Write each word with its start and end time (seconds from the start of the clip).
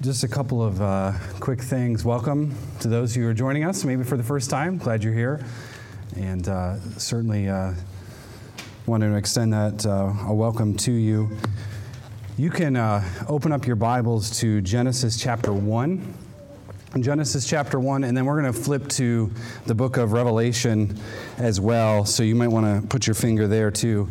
Just 0.00 0.22
a 0.22 0.28
couple 0.28 0.62
of 0.62 0.80
uh, 0.80 1.12
quick 1.40 1.60
things. 1.60 2.04
Welcome 2.04 2.54
to 2.78 2.86
those 2.86 3.16
who 3.16 3.26
are 3.26 3.34
joining 3.34 3.64
us, 3.64 3.84
maybe 3.84 4.04
for 4.04 4.16
the 4.16 4.22
first 4.22 4.48
time. 4.48 4.78
Glad 4.78 5.02
you're 5.02 5.12
here. 5.12 5.44
And 6.14 6.48
uh, 6.48 6.78
certainly 6.98 7.48
uh, 7.48 7.72
want 8.86 9.02
to 9.02 9.16
extend 9.16 9.52
that 9.54 9.84
uh, 9.84 10.12
a 10.28 10.32
welcome 10.32 10.76
to 10.76 10.92
you. 10.92 11.36
You 12.36 12.48
can 12.48 12.76
uh, 12.76 13.02
open 13.26 13.50
up 13.50 13.66
your 13.66 13.74
Bibles 13.74 14.38
to 14.38 14.60
Genesis 14.60 15.20
chapter 15.20 15.52
1. 15.52 16.14
Genesis 17.00 17.48
chapter 17.48 17.80
1, 17.80 18.04
and 18.04 18.16
then 18.16 18.24
we're 18.24 18.40
going 18.40 18.52
to 18.52 18.58
flip 18.58 18.86
to 18.90 19.32
the 19.66 19.74
book 19.74 19.96
of 19.96 20.12
Revelation 20.12 20.96
as 21.38 21.60
well. 21.60 22.04
So 22.04 22.22
you 22.22 22.36
might 22.36 22.48
want 22.48 22.82
to 22.82 22.86
put 22.86 23.08
your 23.08 23.14
finger 23.14 23.48
there 23.48 23.72
too. 23.72 24.08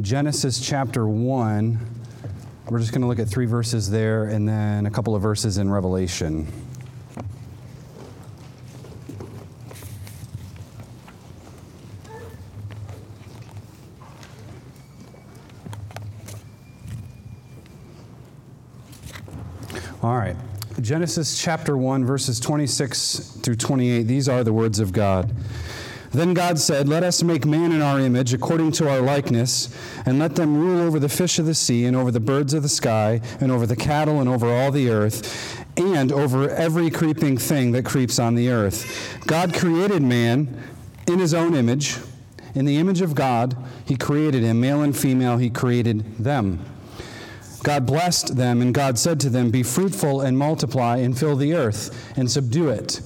Genesis 0.00 0.58
chapter 0.58 1.06
1. 1.06 1.99
We're 2.70 2.78
just 2.78 2.92
going 2.92 3.02
to 3.02 3.08
look 3.08 3.18
at 3.18 3.26
three 3.26 3.46
verses 3.46 3.90
there 3.90 4.26
and 4.26 4.48
then 4.48 4.86
a 4.86 4.90
couple 4.92 5.16
of 5.16 5.22
verses 5.22 5.58
in 5.58 5.68
Revelation. 5.72 6.46
All 20.00 20.16
right. 20.16 20.36
Genesis 20.80 21.42
chapter 21.42 21.76
1, 21.76 22.06
verses 22.06 22.38
26 22.38 23.40
through 23.42 23.56
28. 23.56 24.04
These 24.04 24.28
are 24.28 24.44
the 24.44 24.52
words 24.52 24.78
of 24.78 24.92
God. 24.92 25.34
Then 26.12 26.34
God 26.34 26.58
said, 26.58 26.88
Let 26.88 27.04
us 27.04 27.22
make 27.22 27.46
man 27.46 27.72
in 27.72 27.82
our 27.82 28.00
image, 28.00 28.34
according 28.34 28.72
to 28.72 28.88
our 28.88 29.00
likeness, 29.00 29.74
and 30.06 30.18
let 30.18 30.34
them 30.34 30.56
rule 30.56 30.80
over 30.80 30.98
the 30.98 31.08
fish 31.08 31.38
of 31.38 31.46
the 31.46 31.54
sea, 31.54 31.84
and 31.84 31.96
over 31.96 32.10
the 32.10 32.20
birds 32.20 32.52
of 32.52 32.62
the 32.62 32.68
sky, 32.68 33.20
and 33.40 33.52
over 33.52 33.66
the 33.66 33.76
cattle, 33.76 34.20
and 34.20 34.28
over 34.28 34.52
all 34.52 34.72
the 34.72 34.90
earth, 34.90 35.64
and 35.76 36.10
over 36.10 36.50
every 36.50 36.90
creeping 36.90 37.38
thing 37.38 37.72
that 37.72 37.84
creeps 37.84 38.18
on 38.18 38.34
the 38.34 38.48
earth. 38.48 39.20
God 39.26 39.54
created 39.54 40.02
man 40.02 40.62
in 41.06 41.18
his 41.18 41.32
own 41.32 41.54
image. 41.54 41.98
In 42.54 42.64
the 42.64 42.78
image 42.78 43.00
of 43.00 43.14
God, 43.14 43.56
he 43.84 43.96
created 43.96 44.42
him. 44.42 44.60
Male 44.60 44.82
and 44.82 44.96
female, 44.96 45.36
he 45.36 45.50
created 45.50 46.16
them. 46.18 46.64
God 47.62 47.86
blessed 47.86 48.36
them, 48.36 48.62
and 48.62 48.74
God 48.74 48.98
said 48.98 49.20
to 49.20 49.30
them, 49.30 49.50
Be 49.50 49.62
fruitful 49.62 50.22
and 50.22 50.36
multiply, 50.36 50.96
and 50.96 51.16
fill 51.16 51.36
the 51.36 51.54
earth, 51.54 52.12
and 52.16 52.30
subdue 52.30 52.70
it, 52.70 53.00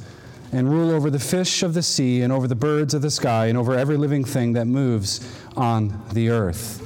and 0.55 0.71
rule 0.71 0.93
over 0.93 1.11
the 1.11 1.19
fish 1.19 1.63
of 1.65 1.75
the 1.75 1.83
sea, 1.83 2.23
and 2.23 2.33
over 2.33 2.47
the 2.47 2.55
birds 2.55 2.95
of 2.95 3.03
the 3.03 3.11
sky, 3.11 3.47
and 3.47 3.59
over 3.59 3.75
every 3.75 3.97
living 3.97 4.25
thing 4.25 4.53
that 4.53 4.67
moves 4.67 5.21
on 5.57 6.01
the 6.13 6.31
earth. 6.31 6.81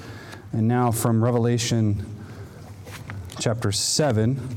And 0.52 0.66
now 0.66 0.90
from 0.90 1.22
Revelation 1.22 2.06
chapter 3.38 3.70
7. 3.70 4.56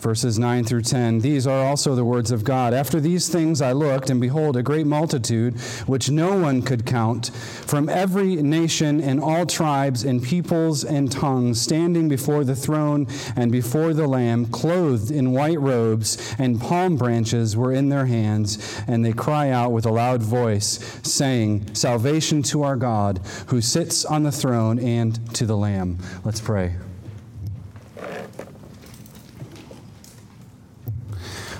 Verses 0.00 0.38
9 0.38 0.64
through 0.64 0.82
10. 0.82 1.20
These 1.20 1.46
are 1.46 1.66
also 1.66 1.94
the 1.94 2.04
words 2.04 2.30
of 2.30 2.44
God. 2.44 2.74
After 2.74 3.00
these 3.00 3.28
things 3.28 3.60
I 3.60 3.72
looked, 3.72 4.10
and 4.10 4.20
behold, 4.20 4.56
a 4.56 4.62
great 4.62 4.86
multitude, 4.86 5.58
which 5.86 6.10
no 6.10 6.36
one 6.36 6.62
could 6.62 6.86
count, 6.86 7.28
from 7.28 7.88
every 7.88 8.36
nation 8.36 9.00
and 9.00 9.20
all 9.20 9.46
tribes 9.46 10.04
and 10.04 10.22
peoples 10.22 10.84
and 10.84 11.10
tongues, 11.10 11.60
standing 11.60 12.08
before 12.08 12.44
the 12.44 12.56
throne 12.56 13.06
and 13.36 13.52
before 13.52 13.94
the 13.94 14.06
Lamb, 14.06 14.46
clothed 14.46 15.10
in 15.10 15.32
white 15.32 15.60
robes, 15.60 16.34
and 16.38 16.60
palm 16.60 16.96
branches 16.96 17.56
were 17.56 17.72
in 17.72 17.88
their 17.88 18.06
hands, 18.06 18.82
and 18.86 19.04
they 19.04 19.12
cry 19.12 19.50
out 19.50 19.72
with 19.72 19.86
a 19.86 19.90
loud 19.90 20.22
voice, 20.22 21.00
saying, 21.02 21.74
Salvation 21.74 22.42
to 22.42 22.62
our 22.62 22.76
God, 22.76 23.20
who 23.46 23.60
sits 23.60 24.04
on 24.04 24.22
the 24.22 24.32
throne, 24.32 24.78
and 24.78 25.34
to 25.34 25.46
the 25.46 25.56
Lamb. 25.56 25.98
Let's 26.24 26.40
pray. 26.40 26.74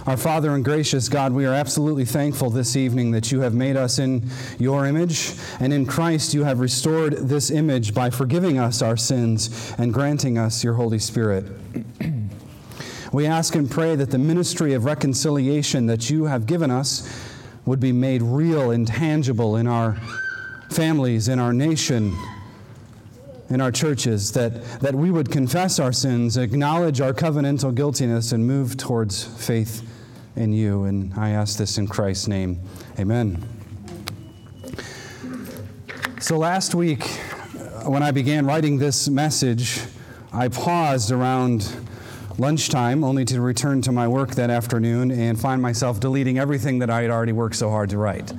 Our 0.06 0.16
Father 0.16 0.54
and 0.54 0.64
gracious 0.64 1.10
God, 1.10 1.32
we 1.32 1.44
are 1.44 1.52
absolutely 1.52 2.06
thankful 2.06 2.48
this 2.48 2.74
evening 2.74 3.10
that 3.10 3.30
you 3.30 3.40
have 3.40 3.52
made 3.52 3.76
us 3.76 3.98
in 3.98 4.30
your 4.58 4.86
image, 4.86 5.34
and 5.60 5.74
in 5.74 5.84
Christ 5.84 6.32
you 6.32 6.44
have 6.44 6.58
restored 6.58 7.12
this 7.28 7.50
image 7.50 7.92
by 7.92 8.08
forgiving 8.08 8.58
us 8.58 8.80
our 8.80 8.96
sins 8.96 9.74
and 9.76 9.92
granting 9.92 10.38
us 10.38 10.64
your 10.64 10.72
Holy 10.72 10.98
Spirit. 10.98 11.44
we 13.12 13.26
ask 13.26 13.54
and 13.54 13.70
pray 13.70 13.94
that 13.94 14.10
the 14.10 14.18
ministry 14.18 14.72
of 14.72 14.86
reconciliation 14.86 15.84
that 15.86 16.08
you 16.08 16.24
have 16.24 16.46
given 16.46 16.70
us 16.70 17.06
would 17.66 17.80
be 17.80 17.92
made 17.92 18.22
real 18.22 18.70
and 18.70 18.86
tangible 18.86 19.56
in 19.56 19.66
our 19.66 20.00
families, 20.70 21.28
in 21.28 21.38
our 21.38 21.52
nation, 21.52 22.16
in 23.50 23.60
our 23.60 23.72
churches, 23.72 24.32
that, 24.32 24.62
that 24.80 24.94
we 24.94 25.10
would 25.10 25.30
confess 25.30 25.78
our 25.78 25.92
sins, 25.92 26.36
acknowledge 26.36 27.00
our 27.00 27.12
covenantal 27.12 27.74
guiltiness, 27.74 28.32
and 28.32 28.46
move 28.46 28.76
towards 28.76 29.24
faith 29.24 29.86
in 30.36 30.52
you. 30.52 30.84
And 30.84 31.12
I 31.14 31.30
ask 31.30 31.58
this 31.58 31.76
in 31.76 31.88
Christ's 31.88 32.28
name. 32.28 32.60
Amen. 32.98 33.42
So 36.20 36.38
last 36.38 36.74
week, 36.74 37.04
when 37.84 38.02
I 38.02 38.10
began 38.10 38.46
writing 38.46 38.78
this 38.78 39.08
message, 39.08 39.80
I 40.32 40.48
paused 40.48 41.10
around 41.10 41.74
lunchtime 42.38 43.02
only 43.02 43.24
to 43.26 43.40
return 43.40 43.82
to 43.82 43.92
my 43.92 44.06
work 44.06 44.30
that 44.32 44.48
afternoon 44.48 45.10
and 45.10 45.38
find 45.38 45.60
myself 45.60 45.98
deleting 45.98 46.38
everything 46.38 46.78
that 46.78 46.88
I 46.88 47.02
had 47.02 47.10
already 47.10 47.32
worked 47.32 47.56
so 47.56 47.68
hard 47.68 47.90
to 47.90 47.98
write. 47.98 48.32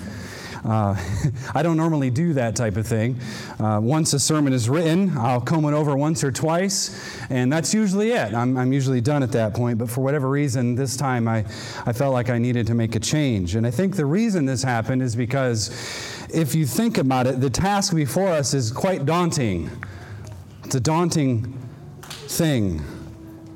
Uh, 0.63 0.95
I 1.55 1.63
don't 1.63 1.77
normally 1.77 2.09
do 2.09 2.33
that 2.33 2.55
type 2.55 2.77
of 2.77 2.85
thing. 2.85 3.19
Uh, 3.59 3.79
once 3.81 4.13
a 4.13 4.19
sermon 4.19 4.53
is 4.53 4.69
written, 4.69 5.17
I'll 5.17 5.41
comb 5.41 5.65
it 5.65 5.73
over 5.73 5.95
once 5.95 6.23
or 6.23 6.31
twice, 6.31 7.19
and 7.29 7.51
that's 7.51 7.73
usually 7.73 8.11
it. 8.11 8.33
I'm, 8.33 8.57
I'm 8.57 8.71
usually 8.71 9.01
done 9.01 9.23
at 9.23 9.31
that 9.31 9.53
point, 9.53 9.77
but 9.77 9.89
for 9.89 10.01
whatever 10.01 10.29
reason, 10.29 10.75
this 10.75 10.95
time 10.95 11.27
I, 11.27 11.39
I 11.85 11.93
felt 11.93 12.13
like 12.13 12.29
I 12.29 12.37
needed 12.37 12.67
to 12.67 12.73
make 12.73 12.95
a 12.95 12.99
change. 12.99 13.55
And 13.55 13.65
I 13.65 13.71
think 13.71 13.95
the 13.95 14.05
reason 14.05 14.45
this 14.45 14.63
happened 14.63 15.01
is 15.01 15.15
because 15.15 15.69
if 16.33 16.55
you 16.55 16.65
think 16.65 16.97
about 16.97 17.27
it, 17.27 17.41
the 17.41 17.49
task 17.49 17.95
before 17.95 18.29
us 18.29 18.53
is 18.53 18.71
quite 18.71 19.05
daunting. 19.05 19.69
It's 20.63 20.75
a 20.75 20.79
daunting 20.79 21.57
thing. 22.27 22.81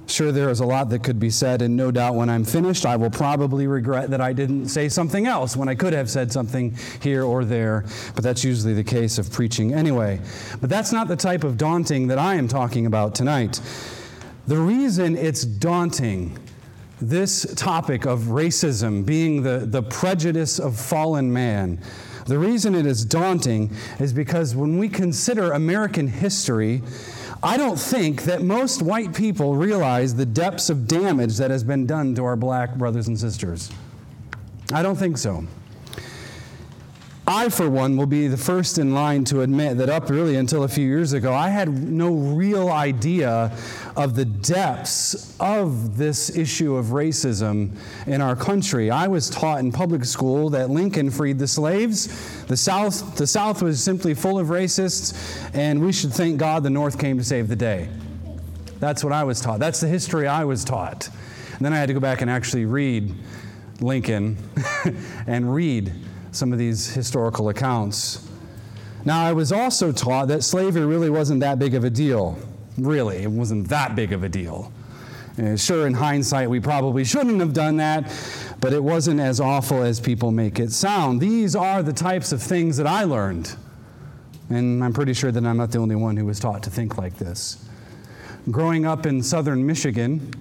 Sure, 0.08 0.32
there 0.32 0.50
is 0.50 0.60
a 0.60 0.66
lot 0.66 0.90
that 0.90 1.04
could 1.04 1.20
be 1.20 1.32
said, 1.32 1.64
and 1.64 1.76
no 1.76 1.90
doubt 1.90 2.14
when 2.14 2.30
I'm 2.30 2.44
finished, 2.44 2.86
I 2.86 2.96
will 2.96 3.10
probably 3.10 3.66
regret 3.66 4.12
that 4.12 4.22
I 4.22 4.34
didn't 4.34 4.68
say 4.68 4.88
something 4.88 5.26
else 5.26 5.58
when 5.58 5.68
I 5.68 5.74
could 5.74 5.94
have 5.94 6.10
said 6.10 6.32
something 6.32 6.78
here 7.02 7.24
or 7.24 7.44
there. 7.44 7.86
But 8.14 8.24
that's 8.24 8.44
usually 8.44 8.76
the 8.76 8.84
case 8.84 9.18
of 9.18 9.32
preaching 9.32 9.74
anyway. 9.74 10.22
But 10.62 10.70
that's 10.70 10.92
not 10.92 11.08
the 11.08 11.16
type 11.16 11.44
of 11.44 11.58
daunting 11.58 12.08
that 12.08 12.20
I 12.20 12.36
am 12.36 12.48
talking 12.48 12.86
about 12.86 13.16
tonight. 13.16 13.60
The 14.46 14.58
reason 14.58 15.18
it's 15.18 15.44
daunting, 15.44 16.38
this 17.02 17.52
topic 17.56 18.06
of 18.06 18.20
racism 18.26 19.06
being 19.06 19.42
the, 19.42 19.60
the 19.60 19.82
prejudice 19.82 20.60
of 20.60 20.80
fallen 20.80 21.34
man, 21.34 21.82
the 22.26 22.38
reason 22.38 22.74
it 22.74 22.86
is 22.86 23.06
daunting 23.06 23.72
is 24.00 24.14
because 24.14 24.56
when 24.56 24.78
we 24.78 24.90
consider 24.90 25.52
American 25.52 26.08
history, 26.08 26.82
I 27.44 27.58
don't 27.58 27.80
think 27.80 28.24
that 28.24 28.42
most 28.42 28.82
white 28.82 29.14
people 29.14 29.56
realize 29.56 30.16
the 30.16 30.26
depths 30.26 30.70
of 30.70 30.88
damage 30.88 31.38
that 31.38 31.52
has 31.52 31.64
been 31.64 31.86
done 31.86 32.16
to 32.16 32.26
our 32.26 32.36
black 32.36 32.76
brothers 32.76 33.08
and 33.08 33.20
sisters. 33.20 33.70
I 34.74 34.82
don't 34.82 34.96
think 34.96 35.18
so. 35.18 35.46
I, 37.28 37.50
for 37.50 37.68
one, 37.68 37.98
will 37.98 38.06
be 38.06 38.28
the 38.28 38.38
first 38.38 38.78
in 38.78 38.94
line 38.94 39.24
to 39.26 39.42
admit 39.42 39.78
that 39.78 39.90
up 39.90 40.12
really 40.12 40.36
until 40.36 40.64
a 40.64 40.68
few 40.68 40.86
years 40.86 41.14
ago, 41.14 41.34
I 41.34 41.50
had 41.50 41.70
no 41.70 42.14
real 42.14 42.70
idea 42.70 43.52
of 43.96 44.16
the 44.16 44.26
depths 44.26 45.36
of 45.40 45.98
this 45.98 46.36
issue 46.36 46.76
of 46.76 46.88
racism 46.88 47.72
in 48.06 48.22
our 48.22 48.36
country. 48.36 48.92
I 48.92 49.08
was 49.08 49.28
taught 49.32 49.60
in 49.60 49.72
public 49.72 50.06
school 50.06 50.52
that 50.52 50.70
Lincoln 50.70 51.10
freed 51.10 51.40
the 51.40 51.48
slaves. 51.48 52.46
The 52.46 52.58
South, 52.58 53.16
the 53.16 53.26
South 53.26 53.64
was 53.64 53.84
simply 53.84 54.14
full 54.14 54.38
of 54.38 54.48
racists, 54.48 55.50
and 55.56 55.84
we 55.84 55.92
should 55.92 56.14
thank 56.14 56.38
God 56.38 56.62
the 56.62 56.70
North 56.70 57.00
came 57.00 57.18
to 57.18 57.24
save 57.24 57.48
the 57.48 57.56
day. 57.56 57.90
That's 58.80 59.04
what 59.04 59.14
I 59.14 59.24
was 59.24 59.42
taught. 59.42 59.60
That's 59.60 59.82
the 59.82 59.88
history 59.88 60.28
I 60.28 60.44
was 60.44 60.64
taught. 60.64 61.10
And 61.56 61.66
then 61.66 61.74
I 61.74 61.78
had 61.78 61.88
to 61.88 61.94
go 61.96 62.00
back 62.00 62.22
and 62.22 62.30
actually 62.30 62.66
read 62.66 63.16
Lincoln 63.80 64.38
and 65.28 65.52
read 65.52 65.92
some 66.36 66.52
of 66.54 66.60
these 66.60 66.94
historical 66.94 67.50
accounts. 67.50 68.28
Now, 69.06 69.24
I 69.24 69.34
was 69.34 69.52
also 69.52 69.92
taught 69.92 70.30
that 70.30 70.44
slavery 70.44 70.86
really 70.86 71.10
wasn't 71.10 71.40
that 71.42 71.60
big 71.60 71.76
of 71.76 71.84
a 71.84 71.90
deal. 71.90 72.38
Really, 72.78 73.18
it 73.24 73.30
wasn't 73.30 73.70
that 73.70 73.96
big 73.96 74.14
of 74.14 74.24
a 74.24 74.30
deal. 74.30 74.72
Uh, 75.38 75.56
sure, 75.56 75.86
in 75.86 75.94
hindsight, 75.94 76.50
we 76.50 76.60
probably 76.60 77.04
shouldn't 77.04 77.40
have 77.40 77.54
done 77.54 77.78
that, 77.78 78.12
but 78.62 78.74
it 78.74 78.82
wasn't 78.82 79.20
as 79.20 79.40
awful 79.40 79.84
as 79.84 80.00
people 80.00 80.32
make 80.32 80.60
it 80.60 80.72
sound. 80.72 81.20
These 81.20 81.56
are 81.56 81.84
the 81.84 81.94
types 81.94 82.32
of 82.32 82.42
things 82.42 82.78
that 82.78 82.88
I 82.88 83.04
learned. 83.04 83.56
And 84.50 84.84
I'm 84.84 84.94
pretty 84.94 85.14
sure 85.14 85.32
that 85.32 85.46
I'm 85.46 85.58
not 85.58 85.72
the 85.72 85.80
only 85.80 85.96
one 85.96 86.16
who 86.16 86.26
was 86.26 86.40
taught 86.40 86.64
to 86.64 86.70
think 86.70 86.98
like 86.98 87.18
this. 87.18 87.68
Growing 88.50 88.86
up 88.86 89.06
in 89.06 89.22
southern 89.24 89.66
Michigan, 89.66 90.34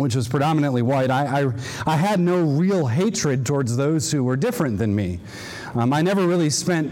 which 0.00 0.14
was 0.14 0.28
predominantly 0.28 0.82
white, 0.82 1.10
I, 1.10 1.42
I, 1.42 1.52
I, 1.86 1.96
had 1.96 2.20
no 2.20 2.42
real 2.42 2.86
hatred 2.86 3.46
towards 3.46 3.76
those 3.76 4.10
who 4.10 4.24
were 4.24 4.36
different 4.36 4.78
than 4.78 4.94
me. 4.94 5.20
Um, 5.74 5.92
I 5.92 6.02
never 6.02 6.26
really 6.26 6.50
spent 6.50 6.90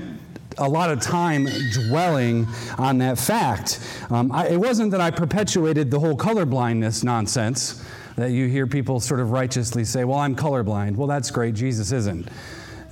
a 0.59 0.69
lot 0.69 0.91
of 0.91 1.01
time 1.01 1.47
dwelling 1.73 2.47
on 2.77 2.99
that 2.99 3.19
fact. 3.19 3.81
Um, 4.11 4.31
I, 4.33 4.49
it 4.49 4.57
wasn't 4.57 4.91
that 4.93 5.01
I 5.01 5.11
perpetuated 5.11 5.91
the 5.91 5.99
whole 5.99 6.17
colorblindness 6.17 7.05
nonsense 7.05 7.85
that 8.17 8.31
you 8.33 8.49
hear 8.49 8.67
people 8.67 8.99
sort 9.01 9.21
of 9.21 9.31
righteously 9.31 9.85
say, 9.85 10.05
Well, 10.05 10.19
I'm 10.19 10.35
colorblind. 10.35 10.97
Well, 10.97 11.07
that's 11.07 11.31
great. 11.31 11.55
Jesus 11.55 11.93
isn't. 11.93 12.29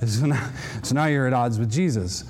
So 0.05 0.27
now, 0.27 0.51
so 0.83 0.93
now 0.93 1.05
you're 1.05 1.25
at 1.25 1.33
odds 1.33 1.57
with 1.57 1.71
Jesus. 1.71 2.23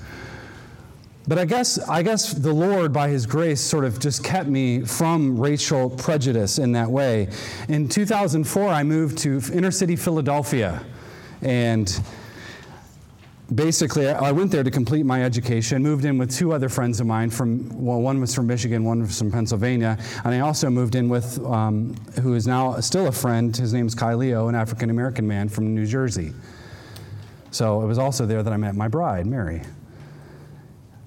But 1.28 1.38
I 1.38 1.44
guess, 1.44 1.78
I 1.78 2.02
guess 2.02 2.32
the 2.32 2.54
Lord, 2.54 2.90
by 2.90 3.10
His 3.10 3.26
grace, 3.26 3.60
sort 3.60 3.84
of 3.84 4.00
just 4.00 4.24
kept 4.24 4.48
me 4.48 4.80
from 4.80 5.38
racial 5.38 5.90
prejudice 5.90 6.58
in 6.58 6.72
that 6.72 6.90
way. 6.90 7.28
In 7.68 7.86
2004, 7.86 8.68
I 8.68 8.82
moved 8.82 9.18
to 9.18 9.42
inner 9.52 9.70
city 9.70 9.94
Philadelphia. 9.94 10.82
And 11.42 12.00
basically, 13.54 14.08
I 14.08 14.32
went 14.32 14.50
there 14.50 14.62
to 14.62 14.70
complete 14.70 15.04
my 15.04 15.22
education, 15.22 15.82
moved 15.82 16.06
in 16.06 16.16
with 16.16 16.34
two 16.34 16.54
other 16.54 16.70
friends 16.70 16.98
of 16.98 17.06
mine 17.06 17.28
from, 17.28 17.68
well, 17.78 18.00
one 18.00 18.22
was 18.22 18.34
from 18.34 18.46
Michigan, 18.46 18.82
one 18.84 19.00
was 19.00 19.18
from 19.18 19.30
Pennsylvania, 19.30 19.98
and 20.24 20.34
I 20.34 20.40
also 20.40 20.70
moved 20.70 20.94
in 20.94 21.10
with, 21.10 21.44
um, 21.44 21.94
who 22.22 22.34
is 22.34 22.46
now 22.46 22.80
still 22.80 23.06
a 23.06 23.12
friend, 23.12 23.54
his 23.54 23.74
name's 23.74 23.94
Kai 23.94 24.14
Leo, 24.14 24.48
an 24.48 24.54
African 24.54 24.88
American 24.88 25.28
man 25.28 25.50
from 25.50 25.74
New 25.74 25.84
Jersey. 25.84 26.32
So 27.50 27.82
it 27.82 27.86
was 27.86 27.98
also 27.98 28.24
there 28.24 28.42
that 28.42 28.52
I 28.52 28.56
met 28.56 28.74
my 28.74 28.88
bride, 28.88 29.26
Mary. 29.26 29.62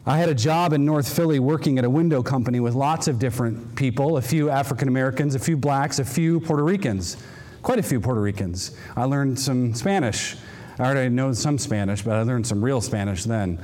I 0.04 0.18
had 0.18 0.30
a 0.30 0.36
job 0.36 0.74
in 0.74 0.84
North 0.84 1.16
Philly 1.16 1.38
working 1.38 1.78
at 1.78 1.86
a 1.86 1.90
window 1.90 2.24
company 2.24 2.60
with 2.60 2.74
lots 2.74 3.08
of 3.08 3.20
different 3.20 3.76
people 3.76 4.18
a 4.18 4.22
few 4.22 4.50
African 4.50 4.88
Americans, 4.88 5.36
a 5.36 5.40
few 5.40 5.56
blacks, 5.56 6.00
a 6.00 6.06
few 6.06 6.40
Puerto 6.40 6.64
Ricans, 6.64 7.18
quite 7.62 7.78
a 7.78 7.84
few 7.84 8.00
Puerto 8.02 8.20
Ricans. 8.20 8.76
I 8.96 9.04
learned 9.04 9.40
some 9.40 9.76
Spanish. 9.76 10.38
I 10.80 10.86
already 10.86 11.10
know 11.10 11.34
some 11.34 11.60
Spanish, 11.60 12.02
but 12.02 12.16
I 12.16 12.24
learned 12.24 12.48
some 12.48 12.66
real 12.66 12.82
Spanish 12.82 13.26
then. 13.26 13.60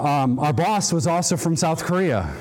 Um, 0.00 0.38
our 0.38 0.54
boss 0.54 0.94
was 0.94 1.06
also 1.06 1.36
from 1.36 1.56
South 1.56 1.84
Korea. 1.84 2.34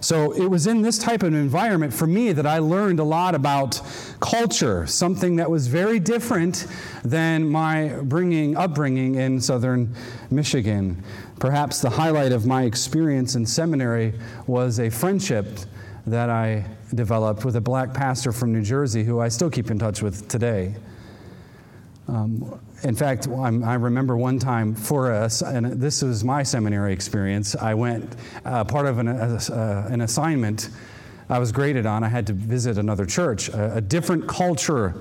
So 0.00 0.32
it 0.32 0.46
was 0.46 0.66
in 0.66 0.82
this 0.82 0.98
type 0.98 1.22
of 1.22 1.34
environment 1.34 1.92
for 1.92 2.06
me 2.06 2.32
that 2.32 2.46
I 2.46 2.58
learned 2.58 3.00
a 3.00 3.04
lot 3.04 3.34
about 3.34 3.80
culture, 4.20 4.86
something 4.86 5.36
that 5.36 5.50
was 5.50 5.66
very 5.66 5.98
different 5.98 6.66
than 7.04 7.48
my 7.48 7.88
bringing, 8.02 8.56
upbringing 8.56 9.16
in 9.16 9.40
southern 9.40 9.94
Michigan. 10.30 11.02
Perhaps 11.38 11.80
the 11.80 11.90
highlight 11.90 12.32
of 12.32 12.46
my 12.46 12.62
experience 12.62 13.34
in 13.34 13.44
seminary 13.44 14.14
was 14.46 14.80
a 14.80 14.90
friendship 14.90 15.46
that 16.06 16.30
I 16.30 16.64
developed 16.94 17.44
with 17.44 17.56
a 17.56 17.60
black 17.60 17.92
pastor 17.92 18.32
from 18.32 18.52
New 18.52 18.62
Jersey 18.62 19.02
who 19.02 19.20
I 19.20 19.28
still 19.28 19.50
keep 19.50 19.70
in 19.70 19.78
touch 19.78 20.02
with 20.02 20.28
today. 20.28 20.76
Um, 22.08 22.60
in 22.84 22.94
fact, 22.94 23.26
I'm, 23.26 23.64
i 23.64 23.74
remember 23.74 24.16
one 24.16 24.38
time 24.38 24.74
for 24.74 25.12
us, 25.12 25.42
and 25.42 25.66
this 25.80 26.02
was 26.02 26.22
my 26.22 26.42
seminary 26.42 26.92
experience. 26.92 27.56
I 27.56 27.74
went 27.74 28.14
uh, 28.44 28.64
part 28.64 28.86
of 28.86 28.98
an, 28.98 29.08
uh, 29.08 29.88
an, 29.90 30.02
assignment 30.02 30.70
I 31.28 31.40
was 31.40 31.50
graded 31.50 31.84
on. 31.84 32.04
I 32.04 32.08
had 32.08 32.26
to 32.28 32.32
visit 32.32 32.78
another 32.78 33.06
church, 33.06 33.48
a, 33.48 33.76
a 33.76 33.80
different 33.80 34.28
culture 34.28 34.94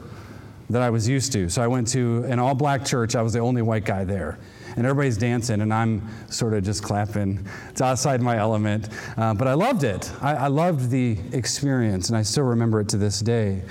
that 0.71 0.81
I 0.81 0.89
was 0.89 1.07
used 1.07 1.31
to. 1.33 1.47
So 1.47 1.61
I 1.61 1.67
went 1.67 1.87
to 1.89 2.23
an 2.23 2.39
all 2.39 2.55
black 2.55 2.83
church. 2.83 3.15
I 3.15 3.21
was 3.21 3.33
the 3.33 3.39
only 3.39 3.61
white 3.61 3.85
guy 3.85 4.03
there 4.03 4.39
and 4.75 4.85
everybody's 4.85 5.17
dancing, 5.17 5.61
and 5.61 5.73
I'm 5.73 6.07
sort 6.29 6.53
of 6.53 6.63
just 6.63 6.83
clapping. 6.83 7.45
It's 7.69 7.81
outside 7.81 8.21
my 8.21 8.37
element. 8.37 8.89
Uh, 9.17 9.33
but 9.33 9.47
I 9.47 9.53
loved 9.53 9.83
it. 9.83 10.11
I, 10.21 10.35
I 10.35 10.47
loved 10.47 10.89
the 10.89 11.17
experience, 11.31 12.09
and 12.09 12.17
I 12.17 12.23
still 12.23 12.43
remember 12.43 12.81
it 12.81 12.89
to 12.89 12.97
this 12.97 13.19
day. 13.19 13.61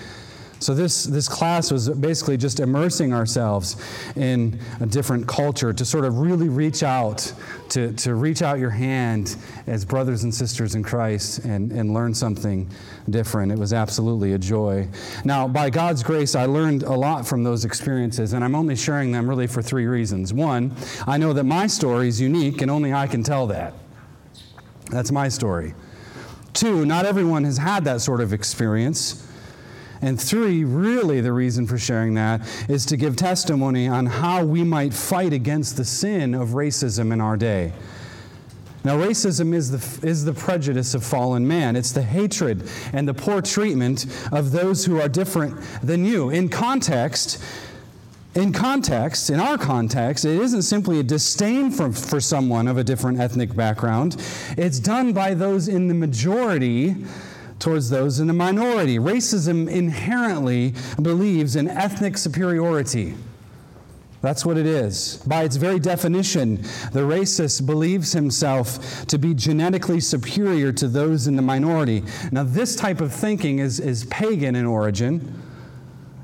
So, 0.65 0.73
this, 0.73 1.05
this 1.05 1.29
class 1.29 1.71
was 1.71 1.91
basically 1.91 2.39
just 2.39 2.59
immersing 2.59 3.13
ourselves 3.13 3.77
in 4.17 4.59
a 4.81 4.87
different 4.87 5.29
culture 5.29 5.75
to 5.75 5.85
sort 5.85 6.07
of 6.07 6.21
really 6.21 6.49
reach 6.49 6.83
out, 6.83 7.35
to, 7.69 7.93
to 7.93 8.15
reach 8.15 8.41
out 8.41 8.59
your 8.59 8.71
hand 8.71 9.37
as 9.67 9.85
brothers 9.85 10.25
and 10.25 10.35
sisters 10.35 10.75
in 10.75 10.83
Christ 10.83 11.41
and, 11.41 11.71
and 11.71 11.93
learn 11.93 12.15
something 12.15 12.71
different. 13.11 13.53
It 13.53 13.59
was 13.59 13.75
absolutely 13.75 14.33
a 14.33 14.39
joy. 14.39 14.89
Now, 15.23 15.47
by 15.47 15.69
God's 15.69 16.03
grace, 16.03 16.35
I 16.35 16.47
learned 16.47 16.85
a 16.85 16.95
lot 16.95 17.29
from 17.29 17.45
those 17.45 17.67
experiences, 17.67 18.33
and 18.33 18.43
I'm 18.43 18.55
only 18.55 18.75
sharing 18.75 19.13
them 19.13 19.29
really 19.29 19.47
for 19.47 19.61
three 19.61 19.85
reasons. 19.85 20.33
One, 20.33 20.75
I 21.07 21.19
know 21.19 21.35
that 21.35 21.45
my 21.45 21.67
story 21.67 22.09
is 22.09 22.23
unique, 22.23 22.63
and 22.63 22.71
only 22.71 22.95
I 22.95 23.07
can 23.07 23.23
tell 23.23 23.47
that. 23.49 23.75
That's 24.91 25.13
my 25.13 25.29
story. 25.29 25.75
Two, 26.55 26.87
not 26.87 27.05
everyone 27.05 27.45
has 27.45 27.59
had 27.59 27.85
that 27.85 28.01
sort 28.01 28.23
of 28.23 28.33
experience. 28.33 29.29
And 30.05 30.21
three, 30.21 30.65
really 30.65 31.23
the 31.23 31.33
reason 31.33 31.67
for 31.67 31.79
sharing 31.79 32.13
that 32.15 32.43
is 32.69 32.85
to 32.87 32.97
give 32.99 33.17
testimony 33.17 33.89
on 33.89 34.05
how 34.05 34.45
we 34.45 34.63
might 34.63 34.93
fight 34.93 35.33
against 35.33 35.79
the 35.79 35.85
sin 35.87 36.35
of 36.35 36.51
racism 36.51 37.11
in 37.11 37.23
our 37.23 37.39
day. 37.39 37.73
Now, 38.85 38.99
racism 38.99 39.55
is 39.55 39.71
the, 39.71 40.07
is 40.07 40.27
the 40.27 40.35
prejudice 40.35 40.95
of 40.95 41.03
fallen 41.03 41.49
man. 41.49 41.75
It's 41.75 41.93
the 41.93 42.03
hatred 42.03 42.69
and 42.93 43.09
the 43.09 43.15
poor 43.15 43.41
treatment 43.41 44.05
of 44.31 44.53
those 44.53 44.85
who 44.85 45.01
are 45.01 45.09
different 45.09 45.59
than 45.83 46.05
you. 46.05 46.29
In 46.29 46.51
context, 46.51 47.43
in 48.35 48.53
context, 48.53 49.31
in 49.31 49.41
our 49.41 49.57
context, 49.57 50.27
it 50.27 50.39
isn't 50.39 50.63
simply 50.63 51.01
a 51.01 51.03
disdain 51.03 51.71
for, 51.71 51.91
for 51.91 52.21
someone 52.21 52.69
of 52.69 52.77
a 52.77 52.85
different 52.85 53.21
ethnic 53.21 53.57
background. 53.57 54.23
It's 54.59 54.81
done 54.81 55.15
by 55.15 55.33
those 55.33 55.67
in 55.67 55.89
the 55.89 55.95
majority 55.95 56.95
towards 57.65 57.89
those 57.89 58.21
in 58.21 58.27
the 58.27 58.35
minority. 58.35 58.99
Racism 58.99 59.71
inherently 59.71 60.75
believes 61.01 61.57
in 61.57 61.67
ethnic 61.67 62.19
superiority. 62.19 63.15
That's 64.21 64.45
what 64.45 64.59
it 64.59 64.67
is. 64.67 65.17
By 65.27 65.45
its 65.45 65.57
very 65.57 65.79
definition, 65.79 66.57
the 66.93 67.01
racist 67.01 67.65
believes 67.65 68.13
himself 68.13 69.07
to 69.07 69.17
be 69.17 69.33
genetically 69.33 70.01
superior 70.01 70.73
to 70.73 70.89
those 70.89 71.27
in 71.27 71.37
the 71.37 71.43
minority. 71.43 72.03
Now, 72.31 72.43
this 72.43 72.77
type 72.77 73.01
of 73.01 73.15
thinking 73.15 73.61
is, 73.61 73.81
is 73.81 74.05
pagan 74.05 74.57
in 74.57 74.67
origin. 74.67 75.43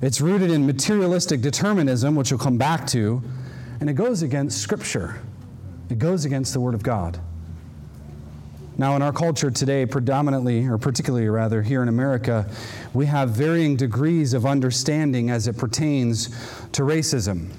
It's 0.03 0.21
rooted 0.21 0.51
in 0.51 0.67
materialistic 0.67 1.41
determinism, 1.41 2.17
which 2.17 2.31
we'll 2.31 2.39
come 2.39 2.59
back 2.59 2.87
to, 2.89 3.23
and 3.81 3.89
it 3.89 3.95
goes 3.95 4.21
against 4.21 4.59
Scripture. 4.59 5.23
It 5.89 5.99
goes 5.99 6.27
against 6.27 6.53
the 6.53 6.61
Word 6.61 6.75
of 6.75 6.83
God. 6.83 7.19
Now, 8.81 8.97
in 8.97 9.03
our 9.03 9.13
culture 9.13 9.51
today, 9.51 9.85
predominantly, 9.85 10.67
or 10.67 10.79
particularly 10.79 11.29
rather, 11.29 11.61
here 11.61 11.83
in 11.83 11.89
America, 11.89 12.51
we 12.95 13.05
have 13.05 13.29
varying 13.29 13.77
degrees 13.77 14.33
of 14.33 14.47
understanding 14.47 15.29
as 15.29 15.47
it 15.47 15.59
pertains 15.59 16.29
to 16.73 16.81
racism. 16.85 17.51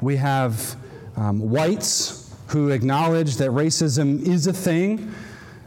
We 0.00 0.16
have 0.16 0.76
um, 1.14 1.50
whites 1.50 2.34
who 2.46 2.70
acknowledge 2.70 3.36
that 3.36 3.50
racism 3.50 4.26
is 4.26 4.46
a 4.46 4.52
thing. 4.54 5.12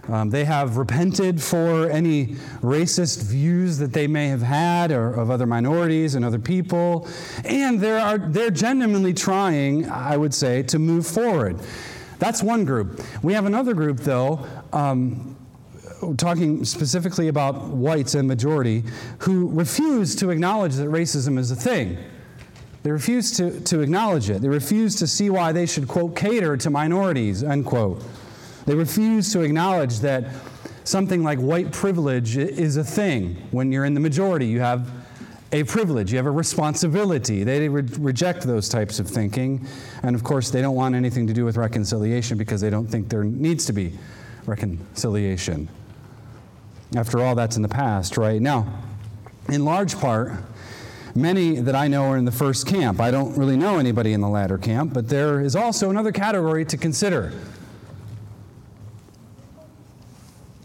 Um, 0.08 0.32
they 0.32 0.46
have 0.46 0.78
repented 0.78 1.40
for 1.40 1.88
any 1.92 2.38
racist 2.64 3.22
views 3.22 3.78
that 3.78 3.94
they 3.94 4.08
may 4.08 4.30
have 4.30 4.42
had 4.42 4.92
or 4.92 5.14
of 5.14 5.30
other 5.30 5.46
minorities 5.46 6.16
and 6.16 6.26
other 6.26 6.40
people. 6.40 7.08
And 7.46 7.80
they 7.80 7.92
are, 7.92 8.18
they're 8.18 8.50
genuinely 8.50 9.14
trying, 9.14 9.88
I 9.88 10.18
would 10.18 10.34
say, 10.34 10.64
to 10.64 10.80
move 10.80 11.06
forward. 11.06 11.60
That's 12.20 12.44
one 12.44 12.66
group. 12.66 13.02
We 13.24 13.32
have 13.34 13.46
another 13.46 13.74
group, 13.74 14.00
though, 14.00 14.46
um, 14.74 15.36
talking 16.18 16.64
specifically 16.66 17.28
about 17.28 17.68
whites 17.70 18.16
and 18.16 18.28
majority, 18.28 18.84
who 19.20 19.50
refuse 19.50 20.16
to 20.16 20.30
acknowledge 20.30 20.76
that 20.76 20.88
racism 20.88 21.38
is 21.38 21.52
a 21.52 21.56
thing. 21.56 21.98
They 22.84 22.92
refuse 22.92 23.32
to, 23.38 23.60
to 23.62 23.82
acknowledge 23.82 24.30
it. 24.30 24.42
They 24.42 24.48
refuse 24.48 24.96
to 24.98 25.08
see 25.08 25.30
why 25.30 25.52
they 25.52 25.66
should, 25.66 25.88
quote, 25.88 26.16
cater 26.16 26.56
to 26.58 26.70
minorities, 26.70 27.44
unquote. 27.44 28.02
They 28.66 28.76
refuse 28.76 29.34
to 29.34 29.42
acknowledge 29.42 30.00
that 30.00 30.26
something 30.86 31.24
like 31.24 31.40
white 31.40 31.72
privilege 31.72 32.38
is 32.38 32.78
a 32.78 32.84
thing. 32.84 33.36
When 33.52 33.72
you're 33.72 33.86
in 33.86 33.94
the 33.94 34.00
majority, 34.00 34.48
you 34.48 34.62
have 34.62 34.90
a 35.52 35.64
privilege, 35.64 36.12
you 36.12 36.18
have 36.18 36.28
a 36.28 36.32
responsibility. 36.32 37.44
They 37.44 37.68
re- 37.68 37.82
reject 38.00 38.44
those 38.44 38.70
types 38.70 39.00
of 39.00 39.08
thinking. 39.08 39.66
And 40.04 40.16
of 40.16 40.24
course, 40.24 40.52
they 40.52 40.62
don't 40.62 40.76
want 40.76 40.96
anything 40.96 41.28
to 41.28 41.34
do 41.34 41.44
with 41.44 41.58
reconciliation 41.58 42.38
because 42.38 42.62
they 42.62 42.70
don't 42.70 42.88
think 42.88 43.10
there 43.10 43.24
needs 43.24 43.66
to 43.66 43.74
be 43.74 43.94
reconciliation. 44.50 45.70
After 46.96 47.20
all, 47.20 47.36
that's 47.36 47.56
in 47.56 47.62
the 47.62 47.70
past, 47.70 48.18
right? 48.18 48.42
Now, 48.42 48.82
in 49.48 49.64
large 49.64 49.98
part, 49.98 50.34
many 51.16 51.60
that 51.60 51.76
I 51.76 51.88
know 51.88 52.06
are 52.06 52.18
in 52.18 52.26
the 52.26 52.32
first 52.32 52.68
camp. 52.68 53.00
I 53.00 53.12
don't 53.12 53.38
really 53.38 53.58
know 53.58 53.78
anybody 53.78 54.14
in 54.14 54.22
the 54.22 54.30
latter 54.30 54.58
camp, 54.58 54.94
but 54.94 55.08
there 55.08 55.42
is 55.42 55.56
also 55.56 55.90
another 55.90 56.12
category 56.12 56.66
to 56.66 56.78
consider 56.78 57.32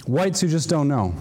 whites 0.07 0.41
who 0.41 0.49
just 0.49 0.69
don't 0.69 0.89
know. 0.89 1.15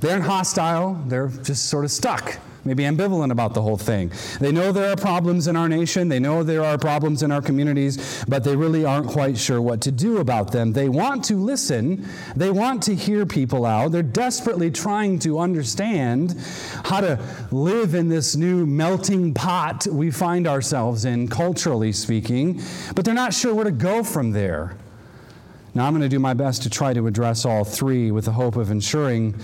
They 0.00 0.10
aren't 0.10 0.24
hostile, 0.24 0.94
they're 1.06 1.28
just 1.28 1.66
sort 1.66 1.84
of 1.84 1.90
stuck. 1.90 2.38
Maybe 2.64 2.84
ambivalent 2.84 3.30
about 3.30 3.54
the 3.54 3.62
whole 3.62 3.76
thing. 3.76 4.10
They 4.40 4.52
know 4.52 4.72
there 4.72 4.90
are 4.90 4.96
problems 4.96 5.46
in 5.46 5.56
our 5.56 5.68
nation, 5.68 6.08
they 6.08 6.18
know 6.18 6.42
there 6.42 6.64
are 6.64 6.78
problems 6.78 7.22
in 7.22 7.32
our 7.32 7.42
communities, 7.42 8.24
but 8.28 8.44
they 8.44 8.56
really 8.56 8.84
aren't 8.84 9.08
quite 9.08 9.38
sure 9.38 9.60
what 9.60 9.80
to 9.82 9.92
do 9.92 10.18
about 10.18 10.52
them. 10.52 10.72
They 10.72 10.88
want 10.88 11.24
to 11.24 11.36
listen, 11.36 12.06
they 12.36 12.50
want 12.50 12.82
to 12.84 12.94
hear 12.94 13.26
people 13.26 13.64
out. 13.64 13.92
They're 13.92 14.02
desperately 14.02 14.70
trying 14.70 15.18
to 15.20 15.38
understand 15.38 16.36
how 16.84 17.00
to 17.00 17.18
live 17.50 17.94
in 17.94 18.08
this 18.08 18.36
new 18.36 18.66
melting 18.66 19.34
pot 19.34 19.86
we 19.86 20.10
find 20.10 20.46
ourselves 20.46 21.04
in, 21.04 21.28
culturally 21.28 21.92
speaking, 21.92 22.60
but 22.94 23.04
they're 23.04 23.14
not 23.14 23.34
sure 23.34 23.54
where 23.54 23.64
to 23.64 23.70
go 23.70 24.02
from 24.02 24.32
there. 24.32 24.76
Now, 25.72 25.86
I'm 25.86 25.92
going 25.92 26.02
to 26.02 26.08
do 26.08 26.18
my 26.18 26.34
best 26.34 26.62
to 26.64 26.70
try 26.70 26.92
to 26.94 27.06
address 27.06 27.44
all 27.44 27.64
three 27.64 28.10
with 28.10 28.24
the 28.24 28.32
hope 28.32 28.56
of 28.56 28.70
ensuring 28.70 29.36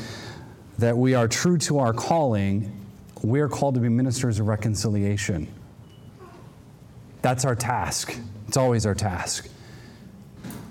that 0.79 0.97
we 0.97 1.15
are 1.15 1.29
true 1.29 1.57
to 1.59 1.79
our 1.79 1.93
calling. 1.93 2.86
We 3.26 3.40
are 3.40 3.49
called 3.49 3.75
to 3.75 3.80
be 3.80 3.88
ministers 3.88 4.38
of 4.38 4.47
reconciliation. 4.47 5.49
That's 7.23 7.45
our 7.45 7.56
task. 7.56 8.16
It's 8.47 8.56
always 8.56 8.87
our 8.87 8.95
task. 8.95 9.49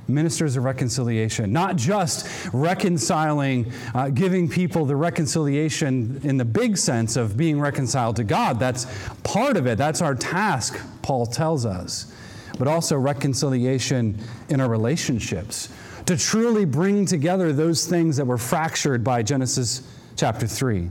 Ministers 0.07 0.55
of 0.55 0.63
reconciliation, 0.63 1.51
not 1.51 1.75
just 1.75 2.47
reconciling, 2.53 3.73
uh, 3.93 4.09
giving 4.09 4.47
people 4.47 4.85
the 4.85 4.95
reconciliation 4.95 6.21
in 6.23 6.37
the 6.37 6.45
big 6.45 6.77
sense 6.77 7.17
of 7.17 7.35
being 7.35 7.59
reconciled 7.59 8.15
to 8.15 8.23
God. 8.23 8.57
That's 8.57 8.85
part 9.23 9.57
of 9.57 9.67
it. 9.67 9.77
That's 9.77 10.01
our 10.01 10.15
task, 10.15 10.79
Paul 11.01 11.25
tells 11.25 11.65
us 11.65 12.13
but 12.57 12.69
also 12.69 12.95
reconciliation 12.95 14.17
in 14.47 14.61
our 14.61 14.69
relationships, 14.69 15.67
to 16.05 16.15
truly 16.15 16.63
bring 16.63 17.05
together 17.05 17.51
those 17.51 17.85
things 17.85 18.15
that 18.15 18.25
were 18.25 18.37
fractured 18.37 19.03
by 19.03 19.21
Genesis 19.21 19.81
chapter 20.15 20.47
3. 20.47 20.89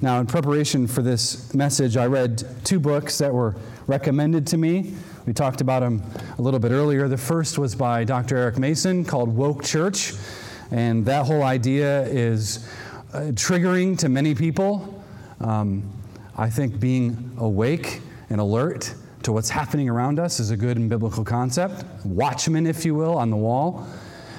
Now, 0.00 0.20
in 0.20 0.26
preparation 0.26 0.86
for 0.86 1.02
this 1.02 1.52
message, 1.54 1.96
I 1.96 2.06
read 2.06 2.44
two 2.62 2.78
books 2.78 3.18
that 3.18 3.34
were 3.34 3.56
recommended 3.88 4.46
to 4.48 4.56
me. 4.56 4.94
We 5.26 5.32
talked 5.32 5.60
about 5.60 5.80
them 5.80 6.04
a 6.38 6.42
little 6.42 6.60
bit 6.60 6.70
earlier. 6.70 7.08
The 7.08 7.16
first 7.16 7.58
was 7.58 7.74
by 7.74 8.04
Dr. 8.04 8.36
Eric 8.36 8.58
Mason 8.58 9.04
called 9.04 9.28
Woke 9.28 9.64
Church, 9.64 10.12
and 10.70 11.04
that 11.06 11.26
whole 11.26 11.42
idea 11.42 12.02
is 12.02 12.68
uh, 13.12 13.32
triggering 13.32 13.98
to 13.98 14.08
many 14.08 14.36
people. 14.36 15.02
Um, 15.40 15.90
I 16.36 16.48
think 16.48 16.78
being 16.78 17.32
awake 17.38 18.00
and 18.30 18.40
alert 18.40 18.94
to 19.24 19.32
what's 19.32 19.50
happening 19.50 19.88
around 19.88 20.20
us 20.20 20.38
is 20.38 20.52
a 20.52 20.56
good 20.56 20.76
and 20.76 20.88
biblical 20.88 21.24
concept. 21.24 21.84
Watchman, 22.04 22.68
if 22.68 22.84
you 22.84 22.94
will, 22.94 23.18
on 23.18 23.30
the 23.30 23.36
wall. 23.36 23.84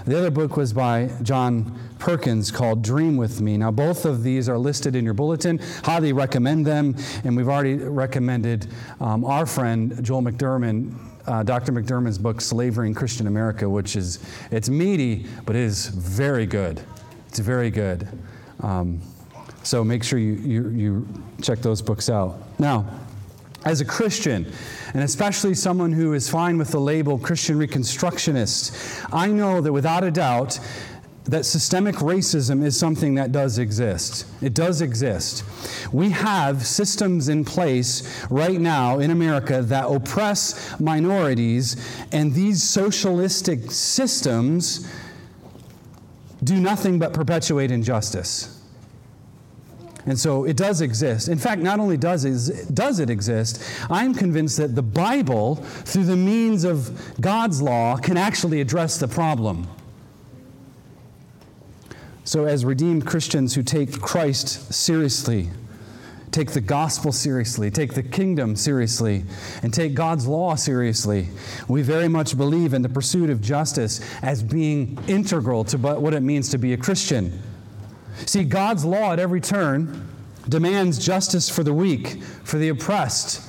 The 0.09 0.17
other 0.17 0.31
book 0.31 0.57
was 0.57 0.73
by 0.73 1.11
John 1.21 1.79
Perkins 1.99 2.49
called 2.49 2.81
Dream 2.81 3.15
With 3.15 3.41
Me. 3.41 3.57
Now, 3.57 3.69
both 3.69 4.05
of 4.05 4.23
these 4.23 4.49
are 4.49 4.57
listed 4.57 4.95
in 4.95 5.05
your 5.05 5.13
bulletin. 5.13 5.59
Highly 5.83 6.13
recommend 6.13 6.65
them. 6.65 6.95
And 7.23 7.37
we've 7.37 7.47
already 7.47 7.75
recommended 7.75 8.65
um, 8.99 9.23
our 9.23 9.45
friend 9.45 10.03
Joel 10.03 10.23
McDermott. 10.23 10.97
uh, 11.27 11.43
Dr. 11.43 11.71
McDermott's 11.73 12.17
book, 12.17 12.41
Slavery 12.41 12.87
in 12.87 12.95
Christian 12.95 13.27
America, 13.27 13.69
which 13.69 13.95
is, 13.95 14.17
it's 14.49 14.67
meaty, 14.67 15.27
but 15.45 15.55
it 15.55 15.61
is 15.61 15.89
very 15.89 16.47
good. 16.47 16.81
It's 17.27 17.37
very 17.37 17.69
good. 17.69 18.07
Um, 18.61 19.01
so 19.61 19.83
make 19.83 20.03
sure 20.03 20.17
you, 20.17 20.33
you, 20.33 20.69
you 20.69 21.07
check 21.39 21.59
those 21.59 21.83
books 21.83 22.09
out. 22.09 22.41
Now, 22.57 22.83
as 23.65 23.81
a 23.81 23.85
Christian, 23.85 24.51
and 24.93 25.03
especially 25.03 25.53
someone 25.53 25.91
who 25.91 26.13
is 26.13 26.29
fine 26.29 26.57
with 26.57 26.71
the 26.71 26.79
label 26.79 27.17
Christian 27.17 27.57
Reconstructionist, 27.57 29.07
I 29.11 29.27
know 29.27 29.61
that 29.61 29.73
without 29.73 30.03
a 30.03 30.11
doubt, 30.11 30.59
that 31.25 31.45
systemic 31.45 31.95
racism 31.95 32.63
is 32.63 32.77
something 32.77 33.15
that 33.15 33.31
does 33.31 33.59
exist. 33.59 34.25
It 34.41 34.55
does 34.55 34.81
exist. 34.81 35.43
We 35.93 36.09
have 36.09 36.65
systems 36.65 37.29
in 37.29 37.45
place 37.45 38.25
right 38.31 38.59
now 38.59 38.99
in 38.99 39.11
America 39.11 39.61
that 39.61 39.85
oppress 39.85 40.79
minorities, 40.79 41.75
and 42.11 42.33
these 42.33 42.63
socialistic 42.63 43.71
systems 43.71 44.89
do 46.43 46.59
nothing 46.59 46.97
but 46.97 47.13
perpetuate 47.13 47.69
injustice. 47.69 48.58
And 50.09 50.17
so 50.17 50.43
it 50.43 50.57
does 50.57 50.81
exist. 50.81 51.29
In 51.29 51.37
fact, 51.37 51.61
not 51.61 51.79
only 51.79 51.95
does 51.95 52.25
it, 52.25 52.73
does 52.73 52.99
it 52.99 53.11
exist, 53.11 53.63
I'm 53.91 54.15
convinced 54.15 54.57
that 54.57 54.73
the 54.73 54.81
Bible, 54.81 55.57
through 55.57 56.05
the 56.05 56.17
means 56.17 56.63
of 56.63 57.21
God's 57.21 57.61
law, 57.61 57.95
can 57.95 58.17
actually 58.17 58.59
address 58.59 58.97
the 58.97 59.07
problem. 59.07 59.67
So, 62.23 62.45
as 62.45 62.65
redeemed 62.65 63.05
Christians 63.05 63.53
who 63.53 63.61
take 63.61 64.01
Christ 64.01 64.73
seriously, 64.73 65.51
take 66.31 66.53
the 66.53 66.61
gospel 66.61 67.11
seriously, 67.11 67.69
take 67.69 67.93
the 67.93 68.03
kingdom 68.03 68.55
seriously, 68.55 69.25
and 69.61 69.71
take 69.71 69.93
God's 69.93 70.25
law 70.25 70.55
seriously, 70.55 71.27
we 71.67 71.83
very 71.83 72.07
much 72.07 72.35
believe 72.35 72.73
in 72.73 72.81
the 72.81 72.89
pursuit 72.89 73.29
of 73.29 73.41
justice 73.41 74.01
as 74.23 74.41
being 74.41 74.97
integral 75.07 75.63
to 75.65 75.77
what 75.77 76.15
it 76.15 76.21
means 76.21 76.49
to 76.49 76.57
be 76.57 76.73
a 76.73 76.77
Christian. 76.77 77.43
See, 78.25 78.43
God's 78.43 78.85
law 78.85 79.13
at 79.13 79.19
every 79.19 79.41
turn 79.41 80.07
demands 80.47 81.03
justice 81.03 81.49
for 81.49 81.63
the 81.63 81.73
weak, 81.73 82.21
for 82.43 82.57
the 82.57 82.69
oppressed, 82.69 83.45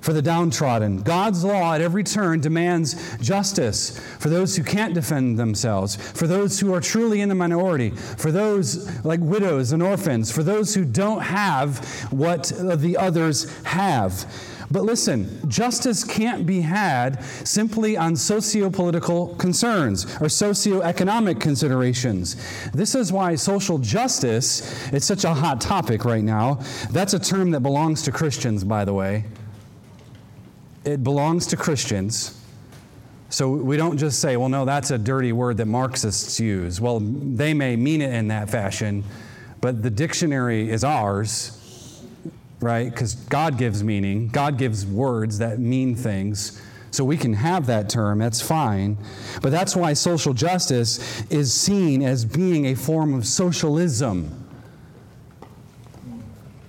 for 0.00 0.12
the 0.12 0.22
downtrodden. 0.22 1.02
God's 1.02 1.42
law 1.42 1.74
at 1.74 1.80
every 1.80 2.04
turn 2.04 2.40
demands 2.40 3.16
justice 3.18 3.98
for 4.20 4.28
those 4.28 4.56
who 4.56 4.62
can't 4.62 4.94
defend 4.94 5.38
themselves, 5.38 5.96
for 5.96 6.26
those 6.26 6.60
who 6.60 6.72
are 6.72 6.80
truly 6.80 7.20
in 7.20 7.28
the 7.28 7.34
minority, 7.34 7.90
for 7.90 8.30
those 8.30 9.04
like 9.04 9.20
widows 9.20 9.72
and 9.72 9.82
orphans, 9.82 10.30
for 10.30 10.44
those 10.44 10.74
who 10.74 10.84
don't 10.84 11.22
have 11.22 11.84
what 12.12 12.52
the 12.54 12.96
others 12.96 13.52
have. 13.64 14.32
But 14.70 14.82
listen, 14.82 15.48
justice 15.48 16.02
can't 16.02 16.44
be 16.44 16.60
had 16.60 17.22
simply 17.44 17.96
on 17.96 18.16
socio-political 18.16 19.36
concerns 19.36 20.20
or 20.20 20.28
socio-economic 20.28 21.38
considerations. 21.38 22.36
This 22.72 22.94
is 22.94 23.12
why 23.12 23.36
social 23.36 23.78
justice 23.78 24.92
is 24.92 25.04
such 25.04 25.24
a 25.24 25.32
hot 25.32 25.60
topic 25.60 26.04
right 26.04 26.24
now. 26.24 26.60
That's 26.90 27.14
a 27.14 27.18
term 27.18 27.52
that 27.52 27.60
belongs 27.60 28.02
to 28.02 28.12
Christians, 28.12 28.64
by 28.64 28.84
the 28.84 28.92
way. 28.92 29.24
It 30.84 31.04
belongs 31.04 31.46
to 31.48 31.56
Christians. 31.56 32.40
So 33.28 33.50
we 33.50 33.76
don't 33.76 33.98
just 33.98 34.20
say, 34.20 34.36
well, 34.36 34.48
no, 34.48 34.64
that's 34.64 34.90
a 34.90 34.98
dirty 34.98 35.32
word 35.32 35.56
that 35.58 35.66
Marxists 35.66 36.38
use. 36.40 36.80
Well, 36.80 37.00
they 37.00 37.54
may 37.54 37.76
mean 37.76 38.00
it 38.00 38.12
in 38.12 38.28
that 38.28 38.50
fashion, 38.50 39.04
but 39.60 39.82
the 39.82 39.90
dictionary 39.90 40.70
is 40.70 40.84
ours 40.84 41.60
right? 42.60 42.90
Because 42.90 43.14
God 43.14 43.58
gives 43.58 43.82
meaning, 43.82 44.28
God 44.28 44.58
gives 44.58 44.86
words 44.86 45.38
that 45.38 45.58
mean 45.58 45.94
things. 45.94 46.62
So 46.90 47.04
we 47.04 47.16
can 47.16 47.34
have 47.34 47.66
that 47.66 47.90
term, 47.90 48.18
that's 48.18 48.40
fine. 48.40 48.96
But 49.42 49.52
that's 49.52 49.76
why 49.76 49.92
social 49.92 50.32
justice 50.32 51.22
is 51.30 51.52
seen 51.52 52.02
as 52.02 52.24
being 52.24 52.66
a 52.66 52.74
form 52.74 53.12
of 53.12 53.26
socialism. 53.26 54.44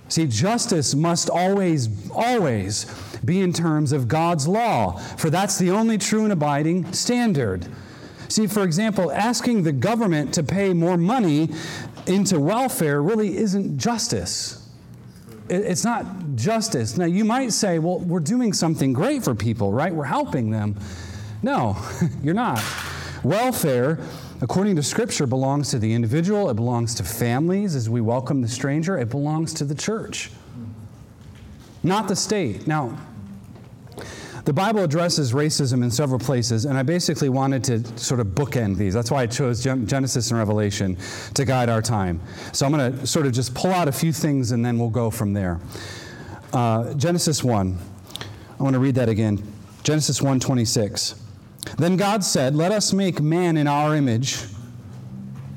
See, 0.08 0.26
justice 0.26 0.94
must 0.94 1.30
always, 1.30 2.10
always 2.10 2.86
be 3.24 3.40
in 3.40 3.52
terms 3.52 3.92
of 3.92 4.08
God's 4.08 4.46
law, 4.46 4.98
for 5.16 5.30
that's 5.30 5.58
the 5.58 5.70
only 5.70 5.98
true 5.98 6.24
and 6.24 6.32
abiding 6.32 6.92
standard. 6.92 7.66
See, 8.28 8.46
for 8.46 8.62
example, 8.62 9.10
asking 9.10 9.62
the 9.62 9.72
government 9.72 10.34
to 10.34 10.42
pay 10.42 10.74
more 10.74 10.98
money 10.98 11.50
into 12.06 12.38
welfare 12.38 13.02
really 13.02 13.36
isn't 13.36 13.78
justice 13.78 14.67
it's 15.50 15.84
not 15.84 16.06
justice. 16.34 16.96
Now, 16.96 17.06
you 17.06 17.24
might 17.24 17.52
say, 17.52 17.78
well, 17.78 17.98
we're 17.98 18.20
doing 18.20 18.52
something 18.52 18.92
great 18.92 19.24
for 19.24 19.34
people, 19.34 19.72
right? 19.72 19.94
We're 19.94 20.04
helping 20.04 20.50
them. 20.50 20.76
No, 21.42 21.76
you're 22.22 22.34
not. 22.34 22.62
Welfare, 23.24 23.98
according 24.40 24.76
to 24.76 24.82
Scripture, 24.82 25.26
belongs 25.26 25.70
to 25.70 25.78
the 25.78 25.92
individual, 25.92 26.50
it 26.50 26.54
belongs 26.54 26.94
to 26.96 27.04
families 27.04 27.74
as 27.74 27.90
we 27.90 28.00
welcome 28.00 28.42
the 28.42 28.48
stranger, 28.48 28.96
it 28.96 29.10
belongs 29.10 29.52
to 29.54 29.64
the 29.64 29.74
church, 29.74 30.30
not 31.82 32.08
the 32.08 32.16
state. 32.16 32.66
Now, 32.66 32.96
the 34.48 34.54
Bible 34.54 34.82
addresses 34.82 35.34
racism 35.34 35.82
in 35.82 35.90
several 35.90 36.18
places, 36.18 36.64
and 36.64 36.78
I 36.78 36.82
basically 36.82 37.28
wanted 37.28 37.62
to 37.64 37.98
sort 37.98 38.18
of 38.18 38.28
bookend 38.28 38.78
these. 38.78 38.94
That's 38.94 39.10
why 39.10 39.20
I 39.20 39.26
chose 39.26 39.62
Genesis 39.62 40.30
and 40.30 40.38
Revelation 40.38 40.96
to 41.34 41.44
guide 41.44 41.68
our 41.68 41.82
time. 41.82 42.18
So 42.54 42.64
I'm 42.64 42.72
going 42.72 42.98
to 42.98 43.06
sort 43.06 43.26
of 43.26 43.34
just 43.34 43.54
pull 43.54 43.70
out 43.70 43.88
a 43.88 43.92
few 43.92 44.10
things 44.10 44.52
and 44.52 44.64
then 44.64 44.78
we'll 44.78 44.88
go 44.88 45.10
from 45.10 45.34
there. 45.34 45.60
Uh, 46.54 46.94
Genesis 46.94 47.44
1. 47.44 47.78
I 48.58 48.62
want 48.62 48.72
to 48.72 48.80
read 48.80 48.94
that 48.94 49.10
again. 49.10 49.46
Genesis 49.82 50.22
1:26. 50.22 51.16
Then 51.76 51.98
God 51.98 52.24
said, 52.24 52.56
"Let 52.56 52.72
us 52.72 52.94
make 52.94 53.20
man 53.20 53.58
in 53.58 53.68
our 53.68 53.94
image." 53.94 54.46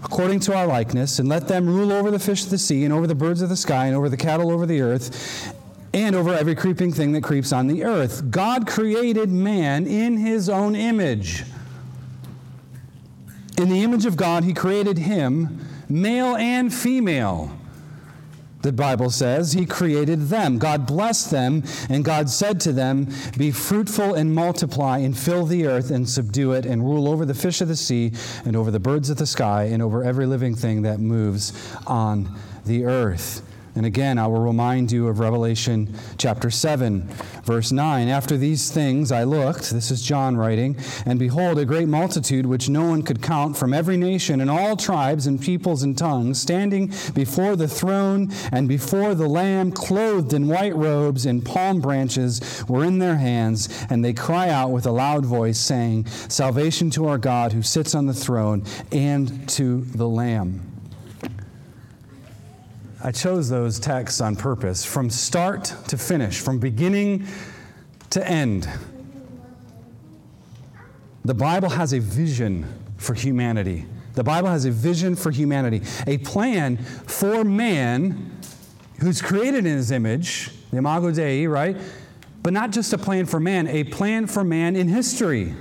according 0.03 0.39
to 0.39 0.53
our 0.55 0.65
likeness, 0.65 1.19
and 1.19 1.29
let 1.29 1.47
them 1.47 1.67
rule 1.67 1.91
over 1.91 2.09
the 2.09 2.17
fish 2.17 2.43
of 2.43 2.49
the 2.49 2.57
sea, 2.57 2.83
and 2.83 2.91
over 2.91 3.05
the 3.05 3.15
birds 3.15 3.43
of 3.43 3.49
the 3.49 3.55
sky, 3.55 3.85
and 3.85 3.95
over 3.95 4.09
the 4.09 4.17
cattle 4.17 4.51
over 4.51 4.65
the 4.65 4.81
earth, 4.81 5.53
and 5.93 6.15
over 6.15 6.33
every 6.33 6.55
creeping 6.55 6.93
thing 6.93 7.11
that 7.13 7.23
creeps 7.23 7.51
on 7.51 7.67
the 7.67 7.83
earth. 7.83 8.31
God 8.31 8.67
created 8.67 9.29
man 9.29 9.85
in 9.85 10.17
his 10.17 10.49
own 10.49 10.75
image. 10.75 11.43
In 13.57 13.69
the 13.69 13.83
image 13.83 14.05
of 14.05 14.15
God, 14.15 14.43
he 14.43 14.53
created 14.53 14.97
him, 14.97 15.65
male 15.89 16.35
and 16.35 16.73
female. 16.73 17.51
the 18.61 18.71
Bible 18.71 19.09
says. 19.09 19.53
He 19.53 19.65
created 19.65 20.29
them. 20.29 20.59
God 20.59 20.85
blessed 20.85 21.31
them, 21.31 21.63
and 21.89 22.05
God 22.05 22.29
said 22.29 22.59
to 22.61 22.71
them, 22.71 23.07
Be 23.37 23.51
fruitful 23.51 24.13
and 24.13 24.33
multiply, 24.33 24.99
and 24.99 25.17
fill 25.17 25.45
the 25.45 25.65
earth 25.65 25.91
and 25.91 26.07
subdue 26.07 26.53
it, 26.53 26.65
and 26.65 26.83
rule 26.83 27.07
over 27.07 27.25
the 27.25 27.33
fish 27.33 27.61
of 27.61 27.67
the 27.67 27.75
sea, 27.75 28.13
and 28.45 28.55
over 28.55 28.71
the 28.71 28.79
birds 28.79 29.09
of 29.09 29.17
the 29.17 29.25
sky, 29.25 29.63
and 29.63 29.81
over 29.81 30.03
every 30.03 30.25
living 30.25 30.55
thing 30.55 30.83
that 30.83 30.99
moves 30.99 31.53
on 31.87 32.33
the 32.65 32.85
earth. 32.85 33.41
And 33.75 33.85
again, 33.85 34.17
I 34.17 34.27
will 34.27 34.41
remind 34.41 34.91
you 34.91 35.07
of 35.07 35.19
Revelation 35.19 35.93
chapter 36.17 36.51
7, 36.51 37.07
verse 37.43 37.71
9. 37.71 38.09
After 38.09 38.35
these 38.35 38.69
things 38.69 39.13
I 39.13 39.23
looked, 39.23 39.71
this 39.71 39.91
is 39.91 40.01
John 40.01 40.35
writing, 40.35 40.75
and 41.05 41.17
behold, 41.17 41.57
a 41.57 41.63
great 41.63 41.87
multitude 41.87 42.45
which 42.45 42.67
no 42.67 42.85
one 42.85 43.01
could 43.01 43.21
count 43.21 43.55
from 43.55 43.73
every 43.73 43.95
nation 43.95 44.41
and 44.41 44.49
all 44.49 44.75
tribes 44.75 45.25
and 45.25 45.41
peoples 45.41 45.83
and 45.83 45.97
tongues, 45.97 46.41
standing 46.41 46.87
before 47.13 47.55
the 47.55 47.67
throne 47.67 48.29
and 48.51 48.67
before 48.67 49.15
the 49.15 49.27
Lamb, 49.27 49.71
clothed 49.71 50.33
in 50.33 50.49
white 50.49 50.75
robes, 50.75 51.25
and 51.25 51.45
palm 51.45 51.79
branches 51.79 52.65
were 52.67 52.83
in 52.83 52.99
their 52.99 53.17
hands, 53.17 53.85
and 53.89 54.03
they 54.03 54.13
cry 54.13 54.49
out 54.49 54.71
with 54.71 54.85
a 54.85 54.91
loud 54.91 55.25
voice, 55.25 55.59
saying, 55.59 56.05
Salvation 56.05 56.89
to 56.91 57.07
our 57.07 57.17
God 57.17 57.53
who 57.53 57.61
sits 57.61 57.95
on 57.95 58.05
the 58.05 58.13
throne 58.13 58.65
and 58.91 59.47
to 59.49 59.81
the 59.81 60.07
Lamb. 60.07 60.70
I 63.03 63.11
chose 63.11 63.49
those 63.49 63.79
texts 63.79 64.21
on 64.21 64.35
purpose 64.35 64.85
from 64.85 65.09
start 65.09 65.73
to 65.87 65.97
finish, 65.97 66.39
from 66.39 66.59
beginning 66.59 67.25
to 68.11 68.27
end. 68.27 68.69
The 71.25 71.33
Bible 71.33 71.69
has 71.69 71.93
a 71.93 71.99
vision 71.99 72.67
for 72.97 73.15
humanity. 73.15 73.85
The 74.13 74.23
Bible 74.23 74.49
has 74.49 74.65
a 74.65 74.71
vision 74.71 75.15
for 75.15 75.31
humanity, 75.31 75.81
a 76.05 76.19
plan 76.19 76.77
for 76.77 77.43
man 77.43 78.37
who's 78.99 79.19
created 79.19 79.65
in 79.65 79.77
his 79.77 79.89
image, 79.89 80.51
the 80.69 80.77
Imago 80.77 81.11
Dei, 81.11 81.47
right? 81.47 81.77
But 82.43 82.53
not 82.53 82.71
just 82.71 82.93
a 82.93 82.97
plan 82.99 83.25
for 83.25 83.39
man, 83.39 83.67
a 83.67 83.83
plan 83.85 84.27
for 84.27 84.43
man 84.43 84.75
in 84.75 84.87
history. 84.87 85.55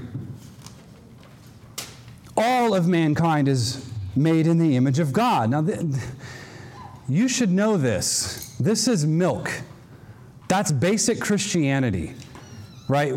All 2.36 2.74
of 2.74 2.86
mankind 2.86 3.48
is 3.48 3.86
made 4.16 4.46
in 4.46 4.58
the 4.58 4.76
image 4.76 4.98
of 4.98 5.12
God. 5.12 5.50
Now, 5.50 5.62
you 7.10 7.28
should 7.28 7.50
know 7.50 7.76
this. 7.76 8.56
This 8.60 8.86
is 8.88 9.04
milk. 9.06 9.50
That's 10.48 10.70
basic 10.72 11.20
Christianity, 11.20 12.14
right? 12.88 13.12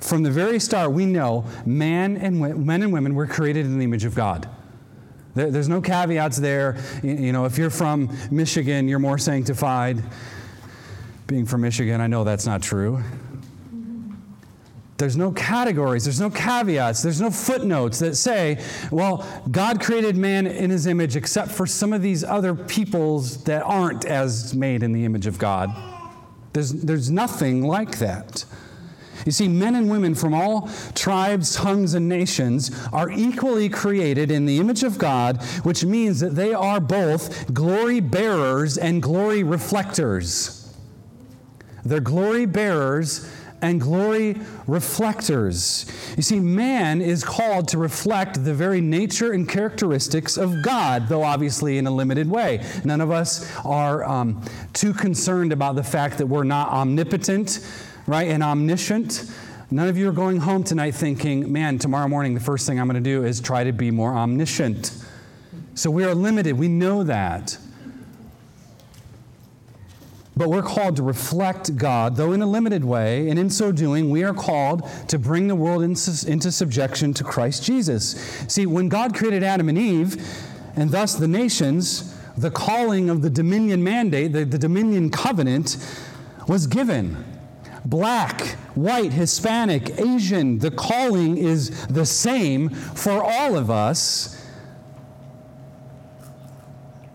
From 0.00 0.22
the 0.22 0.30
very 0.30 0.60
start, 0.60 0.92
we 0.92 1.06
know 1.06 1.44
man 1.64 2.16
and 2.16 2.64
men 2.64 2.82
and 2.82 2.92
women 2.92 3.14
were 3.14 3.26
created 3.26 3.66
in 3.66 3.78
the 3.78 3.84
image 3.84 4.04
of 4.04 4.14
God. 4.14 4.48
There's 5.34 5.68
no 5.68 5.80
caveats 5.80 6.38
there. 6.38 6.78
You 7.02 7.32
know, 7.32 7.44
if 7.44 7.58
you're 7.58 7.70
from 7.70 8.16
Michigan, 8.30 8.88
you're 8.88 8.98
more 8.98 9.18
sanctified. 9.18 10.02
Being 11.26 11.44
from 11.44 11.60
Michigan, 11.60 12.00
I 12.00 12.06
know 12.06 12.24
that's 12.24 12.46
not 12.46 12.62
true. 12.62 13.02
There's 14.98 15.16
no 15.16 15.30
categories, 15.32 16.04
there's 16.04 16.20
no 16.20 16.30
caveats, 16.30 17.02
there's 17.02 17.20
no 17.20 17.30
footnotes 17.30 17.98
that 17.98 18.16
say, 18.16 18.62
well, 18.90 19.26
God 19.50 19.80
created 19.80 20.16
man 20.16 20.46
in 20.46 20.70
his 20.70 20.86
image 20.86 21.16
except 21.16 21.50
for 21.50 21.66
some 21.66 21.92
of 21.92 22.00
these 22.00 22.24
other 22.24 22.54
peoples 22.54 23.44
that 23.44 23.62
aren't 23.62 24.06
as 24.06 24.54
made 24.54 24.82
in 24.82 24.92
the 24.92 25.04
image 25.04 25.26
of 25.26 25.38
God. 25.38 25.70
There's, 26.54 26.72
there's 26.72 27.10
nothing 27.10 27.66
like 27.66 27.98
that. 27.98 28.46
You 29.26 29.32
see, 29.32 29.48
men 29.48 29.74
and 29.74 29.90
women 29.90 30.14
from 30.14 30.32
all 30.32 30.70
tribes, 30.94 31.54
tongues, 31.54 31.94
and 31.94 32.08
nations 32.08 32.70
are 32.92 33.10
equally 33.10 33.68
created 33.68 34.30
in 34.30 34.46
the 34.46 34.58
image 34.58 34.82
of 34.82 34.96
God, 34.96 35.42
which 35.62 35.84
means 35.84 36.20
that 36.20 36.34
they 36.34 36.54
are 36.54 36.80
both 36.80 37.52
glory 37.52 38.00
bearers 38.00 38.78
and 38.78 39.02
glory 39.02 39.42
reflectors. 39.42 40.74
They're 41.84 42.00
glory 42.00 42.46
bearers 42.46 43.30
and 43.62 43.80
glory 43.80 44.36
reflectors. 44.66 45.90
You 46.16 46.22
see, 46.22 46.40
man 46.40 47.00
is 47.00 47.24
called 47.24 47.68
to 47.68 47.78
reflect 47.78 48.44
the 48.44 48.54
very 48.54 48.80
nature 48.80 49.32
and 49.32 49.48
characteristics 49.48 50.36
of 50.36 50.62
God, 50.62 51.08
though 51.08 51.22
obviously 51.22 51.78
in 51.78 51.86
a 51.86 51.90
limited 51.90 52.28
way. 52.28 52.64
None 52.84 53.00
of 53.00 53.10
us 53.10 53.54
are 53.64 54.04
um, 54.04 54.42
too 54.72 54.92
concerned 54.92 55.52
about 55.52 55.76
the 55.76 55.84
fact 55.84 56.18
that 56.18 56.26
we're 56.26 56.44
not 56.44 56.68
omnipotent, 56.68 57.66
right, 58.06 58.28
and 58.28 58.42
omniscient. 58.42 59.30
None 59.70 59.88
of 59.88 59.96
you 59.96 60.08
are 60.08 60.12
going 60.12 60.38
home 60.38 60.62
tonight 60.62 60.94
thinking, 60.94 61.50
man, 61.50 61.78
tomorrow 61.78 62.08
morning 62.08 62.34
the 62.34 62.40
first 62.40 62.66
thing 62.66 62.78
I'm 62.78 62.86
going 62.86 63.02
to 63.02 63.10
do 63.10 63.24
is 63.24 63.40
try 63.40 63.64
to 63.64 63.72
be 63.72 63.90
more 63.90 64.14
omniscient. 64.14 64.92
So 65.74 65.90
we 65.90 66.04
are 66.04 66.14
limited. 66.14 66.56
We 66.56 66.68
know 66.68 67.02
that. 67.02 67.58
But 70.36 70.50
we're 70.50 70.62
called 70.62 70.96
to 70.96 71.02
reflect 71.02 71.76
God, 71.76 72.16
though 72.16 72.32
in 72.32 72.42
a 72.42 72.46
limited 72.46 72.84
way, 72.84 73.30
and 73.30 73.38
in 73.38 73.48
so 73.48 73.72
doing, 73.72 74.10
we 74.10 74.22
are 74.22 74.34
called 74.34 74.86
to 75.08 75.18
bring 75.18 75.48
the 75.48 75.54
world 75.54 75.82
into, 75.82 76.52
subjection 76.52 77.14
to 77.14 77.24
Christ 77.24 77.64
Jesus. 77.64 78.10
See, 78.46 78.66
when 78.66 78.90
God 78.90 79.14
created 79.14 79.42
Adam 79.42 79.70
and 79.70 79.78
Eve, 79.78 80.22
and 80.76 80.90
thus 80.90 81.14
the 81.14 81.26
nations, 81.26 82.14
the 82.36 82.50
calling 82.50 83.08
of 83.08 83.22
the 83.22 83.30
dominion 83.30 83.82
mandate, 83.82 84.34
the, 84.34 84.44
the 84.44 84.58
dominion 84.58 85.08
covenant, 85.08 85.78
was 86.46 86.66
given. 86.66 87.24
Black, 87.86 88.42
white, 88.74 89.14
Hispanic, 89.14 89.98
Asian, 89.98 90.58
the 90.58 90.70
calling 90.70 91.38
is 91.38 91.86
the 91.86 92.04
same 92.04 92.68
for 92.68 93.22
all 93.22 93.56
of 93.56 93.70
us. 93.70 94.46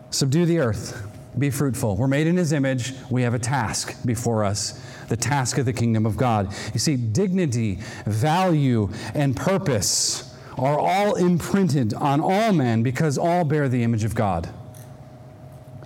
Subdue 0.10 0.48
the 0.48 0.58
earth 0.58 1.11
be 1.38 1.50
fruitful. 1.50 1.96
We're 1.96 2.08
made 2.08 2.28
in 2.28 2.38
His 2.38 2.52
image. 2.52 2.94
We 3.10 3.22
have 3.24 3.34
a 3.34 3.40
task 3.40 3.96
before 4.06 4.44
us 4.44 4.82
the 5.12 5.18
task 5.18 5.58
of 5.58 5.66
the 5.66 5.74
kingdom 5.74 6.06
of 6.06 6.16
God. 6.16 6.54
You 6.74 6.80
see, 6.80 6.96
dignity, 6.96 7.80
value, 8.06 8.90
and 9.14 9.36
purpose 9.36 10.34
are 10.58 10.80
all 10.80 11.16
imprinted 11.16 11.94
on 11.94 12.22
all 12.22 12.54
men 12.54 12.82
because 12.82 13.18
all 13.18 13.44
bear 13.44 13.68
the 13.68 13.84
image 13.84 14.06
of 14.06 14.16
God. 14.16 14.50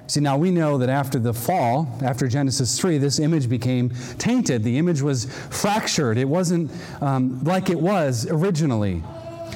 See, 0.07 0.19
now 0.19 0.37
we 0.37 0.51
know 0.51 0.77
that 0.77 0.89
after 0.89 1.17
the 1.17 1.33
fall, 1.33 1.97
after 2.03 2.27
Genesis 2.27 2.77
3, 2.77 2.99
this 2.99 3.17
image 3.17 3.49
became 3.49 3.89
tainted. 4.19 4.63
The 4.63 4.77
image 4.77 5.01
was 5.01 5.25
fractured. 5.49 6.19
It 6.19 6.29
wasn't 6.29 6.71
um, 7.01 7.43
like 7.43 7.71
it 7.71 7.79
was 7.79 8.27
originally. 8.29 9.01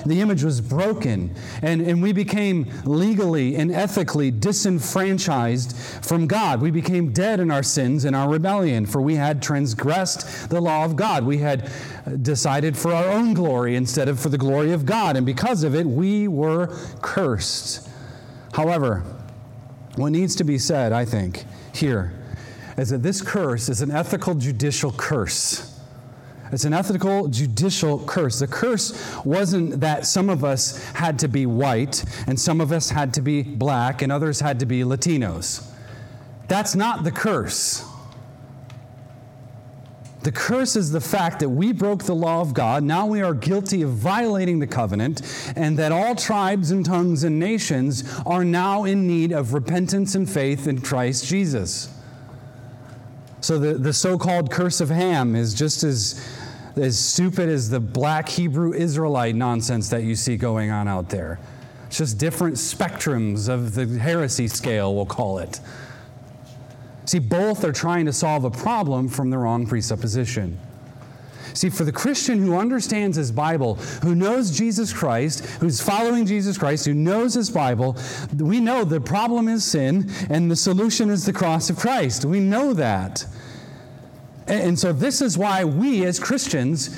The 0.06 0.22
image 0.22 0.44
was 0.44 0.62
broken, 0.62 1.36
and, 1.62 1.82
and 1.82 2.02
we 2.02 2.14
became 2.14 2.72
legally 2.86 3.56
and 3.56 3.72
ethically 3.72 4.32
disenfranchised 4.32 5.76
from 6.06 6.28
God. 6.28 6.62
We 6.62 6.72
became 6.72 7.12
dead 7.12 7.40
in 7.40 7.52
our 7.52 7.64
sins 7.64 8.06
and 8.06 8.16
our 8.16 8.30
rebellion, 8.30 8.86
for 8.86 9.02
we 9.02 9.16
had 9.16 9.42
transgressed 9.42 10.50
the 10.50 10.62
law 10.62 10.86
of 10.86 10.96
God. 10.96 11.26
We 11.26 11.40
had 11.40 11.72
uh, 12.06 12.12
decided 12.12 12.78
for 12.78 12.94
our 12.94 13.10
own 13.10 13.34
glory 13.34 13.76
instead 13.76 14.08
of 14.08 14.20
for 14.20 14.30
the 14.30 14.38
glory 14.38 14.72
of 14.72 14.86
God, 14.86 15.18
and 15.18 15.26
because 15.26 15.64
of 15.64 15.76
it, 15.76 15.86
we 15.86 16.28
were 16.28 16.68
cursed. 17.02 17.88
However, 18.54 19.04
what 19.96 20.12
needs 20.12 20.36
to 20.38 20.44
be 20.44 20.58
said, 20.58 20.94
I 20.94 21.06
think, 21.06 21.46
here 21.74 22.14
is 22.78 22.90
that 22.90 23.04
this 23.04 23.22
curse 23.22 23.68
is 23.68 23.82
an 23.82 23.92
ethical 23.92 24.36
judicial 24.36 24.92
curse. 24.94 25.69
It's 26.52 26.66
an 26.66 26.74
ethical, 26.74 27.28
judicial 27.28 28.00
curse. 28.06 28.40
The 28.40 28.48
curse 28.48 29.24
wasn't 29.24 29.82
that 29.82 30.06
some 30.06 30.30
of 30.30 30.44
us 30.44 30.84
had 30.94 31.20
to 31.20 31.28
be 31.28 31.46
white 31.46 32.04
and 32.28 32.40
some 32.40 32.60
of 32.60 32.72
us 32.72 32.90
had 32.90 33.14
to 33.16 33.22
be 33.22 33.44
black 33.44 34.02
and 34.02 34.12
others 34.12 34.40
had 34.40 34.60
to 34.60 34.66
be 34.66 34.82
Latinos. 34.82 35.70
That's 36.48 36.76
not 36.76 37.04
the 37.04 37.12
curse. 37.12 37.86
The 40.22 40.32
curse 40.34 40.76
is 40.76 40.92
the 40.92 41.00
fact 41.00 41.40
that 41.40 41.50
we 41.50 41.72
broke 41.72 42.04
the 42.04 42.16
law 42.16 42.42
of 42.42 42.54
God. 42.54 42.84
Now 42.84 43.06
we 43.06 43.22
are 43.22 43.34
guilty 43.34 43.84
of 43.84 43.92
violating 43.92 44.60
the 44.60 44.68
covenant, 44.68 45.22
and 45.56 45.78
that 45.78 45.94
all 45.94 46.14
tribes 46.14 46.72
and 46.72 46.86
tongues 46.86 47.24
and 47.24 47.40
nations 47.40 48.04
are 48.26 48.44
now 48.44 48.84
in 48.84 49.08
need 49.08 49.32
of 49.32 49.54
repentance 49.54 50.16
and 50.16 50.30
faith 50.30 50.68
in 50.68 50.82
Christ 50.82 51.26
Jesus. 51.26 51.90
So 53.42 53.58
the, 53.58 53.76
the 53.76 53.94
so 53.94 54.18
called 54.18 54.52
curse 54.52 54.82
of 54.82 54.90
Ham 54.90 55.36
is 55.36 55.54
just 55.54 55.84
as 55.84 56.22
as 56.76 56.98
stupid 56.98 57.50
as 57.50 57.70
the 57.70 57.80
black 57.80 58.30
Hebrew 58.30 58.74
Israelite 58.74 59.36
nonsense 59.36 59.90
that 59.90 60.04
you 60.04 60.16
see 60.16 60.38
going 60.38 60.72
on 60.72 60.88
out 60.88 61.10
there. 61.10 61.40
It's 61.88 61.98
just 61.98 62.18
different 62.18 62.56
spectrums 62.56 63.50
of 63.50 63.74
the 63.74 63.86
heresy 64.00 64.48
scale, 64.48 64.96
we'll 64.96 65.06
call 65.06 65.40
it. 65.40 65.60
See, 67.06 67.18
both 67.20 67.64
are 67.64 67.72
trying 67.72 68.06
to 68.06 68.14
solve 68.14 68.44
a 68.44 68.52
problem 68.52 69.08
from 69.08 69.32
the 69.32 69.38
wrong 69.40 69.66
presupposition. 69.66 70.60
See, 71.56 71.70
for 71.70 71.84
the 71.84 71.92
Christian 71.92 72.40
who 72.44 72.56
understands 72.56 73.18
his 73.18 73.32
Bible, 73.32 73.76
who 74.04 74.14
knows 74.14 74.56
Jesus 74.56 74.94
Christ, 74.94 75.46
who's 75.60 75.82
following 75.82 76.26
Jesus 76.26 76.58
Christ, 76.58 76.86
who 76.86 76.94
knows 76.94 77.34
his 77.34 77.50
Bible, 77.50 77.98
we 78.38 78.60
know 78.60 78.84
the 78.84 79.02
problem 79.02 79.48
is 79.48 79.66
sin 79.66 80.10
and 80.30 80.52
the 80.52 80.56
solution 80.56 81.10
is 81.10 81.26
the 81.26 81.34
cross 81.34 81.70
of 81.70 81.78
Christ. 81.78 82.26
We 82.26 82.40
know 82.40 82.74
that. 82.76 83.26
And 84.50 84.78
so, 84.78 84.92
this 84.92 85.22
is 85.22 85.38
why 85.38 85.64
we 85.64 86.06
as 86.06 86.20
Christians, 86.20 86.90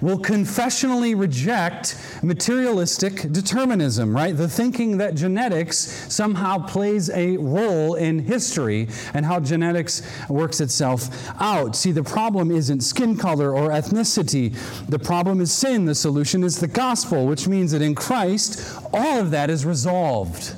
will 0.00 0.18
confessionally 0.18 1.18
reject 1.18 1.96
materialistic 2.22 3.30
determinism, 3.32 4.14
right? 4.14 4.36
The 4.36 4.48
thinking 4.48 4.98
that 4.98 5.14
genetics 5.14 5.76
somehow 6.12 6.66
plays 6.66 7.10
a 7.10 7.36
role 7.36 7.94
in 7.94 8.20
history 8.20 8.88
and 9.14 9.26
how 9.26 9.40
genetics 9.40 10.02
works 10.28 10.60
itself 10.60 11.08
out. 11.40 11.76
See, 11.76 11.92
the 11.92 12.02
problem 12.02 12.50
isn't 12.50 12.80
skin 12.80 13.16
color 13.16 13.54
or 13.54 13.70
ethnicity, 13.70 14.56
the 14.88 14.98
problem 14.98 15.40
is 15.40 15.52
sin. 15.52 15.84
The 15.84 15.94
solution 15.94 16.44
is 16.44 16.58
the 16.58 16.68
gospel, 16.68 17.26
which 17.26 17.46
means 17.46 17.72
that 17.72 17.82
in 17.82 17.94
Christ, 17.94 18.80
all 18.92 19.20
of 19.20 19.30
that 19.32 19.50
is 19.50 19.66
resolved. 19.66 20.54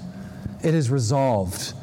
It 0.62 0.74
is 0.74 0.90
resolved. 0.90 1.74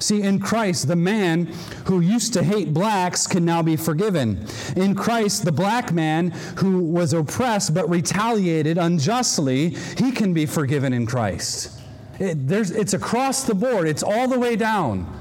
See, 0.00 0.22
in 0.22 0.40
Christ, 0.40 0.88
the 0.88 0.96
man 0.96 1.46
who 1.84 2.00
used 2.00 2.32
to 2.32 2.42
hate 2.42 2.72
blacks 2.72 3.26
can 3.26 3.44
now 3.44 3.62
be 3.62 3.76
forgiven. 3.76 4.46
In 4.74 4.94
Christ, 4.94 5.44
the 5.44 5.52
black 5.52 5.92
man 5.92 6.30
who 6.56 6.80
was 6.80 7.12
oppressed 7.12 7.74
but 7.74 7.88
retaliated 7.88 8.78
unjustly, 8.78 9.76
he 9.98 10.10
can 10.10 10.32
be 10.32 10.46
forgiven 10.46 10.94
in 10.94 11.06
Christ. 11.06 11.78
It, 12.18 12.50
it's 12.50 12.94
across 12.94 13.44
the 13.44 13.54
board, 13.54 13.86
it's 13.86 14.02
all 14.02 14.26
the 14.26 14.38
way 14.38 14.56
down. 14.56 15.18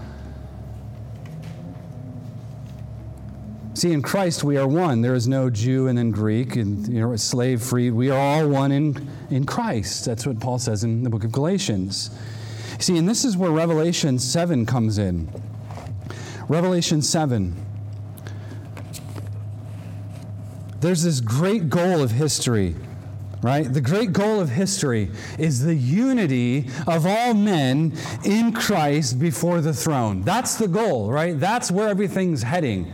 See, 3.73 3.93
in 3.93 4.01
Christ 4.01 4.43
we 4.43 4.57
are 4.57 4.67
one. 4.67 5.01
There 5.01 5.15
is 5.15 5.27
no 5.27 5.49
Jew 5.49 5.87
and 5.87 5.97
then 5.97 6.11
Greek 6.11 6.57
and 6.57 6.85
you 6.87 6.99
know, 6.99 7.15
slave 7.15 7.61
free. 7.61 7.91
We 7.91 8.09
are 8.09 8.19
all 8.19 8.49
one 8.49 8.73
in, 8.73 9.09
in 9.29 9.45
Christ. 9.45 10.03
That's 10.03 10.25
what 10.25 10.39
Paul 10.41 10.59
says 10.59 10.83
in 10.83 11.03
the 11.03 11.09
book 11.09 11.23
of 11.23 11.31
Galatians. 11.31 12.09
See, 12.79 12.97
and 12.97 13.07
this 13.07 13.25
is 13.25 13.35
where 13.35 13.51
Revelation 13.51 14.19
7 14.19 14.65
comes 14.65 14.97
in. 14.97 15.29
Revelation 16.47 17.01
7. 17.01 17.53
There's 20.79 21.03
this 21.03 21.19
great 21.19 21.69
goal 21.69 22.01
of 22.01 22.11
history, 22.11 22.73
right? 23.41 23.71
The 23.71 23.81
great 23.81 24.13
goal 24.13 24.39
of 24.39 24.49
history 24.49 25.11
is 25.37 25.61
the 25.61 25.75
unity 25.75 26.69
of 26.87 27.05
all 27.05 27.33
men 27.33 27.97
in 28.23 28.53
Christ 28.53 29.19
before 29.19 29.59
the 29.59 29.73
throne. 29.73 30.21
That's 30.21 30.55
the 30.55 30.69
goal, 30.69 31.11
right? 31.11 31.37
That's 31.37 31.69
where 31.69 31.89
everything's 31.89 32.43
heading. 32.43 32.93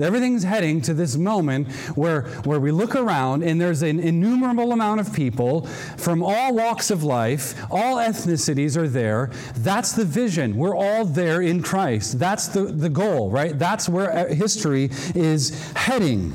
Everything's 0.00 0.44
heading 0.44 0.80
to 0.82 0.94
this 0.94 1.16
moment 1.16 1.70
where, 1.96 2.22
where 2.44 2.60
we 2.60 2.70
look 2.70 2.94
around 2.94 3.42
and 3.42 3.60
there's 3.60 3.82
an 3.82 4.00
innumerable 4.00 4.72
amount 4.72 5.00
of 5.00 5.12
people 5.12 5.66
from 5.96 6.22
all 6.22 6.54
walks 6.54 6.90
of 6.90 7.02
life, 7.02 7.54
all 7.70 7.96
ethnicities 7.96 8.76
are 8.76 8.88
there. 8.88 9.30
That's 9.56 9.92
the 9.92 10.04
vision. 10.04 10.56
We're 10.56 10.76
all 10.76 11.04
there 11.04 11.42
in 11.42 11.62
Christ. 11.62 12.18
That's 12.18 12.48
the, 12.48 12.64
the 12.64 12.88
goal, 12.88 13.30
right? 13.30 13.58
That's 13.58 13.88
where 13.88 14.12
uh, 14.12 14.34
history 14.34 14.90
is 15.14 15.72
heading. 15.72 16.34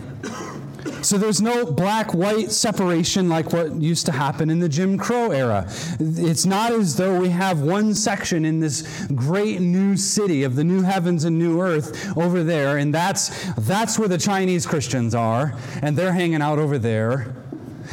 So 1.05 1.19
there's 1.19 1.39
no 1.39 1.71
black 1.71 2.15
white 2.15 2.51
separation 2.51 3.29
like 3.29 3.53
what 3.53 3.75
used 3.75 4.07
to 4.07 4.11
happen 4.11 4.49
in 4.49 4.57
the 4.57 4.67
Jim 4.67 4.97
Crow 4.97 5.29
era. 5.29 5.67
It's 5.99 6.47
not 6.47 6.71
as 6.71 6.95
though 6.95 7.19
we 7.19 7.29
have 7.29 7.61
one 7.61 7.93
section 7.93 8.43
in 8.43 8.59
this 8.59 9.05
great 9.13 9.61
new 9.61 9.97
city 9.97 10.41
of 10.41 10.55
the 10.55 10.63
new 10.63 10.81
heavens 10.81 11.23
and 11.23 11.37
new 11.37 11.61
earth 11.61 12.17
over 12.17 12.43
there, 12.43 12.77
and 12.79 12.91
that's, 12.91 13.53
that's 13.53 13.99
where 13.99 14.07
the 14.07 14.17
Chinese 14.17 14.65
Christians 14.65 15.13
are, 15.13 15.53
and 15.83 15.95
they're 15.95 16.11
hanging 16.11 16.41
out 16.41 16.57
over 16.57 16.79
there. 16.79 17.35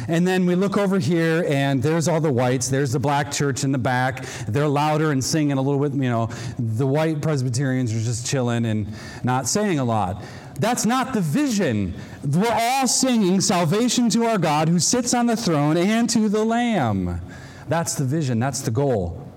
And 0.07 0.27
then 0.27 0.47
we 0.47 0.55
look 0.55 0.75
over 0.75 0.97
here, 0.97 1.45
and 1.47 1.83
there's 1.83 2.07
all 2.07 2.19
the 2.19 2.33
whites. 2.33 2.67
There's 2.67 2.93
the 2.93 2.99
black 2.99 3.31
church 3.31 3.63
in 3.63 3.71
the 3.71 3.77
back. 3.77 4.25
They're 4.47 4.67
louder 4.67 5.11
and 5.11 5.23
singing 5.23 5.59
a 5.59 5.61
little 5.61 5.79
bit. 5.79 5.93
You 5.93 6.09
know, 6.09 6.29
the 6.57 6.87
white 6.87 7.21
Presbyterians 7.21 7.93
are 7.93 7.99
just 7.99 8.25
chilling 8.25 8.65
and 8.65 8.87
not 9.23 9.47
saying 9.47 9.77
a 9.77 9.85
lot. 9.85 10.23
That's 10.59 10.85
not 10.85 11.13
the 11.13 11.21
vision. 11.21 11.93
We're 12.23 12.47
all 12.49 12.87
singing 12.87 13.41
salvation 13.41 14.09
to 14.11 14.25
our 14.25 14.37
God 14.37 14.69
who 14.69 14.79
sits 14.79 15.13
on 15.13 15.25
the 15.25 15.35
throne 15.35 15.77
and 15.77 16.09
to 16.11 16.29
the 16.29 16.43
Lamb. 16.43 17.21
That's 17.67 17.95
the 17.95 18.05
vision, 18.05 18.39
that's 18.39 18.61
the 18.61 18.71
goal. 18.71 19.27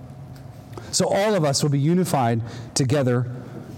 So 0.93 1.09
all 1.09 1.35
of 1.35 1.45
us 1.45 1.63
will 1.63 1.71
be 1.71 1.79
unified 1.79 2.43
together 2.75 3.31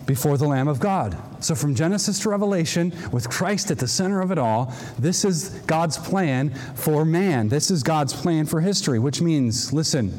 before 0.06 0.38
the 0.38 0.46
Lamb 0.46 0.68
of 0.68 0.80
God. 0.80 1.16
So 1.40 1.54
from 1.54 1.74
Genesis 1.74 2.18
to 2.20 2.30
Revelation, 2.30 2.92
with 3.12 3.28
Christ 3.28 3.70
at 3.70 3.78
the 3.78 3.86
center 3.86 4.20
of 4.20 4.30
it 4.30 4.38
all, 4.38 4.74
this 4.98 5.24
is 5.24 5.50
God's 5.66 5.98
plan 5.98 6.50
for 6.74 7.04
man. 7.04 7.48
This 7.48 7.70
is 7.70 7.82
God's 7.82 8.12
plan 8.12 8.46
for 8.46 8.60
history, 8.60 8.98
which 8.98 9.20
means, 9.20 9.72
listen, 9.72 10.12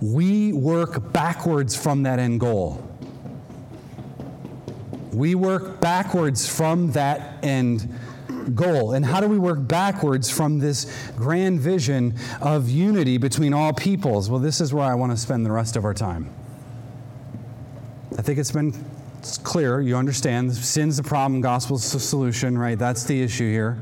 we 0.00 0.52
work 0.52 1.12
backwards 1.12 1.76
from 1.76 2.02
that 2.04 2.18
end 2.18 2.40
goal. 2.40 2.85
We 5.16 5.34
work 5.34 5.80
backwards 5.80 6.46
from 6.46 6.92
that 6.92 7.42
end 7.42 7.88
goal. 8.54 8.92
And 8.92 9.02
how 9.02 9.22
do 9.22 9.28
we 9.28 9.38
work 9.38 9.66
backwards 9.66 10.30
from 10.30 10.58
this 10.58 11.10
grand 11.16 11.58
vision 11.58 12.14
of 12.42 12.68
unity 12.68 13.16
between 13.16 13.54
all 13.54 13.72
peoples? 13.72 14.28
Well, 14.28 14.40
this 14.40 14.60
is 14.60 14.74
where 14.74 14.84
I 14.84 14.94
want 14.94 15.12
to 15.12 15.16
spend 15.16 15.46
the 15.46 15.50
rest 15.50 15.74
of 15.74 15.86
our 15.86 15.94
time. 15.94 16.28
I 18.18 18.20
think 18.20 18.38
it's 18.38 18.52
been 18.52 18.74
clear. 19.42 19.80
You 19.80 19.96
understand. 19.96 20.54
Sin's 20.54 20.98
the 20.98 21.02
problem, 21.02 21.40
gospel's 21.40 21.90
the 21.90 21.98
solution, 21.98 22.58
right? 22.58 22.78
That's 22.78 23.04
the 23.04 23.22
issue 23.22 23.50
here. 23.50 23.78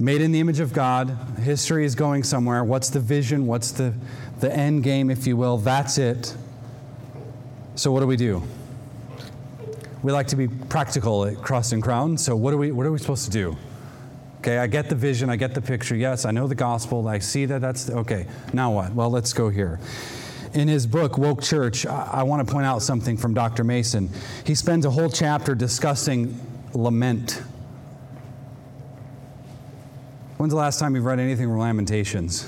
Made 0.00 0.22
in 0.22 0.32
the 0.32 0.40
image 0.40 0.60
of 0.60 0.72
God, 0.72 1.10
history 1.42 1.84
is 1.84 1.94
going 1.94 2.22
somewhere. 2.22 2.64
What's 2.64 2.88
the 2.88 2.98
vision? 2.98 3.46
What's 3.46 3.72
the, 3.72 3.92
the 4.40 4.50
end 4.50 4.84
game, 4.84 5.10
if 5.10 5.26
you 5.26 5.36
will? 5.36 5.58
That's 5.58 5.98
it. 5.98 6.34
So, 7.74 7.92
what 7.92 8.00
do 8.00 8.06
we 8.06 8.16
do? 8.16 8.42
We 10.04 10.12
like 10.12 10.26
to 10.28 10.36
be 10.36 10.46
practical 10.46 11.24
at 11.24 11.38
Cross 11.38 11.72
and 11.72 11.82
Crown. 11.82 12.18
So 12.18 12.36
what 12.36 12.52
are 12.52 12.58
we 12.58 12.70
what 12.70 12.84
are 12.86 12.92
we 12.92 12.98
supposed 12.98 13.24
to 13.24 13.30
do? 13.30 13.56
Okay, 14.40 14.58
I 14.58 14.66
get 14.66 14.90
the 14.90 14.94
vision, 14.94 15.30
I 15.30 15.36
get 15.36 15.54
the 15.54 15.62
picture. 15.62 15.96
Yes, 15.96 16.26
I 16.26 16.30
know 16.30 16.46
the 16.46 16.54
gospel. 16.54 17.08
I 17.08 17.18
see 17.18 17.46
that 17.46 17.62
that's 17.62 17.88
okay. 17.88 18.26
Now 18.52 18.70
what? 18.70 18.92
Well, 18.92 19.08
let's 19.10 19.32
go 19.32 19.48
here. 19.48 19.80
In 20.52 20.68
his 20.68 20.86
book, 20.86 21.16
Woke 21.16 21.42
Church, 21.42 21.86
I, 21.86 22.10
I 22.12 22.22
want 22.24 22.46
to 22.46 22.52
point 22.52 22.66
out 22.66 22.82
something 22.82 23.16
from 23.16 23.32
Dr. 23.32 23.64
Mason. 23.64 24.10
He 24.44 24.54
spends 24.54 24.84
a 24.84 24.90
whole 24.90 25.08
chapter 25.08 25.54
discussing 25.54 26.38
lament. 26.74 27.42
When's 30.36 30.52
the 30.52 30.58
last 30.58 30.78
time 30.78 30.94
you've 30.94 31.06
read 31.06 31.18
anything 31.18 31.48
from 31.48 31.58
Lamentations? 31.58 32.46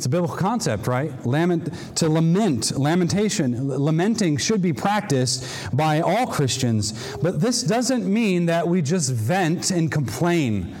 It's 0.00 0.06
a 0.06 0.08
biblical 0.08 0.38
concept, 0.38 0.86
right? 0.86 1.12
Lament, 1.26 1.74
to 1.96 2.08
lament, 2.08 2.78
lamentation, 2.78 3.68
lamenting 3.68 4.38
should 4.38 4.62
be 4.62 4.72
practiced 4.72 5.76
by 5.76 6.00
all 6.00 6.26
Christians, 6.26 7.14
but 7.18 7.38
this 7.38 7.62
doesn't 7.62 8.10
mean 8.10 8.46
that 8.46 8.66
we 8.66 8.80
just 8.80 9.12
vent 9.12 9.70
and 9.70 9.92
complain. 9.92 10.74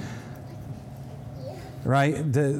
Right? 1.84 2.14
The, 2.32 2.52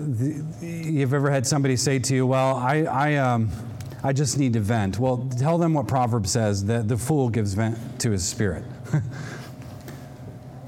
the, 0.60 0.66
you've 0.66 1.14
ever 1.14 1.30
had 1.30 1.46
somebody 1.46 1.76
say 1.76 1.98
to 1.98 2.14
you, 2.14 2.26
Well, 2.26 2.56
I, 2.56 2.82
I, 2.82 3.14
um, 3.16 3.48
I 4.02 4.12
just 4.12 4.36
need 4.36 4.52
to 4.52 4.60
vent. 4.60 4.98
Well, 4.98 5.30
tell 5.38 5.56
them 5.56 5.72
what 5.72 5.88
Proverbs 5.88 6.30
says 6.30 6.66
that 6.66 6.88
the 6.88 6.98
fool 6.98 7.30
gives 7.30 7.54
vent 7.54 7.78
to 8.00 8.10
his 8.10 8.28
spirit. 8.28 8.64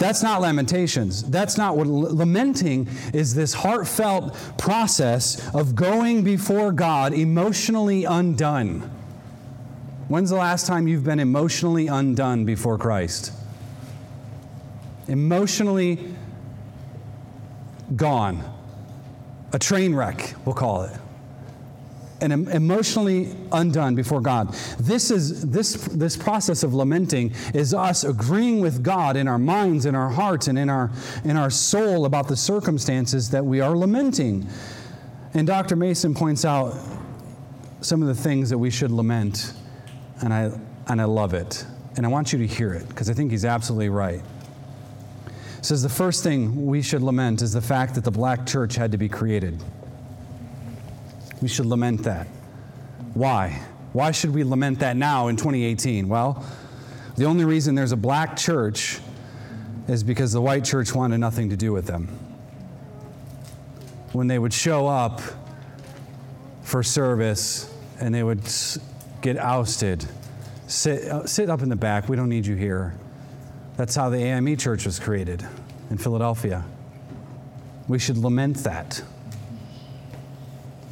That's 0.03 0.21
not 0.21 0.41
lamentations. 0.41 1.23
That's 1.23 1.57
not 1.57 1.77
what 1.77 1.87
lamenting 1.87 2.89
is 3.15 3.37
this 3.37 3.55
heartfelt 3.55 4.35
process 4.59 5.49
of 5.55 5.77
going 5.77 6.25
before 6.25 6.73
God 6.73 7.15
emotionally 7.15 8.03
undone. 8.03 8.81
When's 10.09 10.31
the 10.31 10.37
last 10.37 10.67
time 10.67 10.89
you've 10.89 11.05
been 11.05 11.21
emotionally 11.21 11.87
undone 11.87 12.45
before 12.45 12.79
Christ? 12.79 13.33
Emotionally 15.07 16.13
gone. 17.95 18.43
A 19.53 19.59
train 19.61 19.95
wreck, 19.95 20.35
we'll 20.45 20.57
call 20.57 20.83
it 20.83 21.02
and 22.23 22.49
emotionally 22.49 23.35
undone 23.51 23.95
before 23.95 24.21
God. 24.21 24.55
This 24.79 25.11
is 25.11 25.51
this 25.51 25.75
this 25.89 26.17
process 26.17 26.63
of 26.63 26.73
lamenting 26.73 27.35
is 27.53 27.75
us 27.75 28.05
agreeing 28.05 28.61
with 28.61 28.83
God 28.83 29.17
in 29.17 29.27
our 29.27 29.39
minds, 29.39 29.87
in 29.87 29.95
our 29.95 30.09
hearts, 30.09 30.47
and 30.47 30.59
in 30.59 30.71
our 30.71 30.91
in 31.25 31.37
our 31.37 31.51
soul 31.51 32.07
about 32.07 32.29
the 32.29 32.37
circumstances 32.37 33.31
that 33.31 33.45
we 33.45 33.61
are 33.61 33.77
lamenting. 33.77 34.49
And 35.35 35.47
Dr. 35.47 35.77
Mason 35.77 36.15
points 36.15 36.45
out 36.45 36.75
some 37.81 38.03
of 38.03 38.09
the 38.09 38.15
things 38.15 38.51
that 38.51 38.59
we 38.59 38.71
should 38.71 38.93
lament, 38.93 39.55
and 40.23 40.33
I 40.33 40.53
and 40.87 41.01
I 41.01 41.05
love 41.05 41.35
it. 41.35 41.67
And 41.97 42.07
I 42.07 42.09
want 42.09 42.33
you 42.33 42.39
to 42.39 42.47
hear 42.47 42.73
it 42.73 42.89
because 42.89 43.11
I 43.11 43.13
think 43.13 43.31
he's 43.33 43.45
absolutely 43.45 43.91
right. 43.91 44.23
says 45.61 45.83
the 45.83 45.89
first 45.89 46.23
thing 46.23 46.67
we 46.67 46.81
should 46.81 47.03
lament 47.03 47.43
is 47.43 47.53
the 47.53 47.61
fact 47.61 47.97
that 47.97 48.05
the 48.05 48.11
black 48.11 48.47
church 48.47 48.77
had 48.77 48.93
to 48.93 48.99
be 48.99 49.09
created. 49.09 49.63
We 51.43 51.49
should 51.49 51.67
lament 51.67 52.05
that. 52.05 52.29
Why? 53.15 53.61
Why 53.93 54.13
should 54.13 54.33
we 54.33 54.45
lament 54.45 54.79
that 54.79 54.97
now 54.97 55.27
in 55.27 55.37
2018? 55.37 56.09
Well, 56.09 56.47
the 57.17 57.25
only 57.25 57.45
reason 57.45 57.75
there's 57.75 57.93
a 57.93 57.97
black 57.97 58.37
church 58.37 59.01
is 59.89 60.05
because 60.05 60.33
the 60.33 60.41
white 60.41 60.65
church 60.65 60.95
wanted 60.95 61.19
nothing 61.19 61.51
to 61.51 61.57
do 61.57 61.73
with 61.73 61.87
them. 61.87 62.07
When 64.13 64.29
they 64.29 64.39
would 64.39 64.55
show 64.55 64.87
up 64.87 65.21
for 66.63 66.83
service 66.83 67.75
and 68.01 68.15
they 68.15 68.23
would 68.23 68.41
get 69.21 69.37
ousted, 69.37 70.07
sit, 70.69 71.05
uh, 71.05 71.27
sit 71.27 71.51
up 71.51 71.63
in 71.63 71.69
the 71.69 71.77
back, 71.77 72.09
we 72.09 72.17
don't 72.17 72.29
need 72.29 72.47
you 72.47 72.55
here. 72.55 72.95
That's 73.77 73.95
how 73.95 74.11
the 74.11 74.19
AME 74.19 74.57
church 74.57 74.87
was 74.87 74.99
created 74.99 75.47
in 75.91 75.99
Philadelphia. 75.99 76.65
We 77.89 77.99
should 77.99 78.17
lament 78.17 78.59
that. 78.59 79.03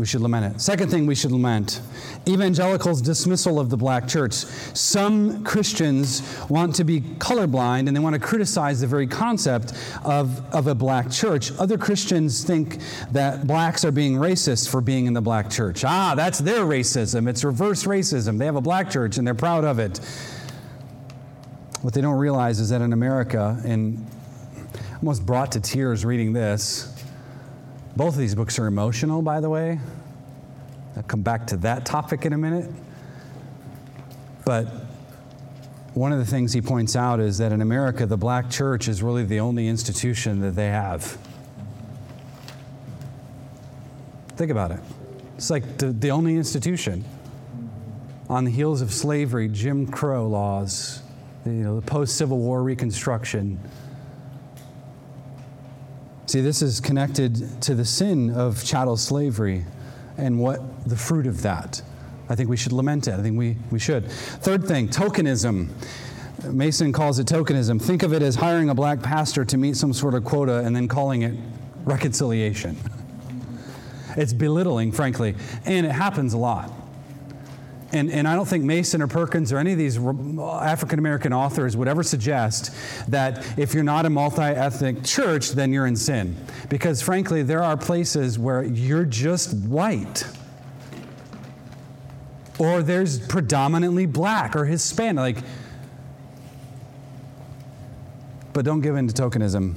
We 0.01 0.07
should 0.07 0.23
lament 0.23 0.57
it. 0.57 0.61
Second 0.63 0.91
thing 0.91 1.05
we 1.05 1.15
should 1.15 1.31
lament 1.31 1.83
evangelicals' 2.27 3.03
dismissal 3.03 3.61
of 3.61 3.69
the 3.69 3.77
black 3.77 4.09
church. 4.09 4.33
Some 4.33 5.45
Christians 5.45 6.23
want 6.49 6.75
to 6.77 6.85
be 6.85 7.03
colorblind 7.03 7.87
and 7.87 7.95
they 7.95 8.01
want 8.01 8.15
to 8.15 8.19
criticize 8.19 8.81
the 8.81 8.87
very 8.87 9.07
concept 9.07 9.75
of, 10.03 10.43
of 10.55 10.69
a 10.69 10.75
black 10.75 11.11
church. 11.11 11.53
Other 11.59 11.77
Christians 11.77 12.43
think 12.45 12.79
that 13.13 13.47
blacks 13.47 13.85
are 13.85 13.93
being 13.93 14.15
racist 14.15 14.71
for 14.71 14.81
being 14.81 15.05
in 15.05 15.13
the 15.13 15.21
black 15.21 15.51
church. 15.51 15.85
Ah, 15.85 16.15
that's 16.17 16.39
their 16.39 16.65
racism. 16.65 17.29
It's 17.29 17.45
reverse 17.45 17.85
racism. 17.85 18.39
They 18.39 18.47
have 18.47 18.57
a 18.57 18.63
black 18.63 18.89
church 18.89 19.19
and 19.19 19.27
they're 19.27 19.35
proud 19.35 19.65
of 19.65 19.79
it. 19.79 19.99
What 21.83 21.93
they 21.93 22.01
don't 22.01 22.19
realize 22.19 22.59
is 22.59 22.71
that 22.71 22.81
in 22.81 22.95
America, 22.95 23.61
and 23.67 24.07
almost 25.03 25.27
brought 25.27 25.53
to 25.53 25.61
tears 25.61 26.07
reading 26.07 26.33
this, 26.33 27.00
both 27.96 28.14
of 28.14 28.20
these 28.20 28.35
books 28.35 28.59
are 28.59 28.66
emotional, 28.66 29.22
by 29.22 29.40
the 29.40 29.50
way. 29.50 29.79
I'll 30.96 31.03
come 31.03 31.22
back 31.22 31.46
to 31.48 31.57
that 31.59 31.85
topic 31.85 32.24
in 32.24 32.33
a 32.33 32.38
minute. 32.38 32.70
But 34.44 34.66
one 35.94 36.12
of 36.12 36.18
the 36.18 36.24
things 36.24 36.53
he 36.53 36.62
points 36.62 36.94
out 36.96 37.20
is 37.20 37.38
that 37.38 37.53
in 37.53 37.61
America, 37.61 38.07
the 38.07 38.16
black 38.16 38.50
church 38.50 38.88
is 38.88 39.03
really 39.03 39.24
the 39.24 39.40
only 39.40 39.68
institution 39.68 40.40
that 40.40 40.53
they 40.53 40.68
have. 40.68 41.18
Think 44.37 44.50
about 44.50 44.70
it. 44.70 44.81
It's 45.37 45.50
like 45.50 45.79
the, 45.79 45.87
the 45.92 46.11
only 46.11 46.37
institution. 46.37 47.05
On 48.29 48.44
the 48.44 48.50
heels 48.50 48.81
of 48.81 48.92
slavery, 48.92 49.48
Jim 49.48 49.87
Crow 49.87 50.29
laws, 50.29 51.03
you 51.44 51.53
know, 51.53 51.81
the 51.81 51.87
post 51.87 52.16
Civil 52.16 52.38
War 52.38 52.62
Reconstruction. 52.62 53.59
See, 56.31 56.40
this 56.40 56.62
is 56.62 56.79
connected 56.79 57.61
to 57.62 57.75
the 57.75 57.85
sin 57.85 58.31
of 58.31 58.62
chattel 58.62 58.97
slavery 58.97 59.64
and 60.16 60.38
what 60.38 60.88
the 60.88 60.95
fruit 60.95 61.27
of 61.27 61.43
that. 61.43 61.83
I 62.29 62.37
think 62.37 62.49
we 62.49 62.57
should 62.57 62.71
lament 62.71 63.09
it. 63.09 63.14
I 63.14 63.23
think 63.23 63.37
we, 63.37 63.57
we 63.73 63.81
should. 63.81 64.09
Third 64.09 64.64
thing, 64.64 64.87
tokenism. 64.87 65.71
Mason 66.45 66.93
calls 66.93 67.19
it 67.19 67.27
tokenism. 67.27 67.83
Think 67.83 68.05
of 68.05 68.12
it 68.12 68.23
as 68.23 68.37
hiring 68.37 68.71
a 68.71 68.77
black 68.77 69.03
pastor 69.03 69.45
to 69.45 69.57
meet 69.57 69.77
some 69.77 69.93
sort 69.93 70.14
of 70.14 70.25
quota 70.25 70.59
and 70.59 70.77
then 70.77 70.87
calling 70.87 71.23
it 71.23 71.35
reconciliation. 71.85 72.77
It's 74.16 74.33
belittling, 74.33 74.93
frankly, 74.93 75.35
and 75.64 75.85
it 75.85 75.93
happens 75.93 76.33
a 76.33 76.38
lot. 76.38 76.73
And, 77.92 78.11
and 78.11 78.29
I 78.29 78.37
don't 78.37 78.46
think 78.46 78.64
Mason 78.64 79.03
or 79.03 79.09
Perkins 79.09 79.53
or 79.53 79.59
any 79.59 79.72
of 79.72 79.79
these 79.79 79.98
African 79.98 80.98
American 80.98 81.33
authors 81.33 81.76
would 81.76 81.88
ever 81.88 82.03
suggest 82.03 82.72
that 83.09 83.59
if 83.59 83.74
you're 83.74 83.83
not 83.83 84.07
a 84.07 84.11
multi 84.11 84.42
ethnic 84.42 85.03
church, 85.03 85.50
then 85.50 85.72
you're 85.72 85.87
in 85.87 85.96
sin. 85.96 86.37
Because 86.68 87.03
frankly, 87.03 87.42
there 87.42 87.62
are 87.62 87.76
places 87.76 88.38
where 88.38 88.62
you're 88.62 89.05
just 89.05 89.55
white. 89.55 90.24
Or 92.59 92.83
there's 92.83 93.18
predominantly 93.18 94.07
black 94.07 94.55
or 94.55 94.66
Hispanic. 94.66 95.37
Like, 95.37 95.44
but 98.53 98.64
don't 98.64 98.83
give 98.83 98.96
in 98.96 99.09
to 99.09 99.14
tokenism. 99.14 99.74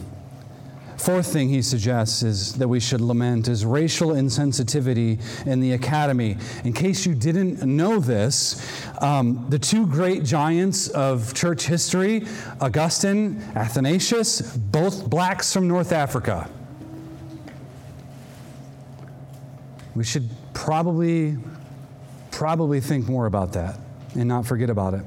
Fourth 1.04 1.34
thing 1.34 1.50
he 1.50 1.62
suggests 1.62 2.24
is 2.24 2.54
that 2.54 2.70
we 2.70 2.80
should 2.80 3.02
lament 3.02 3.50
is 3.50 3.66
racial 3.66 4.12
insensitivity 4.12 5.20
in 5.46 5.60
the 5.60 5.74
academy. 5.74 6.38
In 6.64 6.72
case 6.72 7.06
you 7.06 7.14
didn't 7.14 7.62
know 7.62 8.00
this, 8.00 8.82
um, 9.02 9.46
the 9.50 9.60
two 9.60 9.86
great 9.86 10.24
giants 10.24 10.88
of 10.88 11.34
church 11.34 11.66
history, 11.66 12.26
Augustine, 12.62 13.44
Athanasius, 13.54 14.56
both 14.56 15.10
blacks 15.10 15.52
from 15.52 15.68
North 15.68 15.92
Africa. 15.92 16.50
We 19.96 20.06
should 20.06 20.30
probably, 20.54 21.36
probably 22.32 22.80
think 22.80 23.10
more 23.10 23.26
about 23.26 23.52
that 23.54 23.78
and 24.16 24.30
not 24.30 24.46
forget 24.46 24.70
about 24.70 24.94
it. 24.94 25.04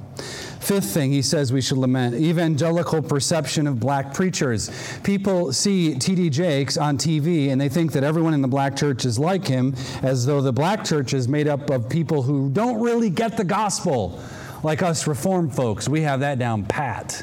Fifth 0.67 0.87
thing 0.87 1.13
he 1.13 1.23
says 1.23 1.53
we 1.53 1.61
should 1.61 1.79
lament 1.79 2.17
evangelical 2.17 3.01
perception 3.01 3.69
of 3.69 3.79
black 3.79 4.13
preachers. 4.13 4.69
People 5.05 5.53
see 5.53 5.95
T.D. 5.95 6.29
Jakes 6.31 6.77
on 6.77 6.99
TV 6.99 7.51
and 7.51 7.61
they 7.61 7.69
think 7.69 7.93
that 7.93 8.03
everyone 8.03 8.35
in 8.35 8.43
the 8.43 8.49
black 8.49 8.75
church 8.75 9.05
is 9.05 9.17
like 9.17 9.47
him, 9.47 9.77
as 10.03 10.27
though 10.27 10.41
the 10.41 10.53
black 10.53 10.85
church 10.85 11.15
is 11.15 11.29
made 11.29 11.47
up 11.47 11.71
of 11.71 11.89
people 11.89 12.21
who 12.21 12.51
don't 12.51 12.81
really 12.81 13.11
get 13.11 13.37
the 13.37 13.45
gospel, 13.45 14.21
like 14.65 14.83
us 14.83 15.07
reformed 15.07 15.55
folks. 15.55 15.89
We 15.89 16.01
have 16.01 16.19
that 16.19 16.41
down 16.41 16.65
pat. 16.65 17.23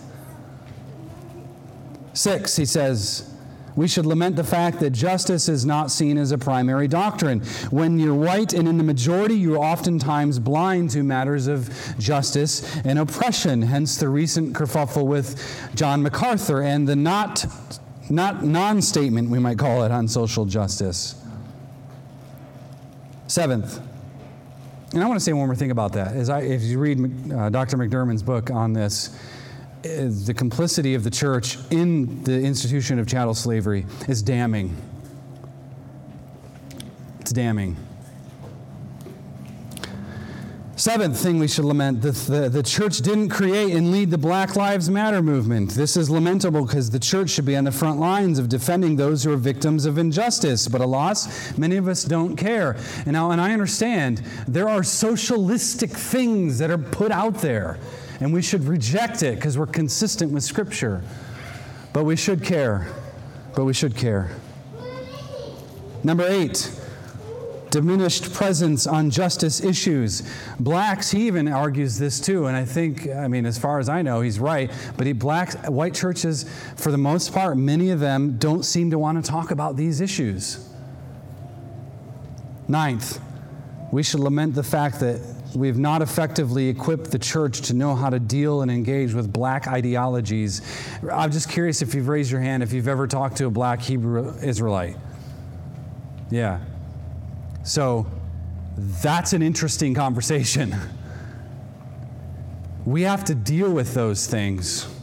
Six, 2.14 2.56
he 2.56 2.64
says, 2.64 3.30
we 3.76 3.88
should 3.88 4.06
lament 4.06 4.36
the 4.36 4.44
fact 4.44 4.80
that 4.80 4.92
justice 4.92 5.50
is 5.50 5.66
not 5.66 5.92
seen 5.92 6.18
as 6.18 6.32
a 6.32 6.38
primary 6.38 6.88
doctrine. 6.88 7.42
When 7.72 8.00
you're 8.00 8.14
white 8.14 8.54
and 8.54 8.68
in 8.68 8.78
the 8.78 8.84
majority, 8.84 9.36
you're 9.36 9.58
oftentimes 9.58 10.40
blind 10.40 10.92
to 10.92 11.04
matters 11.04 11.48
of 11.48 11.70
justice 11.98 12.78
and 12.86 13.00
oppression. 13.00 13.62
Hence 13.62 13.98
the 13.98 14.10
recent 14.10 14.54
kerfuffle 14.56 15.06
with 15.06 15.72
John 15.76 16.02
MacArthur 16.02 16.62
and 16.62 16.88
the 16.88 16.96
not, 16.96 17.46
not 18.10 18.44
non 18.44 18.82
statement, 18.82 19.30
we 19.30 19.40
might 19.40 19.58
call 19.58 19.84
it, 19.84 19.92
on 19.92 20.08
social 20.08 20.46
justice. 20.46 21.16
Seventh, 23.28 23.80
and 24.94 25.04
I 25.04 25.08
want 25.08 25.20
to 25.20 25.24
say 25.24 25.34
one 25.34 25.48
more 25.48 25.56
thing 25.56 25.72
about 25.72 25.94
that. 25.94 26.16
Is 26.16 26.30
I, 26.30 26.42
if 26.42 26.62
you 26.62 26.78
read 26.78 27.32
uh, 27.32 27.50
Dr. 27.50 27.78
McDermott's 27.78 28.22
book 28.22 28.52
on 28.52 28.74
this, 28.74 29.18
the 29.84 30.34
complicity 30.36 30.96
of 30.96 31.04
the 31.04 31.12
church 31.12 31.58
in 31.70 32.24
the 32.24 32.40
institution 32.40 33.00
of 33.00 33.08
chattel 33.08 33.34
slavery 33.34 33.86
is 34.08 34.22
damning. 34.22 34.76
It's 37.20 37.32
damning. 37.32 37.76
Seventh 40.76 41.20
thing 41.20 41.38
we 41.38 41.48
should 41.48 41.66
lament 41.66 42.02
the, 42.02 42.12
the, 42.12 42.50
the, 42.50 42.64
church 42.64 42.98
didn't 43.00 43.30
create 43.30 43.74
and 43.74 43.92
lead 43.92 44.10
the 44.10 44.18
Black 44.18 44.56
Lives 44.56 44.90
Matter 44.90 45.22
movement. 45.22 45.72
This 45.72 45.96
is 45.96 46.10
lamentable 46.10 46.66
because 46.66 46.90
the 46.90 47.00
church 47.00 47.30
should 47.30 47.46
be 47.46 47.56
on 47.56 47.64
the 47.64 47.72
front 47.72 48.00
lines 48.00 48.40
of 48.40 48.50
defending 48.50 48.96
those 48.96 49.24
who 49.24 49.32
are 49.32 49.38
victims 49.38 49.86
of 49.86 49.98
injustice. 49.98 50.68
But 50.68 50.82
alas, 50.82 51.58
many 51.58 51.78
of 51.78 51.88
us 51.88 52.04
don't 52.04 52.36
care. 52.36 52.76
And 53.06 53.14
now, 53.14 53.32
and 53.32 53.40
I 53.40 53.54
understand 53.54 54.24
there 54.48 54.68
are 54.68 54.84
socialistic 54.84 55.92
things 55.92 56.58
that 56.58 56.72
are 56.72 56.78
put 56.78 57.12
out 57.12 57.36
there 57.36 57.78
and 58.20 58.34
we 58.34 58.42
should 58.42 58.66
reject 58.66 59.24
it 59.24 59.36
because 59.36 59.58
we're 59.58 59.66
consistent 59.66 60.32
with 60.32 60.44
Scripture. 60.44 61.04
But 61.94 62.06
we 62.06 62.16
should 62.16 62.44
care. 62.44 62.88
But 63.56 63.66
we 63.66 63.74
should 63.74 63.96
care. 63.96 64.32
Number 66.04 66.26
eight, 66.28 66.70
diminished 67.74 68.34
presence 68.34 68.86
on 68.86 69.10
justice 69.10 69.64
issues. 69.64 70.22
Blacks, 70.60 71.12
he 71.12 71.28
even 71.28 71.48
argues 71.48 71.98
this 71.98 72.20
too, 72.20 72.46
and 72.46 72.56
I 72.56 72.66
think, 72.66 73.10
I 73.10 73.28
mean, 73.28 73.46
as 73.46 73.58
far 73.58 73.80
as 73.80 73.90
I 73.90 74.02
know, 74.02 74.22
he's 74.22 74.38
right. 74.38 74.70
But 74.96 75.08
he, 75.08 75.14
blacks, 75.14 75.56
white 75.68 75.96
churches, 75.96 76.46
for 76.76 76.92
the 76.92 76.98
most 76.98 77.34
part, 77.34 77.58
many 77.58 77.90
of 77.90 78.00
them 78.00 78.38
don't 78.38 78.64
seem 78.64 78.92
to 78.92 79.00
want 79.00 79.24
to 79.24 79.30
talk 79.30 79.50
about 79.50 79.76
these 79.76 80.02
issues. 80.02 80.70
Ninth, 82.68 83.20
we 83.92 84.04
should 84.04 84.20
lament 84.20 84.56
the 84.56 84.64
fact 84.64 85.00
that 85.00 85.20
We've 85.56 85.78
not 85.78 86.02
effectively 86.02 86.68
equipped 86.68 87.12
the 87.12 87.20
church 87.20 87.62
to 87.62 87.74
know 87.74 87.96
how 87.96 88.10
to 88.10 88.20
deal 88.20 88.62
and 88.62 88.72
engage 88.72 89.14
with 89.14 89.32
black 89.32 89.68
ideologies. 89.68 90.62
I'm 91.12 91.32
just 91.32 91.50
curious 91.50 91.82
if 91.82 91.94
you've 91.94 92.08
raised 92.08 92.32
your 92.32 92.42
hand 92.42 92.64
if 92.64 92.74
you've 92.74 92.88
ever 92.88 93.08
talked 93.08 93.38
to 93.38 93.46
a 93.46 93.52
black 93.52 93.82
Hebrew 93.82 94.34
Israelite. 94.42 94.98
Yeah. 96.32 96.60
So 97.64 98.08
that's 98.78 99.34
an 99.34 99.42
interesting 99.42 99.94
conversation. 99.94 100.76
We 102.86 103.04
have 103.04 103.24
to 103.26 103.36
deal 103.36 103.72
with 103.72 103.94
those 103.94 104.28
things. 104.28 104.94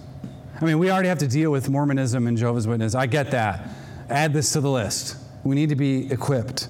I 0.60 0.66
mean, 0.66 0.78
we 0.78 0.90
already 0.90 1.08
have 1.08 1.18
to 1.20 1.26
deal 1.26 1.50
with 1.50 1.70
Mormonism 1.70 2.26
and 2.26 2.36
Jehovah's 2.36 2.66
Witness. 2.66 2.94
I 2.94 3.06
get 3.06 3.30
that. 3.30 3.66
Add 4.10 4.34
this 4.34 4.52
to 4.52 4.60
the 4.60 4.68
list. 4.70 5.16
We 5.44 5.54
need 5.54 5.70
to 5.70 5.76
be 5.76 6.12
equipped. 6.12 6.68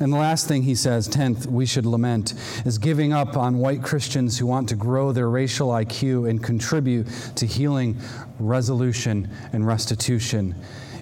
And 0.00 0.10
the 0.10 0.16
last 0.16 0.48
thing 0.48 0.62
he 0.62 0.74
says, 0.74 1.06
10th, 1.08 1.44
we 1.46 1.66
should 1.66 1.84
lament, 1.84 2.32
is 2.64 2.78
giving 2.78 3.12
up 3.12 3.36
on 3.36 3.58
white 3.58 3.82
Christians 3.82 4.38
who 4.38 4.46
want 4.46 4.70
to 4.70 4.74
grow 4.74 5.12
their 5.12 5.28
racial 5.28 5.68
IQ 5.68 6.28
and 6.28 6.42
contribute 6.42 7.06
to 7.36 7.44
healing, 7.44 7.98
resolution, 8.38 9.28
and 9.52 9.66
restitution. 9.66 10.54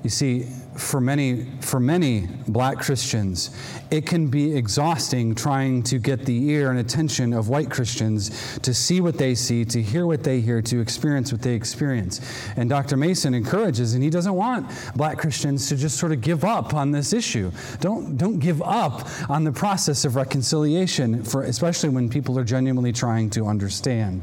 You 0.02 0.10
see, 0.10 0.48
for 0.78 1.00
many, 1.00 1.44
for 1.60 1.80
many 1.80 2.28
black 2.46 2.78
Christians, 2.78 3.50
it 3.90 4.06
can 4.06 4.28
be 4.28 4.56
exhausting 4.56 5.34
trying 5.34 5.82
to 5.84 5.98
get 5.98 6.24
the 6.24 6.50
ear 6.50 6.70
and 6.70 6.78
attention 6.78 7.32
of 7.32 7.48
white 7.48 7.70
Christians 7.70 8.58
to 8.60 8.72
see 8.72 9.00
what 9.00 9.18
they 9.18 9.34
see, 9.34 9.64
to 9.66 9.82
hear 9.82 10.06
what 10.06 10.22
they 10.22 10.40
hear, 10.40 10.62
to 10.62 10.80
experience 10.80 11.32
what 11.32 11.42
they 11.42 11.54
experience. 11.54 12.20
And 12.56 12.70
Dr. 12.70 12.96
Mason 12.96 13.34
encourages, 13.34 13.94
and 13.94 14.02
he 14.02 14.10
doesn't 14.10 14.34
want 14.34 14.70
black 14.94 15.18
Christians 15.18 15.68
to 15.68 15.76
just 15.76 15.98
sort 15.98 16.12
of 16.12 16.20
give 16.20 16.44
up 16.44 16.74
on 16.74 16.92
this 16.92 17.12
issue. 17.12 17.50
Don't, 17.80 18.16
don't 18.16 18.38
give 18.38 18.62
up 18.62 19.08
on 19.28 19.44
the 19.44 19.52
process 19.52 20.04
of 20.04 20.16
reconciliation, 20.16 21.24
for, 21.24 21.42
especially 21.42 21.88
when 21.88 22.08
people 22.08 22.38
are 22.38 22.44
genuinely 22.44 22.92
trying 22.92 23.30
to 23.30 23.46
understand. 23.46 24.22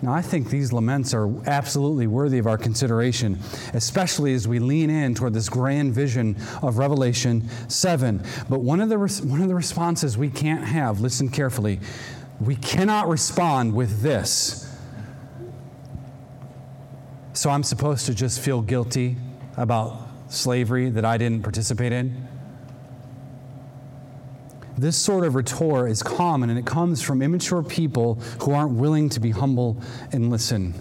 Now, 0.00 0.12
I 0.12 0.22
think 0.22 0.48
these 0.48 0.72
laments 0.72 1.12
are 1.12 1.28
absolutely 1.48 2.06
worthy 2.06 2.38
of 2.38 2.46
our 2.46 2.56
consideration, 2.56 3.38
especially 3.74 4.32
as 4.32 4.46
we 4.46 4.60
lean 4.60 4.90
in 4.90 5.14
toward 5.14 5.34
this 5.34 5.48
grand 5.48 5.92
vision 5.92 6.36
of 6.62 6.78
Revelation 6.78 7.48
7. 7.68 8.22
But 8.48 8.60
one 8.60 8.80
of 8.80 8.88
the, 8.88 8.98
one 8.98 9.42
of 9.42 9.48
the 9.48 9.56
responses 9.56 10.16
we 10.16 10.30
can't 10.30 10.64
have, 10.64 11.00
listen 11.00 11.28
carefully, 11.28 11.80
we 12.40 12.54
cannot 12.54 13.08
respond 13.08 13.74
with 13.74 14.00
this. 14.02 14.72
So 17.32 17.50
I'm 17.50 17.64
supposed 17.64 18.06
to 18.06 18.14
just 18.14 18.40
feel 18.40 18.62
guilty 18.62 19.16
about 19.56 20.08
slavery 20.28 20.90
that 20.90 21.04
I 21.04 21.18
didn't 21.18 21.42
participate 21.42 21.92
in? 21.92 22.28
This 24.78 24.96
sort 24.96 25.24
of 25.24 25.34
retort 25.34 25.90
is 25.90 26.04
common 26.04 26.50
and 26.50 26.58
it 26.58 26.64
comes 26.64 27.02
from 27.02 27.20
immature 27.20 27.64
people 27.64 28.14
who 28.40 28.52
aren't 28.52 28.74
willing 28.74 29.08
to 29.08 29.18
be 29.18 29.30
humble 29.30 29.82
and 30.12 30.30
listen. 30.30 30.72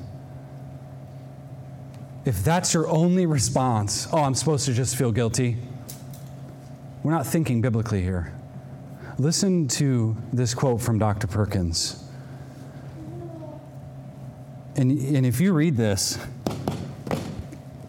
If 2.24 2.44
that's 2.44 2.76
your 2.76 2.88
only 2.90 3.26
response, 3.26 4.08
oh, 4.14 4.22
I'm 4.22 4.36
supposed 4.36 4.68
to 4.68 4.74
just 4.74 4.96
feel 4.96 5.12
guilty, 5.12 5.58
we're 7.02 7.12
not 7.12 7.26
thinking 7.26 7.60
biblically 7.60 8.04
here. 8.04 8.32
Listen 9.18 9.68
to 9.70 10.16
this 10.32 10.54
quote 10.54 10.80
from 10.80 11.00
Dr. 11.00 11.26
Perkins. 11.26 12.04
And, 14.76 14.92
and 14.92 15.26
if 15.26 15.42
you 15.42 15.54
read 15.54 15.76
this, 15.76 16.20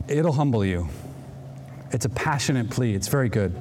it'll 0.09 0.33
humble 0.33 0.65
you. 0.65 0.89
It's 1.91 2.07
a 2.07 2.11
passionate 2.11 2.71
plea. 2.71 2.95
It's 2.95 3.09
very 3.09 3.29
good. 3.29 3.55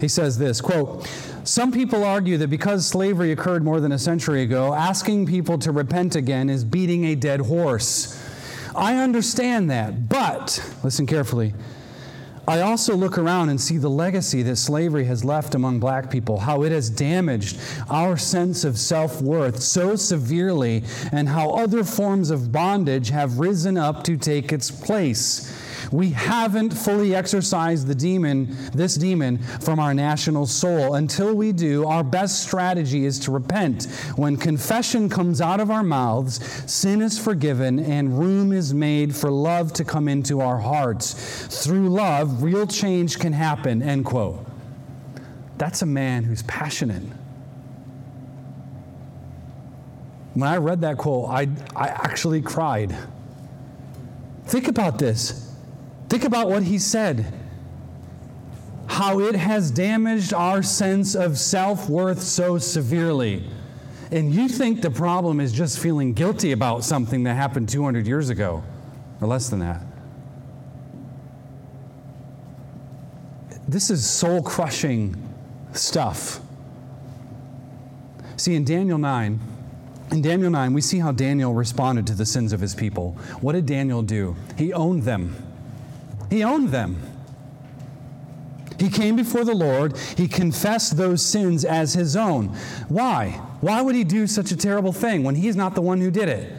He 0.00 0.08
says 0.08 0.38
this 0.38 0.60
quote, 0.60 1.06
some 1.44 1.72
people 1.72 2.04
argue 2.04 2.38
that 2.38 2.48
because 2.48 2.86
slavery 2.86 3.30
occurred 3.30 3.62
more 3.62 3.78
than 3.78 3.92
a 3.92 3.98
century 3.98 4.42
ago, 4.42 4.72
asking 4.72 5.26
people 5.26 5.58
to 5.58 5.72
repent 5.72 6.16
again 6.16 6.48
is 6.48 6.64
beating 6.64 7.04
a 7.04 7.14
dead 7.14 7.40
horse. 7.40 8.18
I 8.74 8.96
understand 8.96 9.70
that, 9.70 10.08
but 10.08 10.58
listen 10.82 11.06
carefully. 11.06 11.52
I 12.46 12.60
also 12.60 12.94
look 12.94 13.16
around 13.16 13.48
and 13.48 13.60
see 13.60 13.78
the 13.78 13.88
legacy 13.88 14.42
that 14.42 14.56
slavery 14.56 15.04
has 15.04 15.24
left 15.24 15.54
among 15.54 15.80
black 15.80 16.10
people, 16.10 16.40
how 16.40 16.62
it 16.62 16.72
has 16.72 16.90
damaged 16.90 17.58
our 17.88 18.18
sense 18.18 18.64
of 18.64 18.78
self 18.78 19.22
worth 19.22 19.62
so 19.62 19.96
severely, 19.96 20.84
and 21.12 21.28
how 21.28 21.50
other 21.50 21.84
forms 21.84 22.30
of 22.30 22.52
bondage 22.52 23.08
have 23.10 23.38
risen 23.38 23.78
up 23.78 24.02
to 24.04 24.16
take 24.16 24.52
its 24.52 24.70
place. 24.70 25.50
We 25.92 26.10
haven't 26.10 26.70
fully 26.70 27.14
exorcised 27.14 27.86
the 27.86 27.94
demon, 27.94 28.56
this 28.72 28.94
demon, 28.94 29.38
from 29.38 29.78
our 29.78 29.94
national 29.94 30.46
soul. 30.46 30.94
Until 30.94 31.34
we 31.34 31.52
do, 31.52 31.86
our 31.86 32.04
best 32.04 32.42
strategy 32.42 33.04
is 33.04 33.18
to 33.20 33.30
repent. 33.30 33.84
When 34.16 34.36
confession 34.36 35.08
comes 35.08 35.40
out 35.40 35.60
of 35.60 35.70
our 35.70 35.82
mouths, 35.82 36.44
sin 36.70 37.02
is 37.02 37.18
forgiven 37.18 37.78
and 37.78 38.18
room 38.18 38.52
is 38.52 38.74
made 38.74 39.14
for 39.14 39.30
love 39.30 39.72
to 39.74 39.84
come 39.84 40.08
into 40.08 40.40
our 40.40 40.58
hearts. 40.58 41.64
Through 41.64 41.88
love, 41.88 42.42
real 42.42 42.66
change 42.66 43.18
can 43.18 43.32
happen. 43.32 43.82
End 43.82 44.04
quote. 44.04 44.44
That's 45.58 45.82
a 45.82 45.86
man 45.86 46.24
who's 46.24 46.42
passionate. 46.42 47.02
When 50.34 50.48
I 50.48 50.56
read 50.56 50.80
that 50.80 50.98
quote, 50.98 51.30
I, 51.30 51.48
I 51.76 51.88
actually 51.88 52.42
cried. 52.42 52.94
Think 54.46 54.68
about 54.68 54.98
this. 54.98 55.43
Think 56.08 56.24
about 56.24 56.48
what 56.48 56.62
he 56.62 56.78
said. 56.78 57.32
How 58.86 59.20
it 59.20 59.34
has 59.34 59.70
damaged 59.70 60.32
our 60.32 60.62
sense 60.62 61.14
of 61.14 61.38
self 61.38 61.88
worth 61.88 62.20
so 62.20 62.58
severely. 62.58 63.44
And 64.10 64.32
you 64.32 64.48
think 64.48 64.82
the 64.82 64.90
problem 64.90 65.40
is 65.40 65.52
just 65.52 65.78
feeling 65.78 66.12
guilty 66.12 66.52
about 66.52 66.84
something 66.84 67.24
that 67.24 67.34
happened 67.34 67.68
200 67.68 68.06
years 68.06 68.28
ago, 68.28 68.62
or 69.20 69.26
less 69.26 69.48
than 69.48 69.60
that. 69.60 69.80
This 73.66 73.90
is 73.90 74.08
soul 74.08 74.42
crushing 74.42 75.16
stuff. 75.72 76.40
See, 78.36 78.54
in 78.54 78.64
Daniel 78.64 78.98
9, 78.98 79.40
in 80.12 80.22
Daniel 80.22 80.50
9, 80.50 80.72
we 80.74 80.80
see 80.80 80.98
how 80.98 81.12
Daniel 81.12 81.54
responded 81.54 82.06
to 82.08 82.14
the 82.14 82.26
sins 82.26 82.52
of 82.52 82.60
his 82.60 82.74
people. 82.74 83.12
What 83.40 83.52
did 83.52 83.66
Daniel 83.66 84.02
do? 84.02 84.36
He 84.56 84.72
owned 84.72 85.04
them. 85.04 85.43
He 86.34 86.42
owned 86.42 86.70
them. 86.70 87.00
He 88.80 88.90
came 88.90 89.14
before 89.14 89.44
the 89.44 89.54
Lord. 89.54 89.96
He 90.16 90.26
confessed 90.26 90.96
those 90.96 91.22
sins 91.22 91.64
as 91.64 91.94
his 91.94 92.16
own. 92.16 92.48
Why? 92.88 93.40
Why 93.60 93.80
would 93.80 93.94
he 93.94 94.02
do 94.02 94.26
such 94.26 94.50
a 94.50 94.56
terrible 94.56 94.92
thing 94.92 95.22
when 95.22 95.36
he's 95.36 95.54
not 95.54 95.76
the 95.76 95.80
one 95.80 96.00
who 96.00 96.10
did 96.10 96.28
it? 96.28 96.52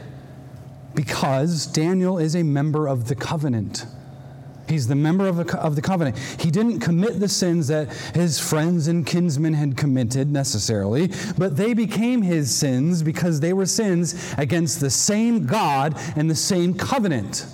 Because 0.93 1.65
Daniel 1.67 2.17
is 2.17 2.37
a 2.37 2.43
member 2.43 2.87
of 2.87 3.09
the 3.09 3.15
covenant. 3.15 3.85
He's 4.69 4.87
the 4.87 4.95
member 4.95 5.27
of 5.27 5.35
the, 5.35 5.59
of 5.59 5.75
the 5.75 5.81
covenant. 5.81 6.17
He 6.39 6.51
didn't 6.51 6.79
commit 6.79 7.19
the 7.19 7.27
sins 7.27 7.67
that 7.67 7.91
his 8.15 8.39
friends 8.39 8.87
and 8.87 9.05
kinsmen 9.05 9.55
had 9.55 9.75
committed 9.75 10.31
necessarily, 10.31 11.11
but 11.37 11.57
they 11.57 11.73
became 11.73 12.21
his 12.21 12.55
sins 12.55 13.03
because 13.03 13.41
they 13.41 13.51
were 13.51 13.65
sins 13.65 14.33
against 14.37 14.79
the 14.79 14.89
same 14.89 15.45
God 15.45 15.99
and 16.15 16.31
the 16.31 16.35
same 16.35 16.75
covenant. 16.75 17.45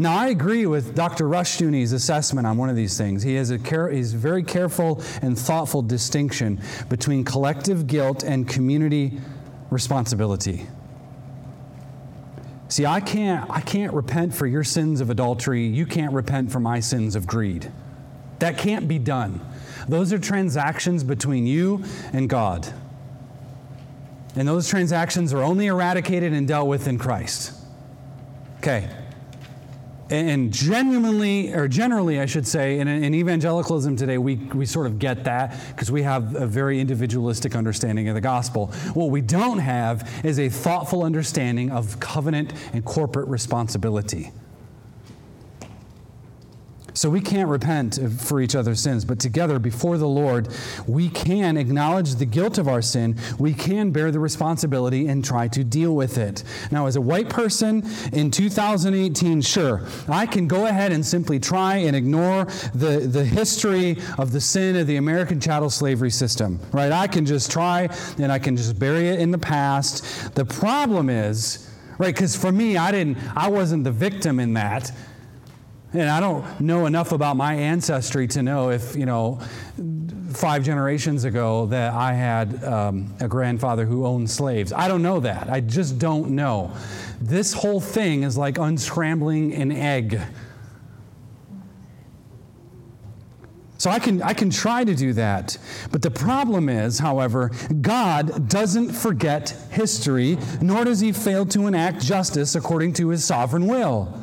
Now, 0.00 0.16
I 0.16 0.28
agree 0.28 0.64
with 0.64 0.94
Dr. 0.94 1.28
Rushdoony's 1.28 1.92
assessment 1.92 2.46
on 2.46 2.56
one 2.56 2.70
of 2.70 2.74
these 2.74 2.96
things. 2.96 3.22
He 3.22 3.34
has 3.34 3.50
a 3.50 3.58
care, 3.58 3.90
he's 3.90 4.14
very 4.14 4.42
careful 4.42 5.02
and 5.20 5.38
thoughtful 5.38 5.82
distinction 5.82 6.58
between 6.88 7.22
collective 7.22 7.86
guilt 7.86 8.22
and 8.22 8.48
community 8.48 9.20
responsibility. 9.68 10.66
See, 12.68 12.86
I 12.86 13.00
can't, 13.00 13.50
I 13.50 13.60
can't 13.60 13.92
repent 13.92 14.34
for 14.34 14.46
your 14.46 14.64
sins 14.64 15.02
of 15.02 15.10
adultery. 15.10 15.66
You 15.66 15.84
can't 15.84 16.14
repent 16.14 16.50
for 16.50 16.60
my 16.60 16.80
sins 16.80 17.14
of 17.14 17.26
greed. 17.26 17.70
That 18.38 18.56
can't 18.56 18.88
be 18.88 18.98
done. 18.98 19.38
Those 19.86 20.14
are 20.14 20.18
transactions 20.18 21.04
between 21.04 21.46
you 21.46 21.84
and 22.14 22.26
God. 22.26 22.72
And 24.34 24.48
those 24.48 24.66
transactions 24.66 25.34
are 25.34 25.42
only 25.42 25.66
eradicated 25.66 26.32
and 26.32 26.48
dealt 26.48 26.68
with 26.68 26.88
in 26.88 26.96
Christ. 26.96 27.52
Okay 28.60 28.88
and 30.10 30.52
genuinely, 30.52 31.54
or 31.54 31.68
generally, 31.68 32.20
I 32.20 32.26
should 32.26 32.46
say, 32.46 32.80
in, 32.80 32.88
in 32.88 33.14
evangelicalism 33.14 33.96
today, 33.96 34.18
we, 34.18 34.36
we 34.36 34.66
sort 34.66 34.86
of 34.86 34.98
get 34.98 35.24
that 35.24 35.56
because 35.68 35.90
we 35.90 36.02
have 36.02 36.34
a 36.34 36.46
very 36.46 36.80
individualistic 36.80 37.54
understanding 37.54 38.08
of 38.08 38.14
the 38.14 38.20
gospel. 38.20 38.66
What 38.94 39.10
we 39.10 39.20
don't 39.20 39.58
have 39.58 40.08
is 40.24 40.38
a 40.38 40.48
thoughtful 40.48 41.04
understanding 41.04 41.70
of 41.70 42.00
covenant 42.00 42.52
and 42.72 42.84
corporate 42.84 43.28
responsibility. 43.28 44.32
So 47.00 47.08
we 47.08 47.22
can't 47.22 47.48
repent 47.48 47.98
for 48.20 48.42
each 48.42 48.54
other's 48.54 48.78
sins, 48.78 49.06
but 49.06 49.18
together 49.18 49.58
before 49.58 49.96
the 49.96 50.06
Lord, 50.06 50.48
we 50.86 51.08
can 51.08 51.56
acknowledge 51.56 52.16
the 52.16 52.26
guilt 52.26 52.58
of 52.58 52.68
our 52.68 52.82
sin. 52.82 53.16
We 53.38 53.54
can 53.54 53.90
bear 53.90 54.10
the 54.10 54.20
responsibility 54.20 55.08
and 55.08 55.24
try 55.24 55.48
to 55.48 55.64
deal 55.64 55.96
with 55.96 56.18
it. 56.18 56.44
Now, 56.70 56.84
as 56.84 56.96
a 56.96 57.00
white 57.00 57.30
person 57.30 57.88
in 58.12 58.30
2018, 58.30 59.40
sure, 59.40 59.80
I 60.10 60.26
can 60.26 60.46
go 60.46 60.66
ahead 60.66 60.92
and 60.92 61.02
simply 61.06 61.40
try 61.40 61.76
and 61.76 61.96
ignore 61.96 62.44
the, 62.74 63.08
the 63.10 63.24
history 63.24 63.96
of 64.18 64.32
the 64.32 64.40
sin 64.42 64.76
of 64.76 64.86
the 64.86 64.96
American 64.96 65.40
chattel 65.40 65.70
slavery 65.70 66.10
system, 66.10 66.60
right? 66.70 66.92
I 66.92 67.06
can 67.06 67.24
just 67.24 67.50
try 67.50 67.88
and 68.18 68.30
I 68.30 68.38
can 68.38 68.58
just 68.58 68.78
bury 68.78 69.08
it 69.08 69.20
in 69.20 69.30
the 69.30 69.38
past. 69.38 70.34
The 70.34 70.44
problem 70.44 71.08
is, 71.08 71.66
right, 71.96 72.14
because 72.14 72.36
for 72.36 72.52
me, 72.52 72.76
I 72.76 72.92
didn't, 72.92 73.16
I 73.34 73.48
wasn't 73.48 73.84
the 73.84 73.90
victim 73.90 74.38
in 74.38 74.52
that. 74.52 74.92
And 75.92 76.08
I 76.08 76.20
don't 76.20 76.60
know 76.60 76.86
enough 76.86 77.10
about 77.10 77.36
my 77.36 77.54
ancestry 77.54 78.28
to 78.28 78.42
know 78.42 78.70
if, 78.70 78.94
you 78.94 79.06
know, 79.06 79.40
five 80.32 80.62
generations 80.62 81.24
ago 81.24 81.66
that 81.66 81.92
I 81.92 82.12
had 82.12 82.62
um, 82.62 83.12
a 83.18 83.26
grandfather 83.26 83.84
who 83.84 84.06
owned 84.06 84.30
slaves. 84.30 84.72
I 84.72 84.86
don't 84.86 85.02
know 85.02 85.18
that. 85.20 85.50
I 85.50 85.60
just 85.60 85.98
don't 85.98 86.30
know. 86.30 86.72
This 87.20 87.52
whole 87.52 87.80
thing 87.80 88.22
is 88.22 88.38
like 88.38 88.54
unscrambling 88.54 89.58
an 89.58 89.72
egg. 89.72 90.20
So 93.78 93.90
I 93.90 93.98
can, 93.98 94.22
I 94.22 94.34
can 94.34 94.50
try 94.50 94.84
to 94.84 94.94
do 94.94 95.14
that. 95.14 95.56
But 95.90 96.02
the 96.02 96.10
problem 96.10 96.68
is, 96.68 96.98
however, 96.98 97.50
God 97.80 98.48
doesn't 98.48 98.92
forget 98.92 99.50
history, 99.70 100.38
nor 100.60 100.84
does 100.84 101.00
he 101.00 101.12
fail 101.12 101.46
to 101.46 101.66
enact 101.66 102.02
justice 102.02 102.54
according 102.54 102.92
to 102.94 103.08
his 103.08 103.24
sovereign 103.24 103.66
will. 103.66 104.19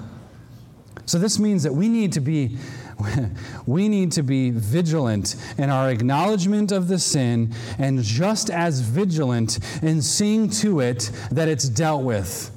So 1.07 1.17
this 1.17 1.39
means 1.39 1.63
that 1.63 1.73
we 1.73 1.87
need 1.87 2.11
to 2.13 2.19
be 2.19 2.57
we 3.65 3.87
need 3.87 4.11
to 4.11 4.23
be 4.23 4.49
vigilant 4.49 5.35
in 5.57 5.69
our 5.69 5.89
acknowledgement 5.89 6.71
of 6.71 6.87
the 6.87 6.99
sin 6.99 7.53
and 7.77 8.03
just 8.03 8.49
as 8.49 8.81
vigilant 8.81 9.59
in 9.81 10.01
seeing 10.01 10.49
to 10.49 10.81
it 10.81 11.11
that 11.31 11.47
it's 11.47 11.69
dealt 11.69 12.03
with. 12.03 12.51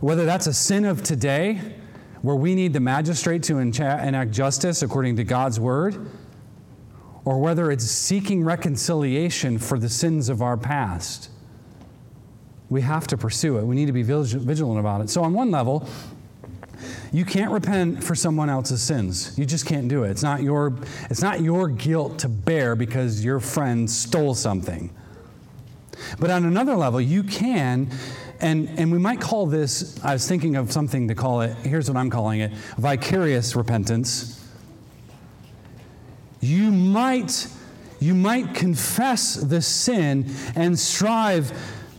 Whether 0.00 0.24
that's 0.24 0.46
a 0.46 0.54
sin 0.54 0.84
of 0.84 1.02
today, 1.02 1.60
where 2.22 2.36
we 2.36 2.54
need 2.54 2.72
the 2.72 2.80
magistrate 2.80 3.42
to 3.44 3.58
enact 3.58 4.30
justice 4.30 4.82
according 4.82 5.16
to 5.16 5.24
God's 5.24 5.60
word, 5.60 6.08
or 7.24 7.38
whether 7.38 7.70
it's 7.70 7.84
seeking 7.84 8.44
reconciliation 8.44 9.58
for 9.58 9.78
the 9.78 9.88
sins 9.88 10.28
of 10.28 10.40
our 10.40 10.56
past. 10.56 11.30
We 12.68 12.80
have 12.82 13.06
to 13.08 13.16
pursue 13.16 13.58
it. 13.58 13.64
We 13.64 13.74
need 13.74 13.86
to 13.86 13.92
be 13.92 14.02
vigilant 14.02 14.80
about 14.80 15.00
it. 15.00 15.10
So, 15.10 15.22
on 15.22 15.34
one 15.34 15.50
level, 15.50 15.88
you 17.12 17.24
can't 17.24 17.50
repent 17.50 18.02
for 18.02 18.14
someone 18.14 18.50
else's 18.50 18.82
sins. 18.82 19.38
You 19.38 19.44
just 19.44 19.66
can't 19.66 19.88
do 19.88 20.04
it. 20.04 20.10
It's 20.10 20.22
not 20.22 20.42
your, 20.42 20.74
it's 21.10 21.22
not 21.22 21.40
your 21.40 21.68
guilt 21.68 22.18
to 22.20 22.28
bear 22.28 22.76
because 22.76 23.24
your 23.24 23.40
friend 23.40 23.90
stole 23.90 24.34
something. 24.34 24.94
But 26.18 26.30
on 26.30 26.44
another 26.44 26.76
level, 26.76 27.00
you 27.00 27.22
can, 27.22 27.90
and, 28.40 28.68
and 28.78 28.92
we 28.92 28.98
might 28.98 29.20
call 29.20 29.46
this, 29.46 30.02
I 30.04 30.12
was 30.12 30.28
thinking 30.28 30.56
of 30.56 30.72
something 30.72 31.08
to 31.08 31.14
call 31.14 31.40
it, 31.40 31.54
here's 31.58 31.88
what 31.88 31.96
I'm 31.96 32.10
calling 32.10 32.40
it 32.40 32.52
vicarious 32.76 33.56
repentance. 33.56 34.44
You 36.40 36.70
might, 36.70 37.48
you 37.98 38.14
might 38.14 38.54
confess 38.54 39.34
the 39.34 39.62
sin 39.62 40.30
and 40.54 40.78
strive 40.78 41.52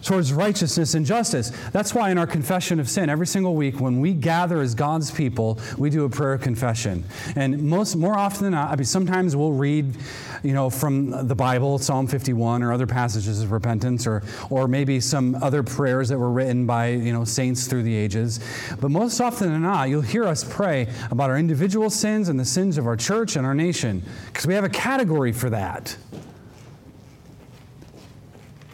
towards 0.04 0.34
righteousness 0.34 0.94
and 0.94 1.06
justice. 1.06 1.52
That's 1.72 1.94
why 1.94 2.12
in 2.12 2.18
our 2.18 2.28
confession 2.28 2.80
of 2.80 2.90
sin, 2.90 3.10
every 3.10 3.28
single 3.28 3.56
week 3.56 3.80
when 3.80 4.00
we 4.00 4.14
gather 4.14 4.62
as 4.62 4.76
God's 4.76 5.12
people, 5.12 5.60
we 5.78 5.90
do 5.90 6.06
a 6.06 6.10
prayer 6.10 6.38
confession. 6.38 7.04
And 7.36 7.64
most 7.64 7.96
more 7.96 8.18
often 8.18 8.44
than 8.44 8.54
not, 8.54 8.72
I 8.72 8.76
mean 8.76 8.86
sometimes 8.86 9.36
we'll 9.36 9.54
read, 9.54 9.96
you 10.44 10.54
know, 10.54 10.70
from 10.70 11.28
the 11.28 11.36
Bible, 11.36 11.80
Psalm 11.80 12.08
51 12.08 12.64
or 12.64 12.74
other 12.74 12.88
passages 12.88 13.42
of 13.42 13.52
repentance 13.52 14.08
or 14.08 14.24
or 14.50 14.68
maybe 14.68 15.00
some 15.00 15.36
other 15.36 15.64
prayers 15.64 16.10
that 16.10 16.18
were 16.18 16.32
written 16.32 16.66
by, 16.66 16.90
you 16.90 17.14
know, 17.14 17.24
saints 17.24 17.68
through 17.68 17.84
the 17.84 17.96
ages. 17.96 18.40
But 18.80 18.92
most 18.92 19.20
often 19.20 19.52
than 19.52 19.62
not, 19.62 19.90
you'll 19.90 20.02
hear 20.02 20.26
us 20.26 20.44
pray 20.44 20.88
about 21.12 21.30
our 21.30 21.38
individual 21.38 21.90
sins 21.90 22.30
and 22.30 22.40
the 22.40 22.46
sins 22.46 22.78
of 22.78 22.88
our 22.88 22.96
church 22.96 23.36
and 23.36 23.46
our 23.46 23.56
nation 23.56 24.04
because 24.28 24.48
we 24.48 24.54
have 24.54 24.64
a 24.64 24.70
category 24.70 25.32
for 25.32 25.50
that. 25.50 25.96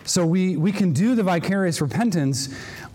So 0.05 0.25
we, 0.25 0.57
we 0.57 0.71
can 0.71 0.93
do 0.93 1.15
the 1.15 1.23
vicarious 1.23 1.81
repentance 1.81 2.49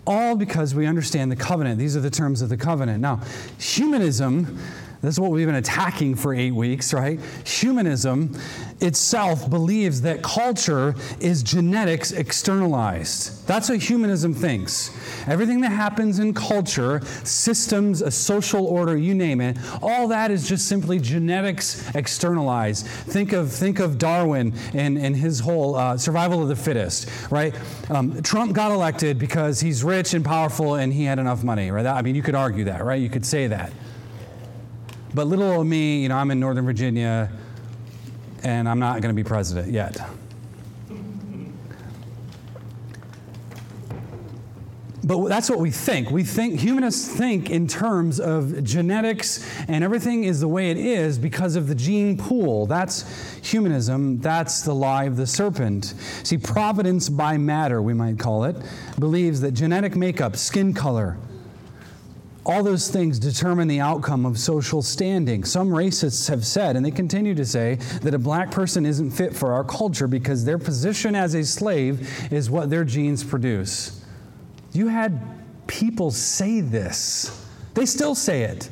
all 0.05 0.35
because 0.35 0.73
we 0.73 0.85
understand 0.85 1.31
the 1.31 1.35
covenant. 1.35 1.77
These 1.79 1.95
are 1.95 2.01
the 2.01 2.09
terms 2.09 2.41
of 2.41 2.49
the 2.49 2.57
covenant. 2.57 3.01
Now, 3.01 3.21
humanism 3.57 4.59
this 5.01 5.15
is 5.15 5.19
what 5.19 5.31
we've 5.31 5.47
been 5.47 5.55
attacking 5.55 6.15
for 6.15 6.33
eight 6.33 6.51
weeks, 6.51 6.93
right? 6.93 7.19
Humanism 7.45 8.37
itself 8.81 9.49
believes 9.49 10.01
that 10.01 10.21
culture 10.21 10.93
is 11.21 11.41
genetics 11.41 12.11
externalized. 12.11 13.47
That's 13.47 13.69
what 13.69 13.79
humanism 13.79 14.33
thinks. 14.33 14.91
Everything 15.25 15.61
that 15.61 15.71
happens 15.71 16.19
in 16.19 16.33
culture, 16.33 16.99
systems, 17.23 18.01
a 18.01 18.11
social 18.11 18.65
order, 18.65 18.97
you 18.97 19.15
name 19.15 19.39
it, 19.39 19.57
all 19.81 20.09
that 20.09 20.31
is 20.31 20.47
just 20.47 20.67
simply 20.67 20.99
genetics 20.99 21.89
externalized. 21.95 22.85
Think 22.85 23.31
of, 23.31 23.53
think 23.53 23.79
of 23.79 23.97
Darwin 23.97 24.53
and, 24.73 24.97
and 24.97 25.15
his 25.15 25.39
whole 25.39 25.75
uh, 25.75 25.97
survival 25.97 26.41
of 26.41 26.49
the 26.49 26.57
fittest, 26.57 27.09
right? 27.31 27.55
Um, 27.89 28.21
Trump 28.21 28.51
got 28.51 28.71
elected 28.71 29.17
because 29.17 29.61
he's 29.61 29.81
rich 29.81 30.13
and 30.13 30.25
powerful 30.25 30.75
and 30.75 30.91
he 30.91 31.05
had 31.05 31.19
enough 31.19 31.41
money, 31.41 31.71
right? 31.71 31.85
I 31.85 32.01
mean, 32.01 32.15
you 32.15 32.21
could 32.21 32.35
argue 32.35 32.65
that, 32.65 32.83
right? 32.83 33.01
You 33.01 33.09
could 33.09 33.25
say 33.25 33.47
that. 33.47 33.71
But 35.13 35.27
little 35.27 35.51
old 35.51 35.67
me, 35.67 36.01
you 36.01 36.09
know, 36.09 36.17
I'm 36.17 36.31
in 36.31 36.39
Northern 36.39 36.65
Virginia 36.65 37.31
and 38.43 38.69
I'm 38.69 38.79
not 38.79 39.01
going 39.01 39.13
to 39.13 39.21
be 39.21 39.27
president 39.27 39.71
yet. 39.71 39.97
But 45.03 45.27
that's 45.27 45.49
what 45.49 45.57
we 45.57 45.71
think. 45.71 46.11
We 46.11 46.23
think, 46.23 46.59
humanists 46.59 47.07
think 47.07 47.49
in 47.49 47.67
terms 47.67 48.19
of 48.19 48.63
genetics 48.63 49.43
and 49.67 49.83
everything 49.83 50.23
is 50.23 50.39
the 50.39 50.47
way 50.47 50.69
it 50.69 50.77
is 50.77 51.17
because 51.17 51.55
of 51.55 51.67
the 51.67 51.73
gene 51.73 52.15
pool. 52.15 52.67
That's 52.67 53.39
humanism. 53.43 54.19
That's 54.19 54.61
the 54.61 54.75
lie 54.75 55.05
of 55.05 55.17
the 55.17 55.25
serpent. 55.25 55.95
See, 56.21 56.37
providence 56.37 57.09
by 57.09 57.39
matter, 57.39 57.81
we 57.81 57.95
might 57.95 58.19
call 58.19 58.43
it, 58.43 58.55
believes 58.99 59.41
that 59.41 59.53
genetic 59.53 59.95
makeup, 59.95 60.35
skin 60.35 60.75
color, 60.75 61.17
all 62.45 62.63
those 62.63 62.89
things 62.89 63.19
determine 63.19 63.67
the 63.67 63.79
outcome 63.79 64.25
of 64.25 64.39
social 64.39 64.81
standing. 64.81 65.43
Some 65.43 65.69
racists 65.69 66.29
have 66.29 66.45
said, 66.45 66.75
and 66.75 66.85
they 66.85 66.91
continue 66.91 67.35
to 67.35 67.45
say, 67.45 67.75
that 68.01 68.13
a 68.13 68.19
black 68.19 68.49
person 68.51 68.85
isn't 68.85 69.11
fit 69.11 69.35
for 69.35 69.53
our 69.53 69.63
culture 69.63 70.07
because 70.07 70.45
their 70.45 70.57
position 70.57 71.15
as 71.15 71.33
a 71.33 71.43
slave 71.43 72.31
is 72.31 72.49
what 72.49 72.69
their 72.69 72.83
genes 72.83 73.23
produce. 73.23 74.03
You 74.71 74.87
had 74.87 75.21
people 75.67 76.11
say 76.11 76.61
this, 76.61 77.45
they 77.73 77.85
still 77.85 78.15
say 78.15 78.43
it. 78.43 78.69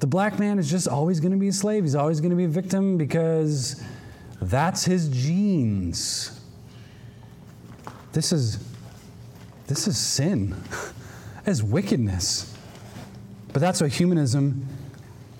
The 0.00 0.06
black 0.08 0.38
man 0.38 0.58
is 0.58 0.68
just 0.68 0.88
always 0.88 1.20
going 1.20 1.32
to 1.32 1.38
be 1.38 1.48
a 1.48 1.52
slave, 1.52 1.84
he's 1.84 1.94
always 1.94 2.20
going 2.20 2.30
to 2.30 2.36
be 2.36 2.44
a 2.44 2.48
victim 2.48 2.98
because 2.98 3.82
that's 4.40 4.84
his 4.84 5.08
genes. 5.08 6.40
This 8.12 8.32
is 8.32 8.58
this 9.68 9.86
is 9.86 9.96
sin. 9.96 10.54
as 11.46 11.62
wickedness. 11.62 12.54
But 13.52 13.60
that's 13.60 13.80
what 13.80 13.92
humanism 13.92 14.66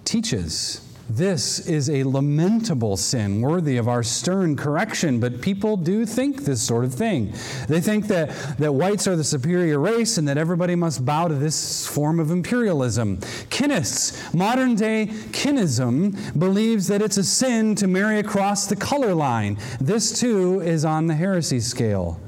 teaches. 0.05 0.89
This 1.11 1.59
is 1.67 1.91
a 1.91 2.05
lamentable 2.05 2.97
sin 2.97 3.43
worthy 3.43 3.77
of 3.77 3.87
our 3.87 4.03
stern 4.03 4.57
correction, 4.57 5.21
but 5.21 5.43
people 5.43 5.77
do 5.77 6.07
think 6.07 6.45
this 6.45 6.63
sort 6.63 6.85
of 6.85 6.95
thing. 6.95 7.35
They 7.69 7.81
think 7.81 8.07
that, 8.07 8.31
that 8.59 8.73
whites 8.73 9.07
are 9.07 9.17
the 9.17 9.25
superior 9.25 9.79
race 9.79 10.17
and 10.17 10.27
that 10.29 10.39
everybody 10.39 10.75
must 10.75 11.05
bow 11.05 11.29
to 11.29 11.35
this 11.35 11.87
form 11.87 12.19
of 12.19 12.31
imperialism. 12.31 13.19
Kinists, 13.51 14.33
modern 14.33 14.75
day 14.75 15.09
kinism, 15.33 16.39
believes 16.39 16.87
that 16.87 17.03
it's 17.03 17.19
a 17.19 17.25
sin 17.25 17.75
to 17.75 17.87
marry 17.87 18.19
across 18.19 18.67
the 18.67 18.77
color 18.77 19.13
line. 19.13 19.59
This 19.81 20.19
too 20.19 20.61
is 20.61 20.85
on 20.85 21.09
the 21.09 21.15
heresy 21.15 21.61
scale. 21.61 22.19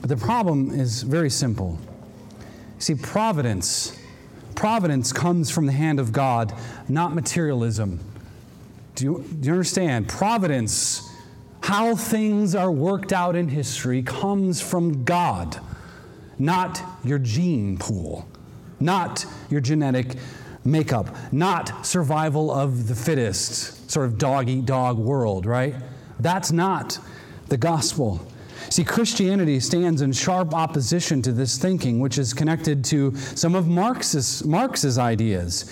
But 0.00 0.08
the 0.08 0.16
problem 0.16 0.70
is 0.70 1.02
very 1.02 1.30
simple. 1.30 1.78
See, 2.82 2.96
providence, 2.96 3.96
providence 4.56 5.12
comes 5.12 5.50
from 5.52 5.66
the 5.66 5.72
hand 5.72 6.00
of 6.00 6.10
God, 6.10 6.52
not 6.88 7.14
materialism. 7.14 8.00
Do 8.96 9.04
you, 9.04 9.24
do 9.38 9.46
you 9.46 9.52
understand? 9.52 10.08
Providence, 10.08 11.08
how 11.60 11.94
things 11.94 12.56
are 12.56 12.72
worked 12.72 13.12
out 13.12 13.36
in 13.36 13.50
history, 13.50 14.02
comes 14.02 14.60
from 14.60 15.04
God, 15.04 15.60
not 16.40 16.82
your 17.04 17.20
gene 17.20 17.78
pool, 17.78 18.26
not 18.80 19.26
your 19.48 19.60
genetic 19.60 20.16
makeup, 20.64 21.14
not 21.32 21.86
survival 21.86 22.50
of 22.50 22.88
the 22.88 22.96
fittest, 22.96 23.92
sort 23.92 24.06
of 24.06 24.18
dog 24.18 24.48
eat 24.48 24.66
dog 24.66 24.98
world, 24.98 25.46
right? 25.46 25.76
That's 26.18 26.50
not 26.50 26.98
the 27.46 27.58
gospel. 27.58 28.26
See, 28.70 28.84
Christianity 28.84 29.60
stands 29.60 30.02
in 30.02 30.12
sharp 30.12 30.54
opposition 30.54 31.22
to 31.22 31.32
this 31.32 31.58
thinking, 31.58 32.00
which 32.00 32.18
is 32.18 32.32
connected 32.32 32.84
to 32.86 33.16
some 33.16 33.54
of 33.54 33.68
Marx's, 33.68 34.44
Marx's 34.44 34.98
ideas. 34.98 35.70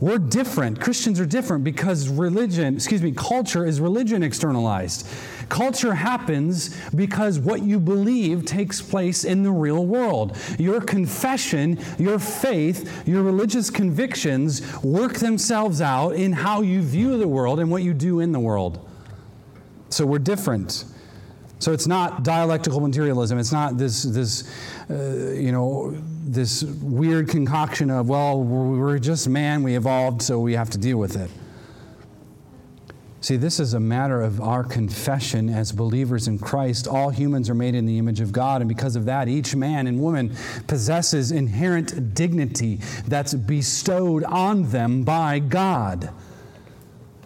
We're 0.00 0.18
different. 0.18 0.80
Christians 0.80 1.18
are 1.18 1.26
different 1.26 1.64
because 1.64 2.08
religion, 2.08 2.76
excuse 2.76 3.02
me, 3.02 3.10
culture 3.10 3.66
is 3.66 3.80
religion 3.80 4.22
externalized. 4.22 5.08
Culture 5.48 5.92
happens 5.92 6.76
because 6.94 7.40
what 7.40 7.62
you 7.62 7.80
believe 7.80 8.44
takes 8.44 8.80
place 8.80 9.24
in 9.24 9.42
the 9.42 9.50
real 9.50 9.86
world. 9.86 10.36
Your 10.56 10.80
confession, 10.80 11.80
your 11.98 12.20
faith, 12.20 13.08
your 13.08 13.24
religious 13.24 13.70
convictions 13.70 14.62
work 14.84 15.14
themselves 15.14 15.80
out 15.80 16.10
in 16.10 16.32
how 16.32 16.60
you 16.60 16.80
view 16.80 17.18
the 17.18 17.26
world 17.26 17.58
and 17.58 17.68
what 17.68 17.82
you 17.82 17.92
do 17.92 18.20
in 18.20 18.30
the 18.30 18.40
world. 18.40 18.88
So 19.90 20.06
we're 20.06 20.20
different. 20.20 20.84
So 21.60 21.72
it's 21.72 21.86
not 21.86 22.22
dialectical 22.22 22.80
materialism. 22.80 23.38
It's 23.38 23.52
not 23.52 23.78
this, 23.78 24.04
this 24.04 24.48
uh, 24.88 25.32
you 25.32 25.50
know, 25.50 25.96
this 26.24 26.62
weird 26.62 27.28
concoction 27.28 27.90
of, 27.90 28.08
well, 28.08 28.42
we're 28.42 28.98
just 28.98 29.28
man, 29.28 29.62
we 29.62 29.74
evolved, 29.76 30.22
so 30.22 30.38
we 30.38 30.52
have 30.52 30.70
to 30.70 30.78
deal 30.78 30.98
with 30.98 31.16
it. 31.16 31.30
See, 33.20 33.36
this 33.36 33.58
is 33.58 33.74
a 33.74 33.80
matter 33.80 34.22
of 34.22 34.40
our 34.40 34.62
confession 34.62 35.48
as 35.48 35.72
believers 35.72 36.28
in 36.28 36.38
Christ. 36.38 36.86
All 36.86 37.10
humans 37.10 37.50
are 37.50 37.54
made 37.54 37.74
in 37.74 37.84
the 37.84 37.98
image 37.98 38.20
of 38.20 38.30
God, 38.30 38.60
and 38.60 38.68
because 38.68 38.94
of 38.94 39.06
that, 39.06 39.26
each 39.26 39.56
man 39.56 39.88
and 39.88 40.00
woman 40.00 40.36
possesses 40.68 41.32
inherent 41.32 42.14
dignity 42.14 42.76
that's 43.08 43.34
bestowed 43.34 44.22
on 44.22 44.70
them 44.70 45.02
by 45.02 45.40
God. 45.40 46.10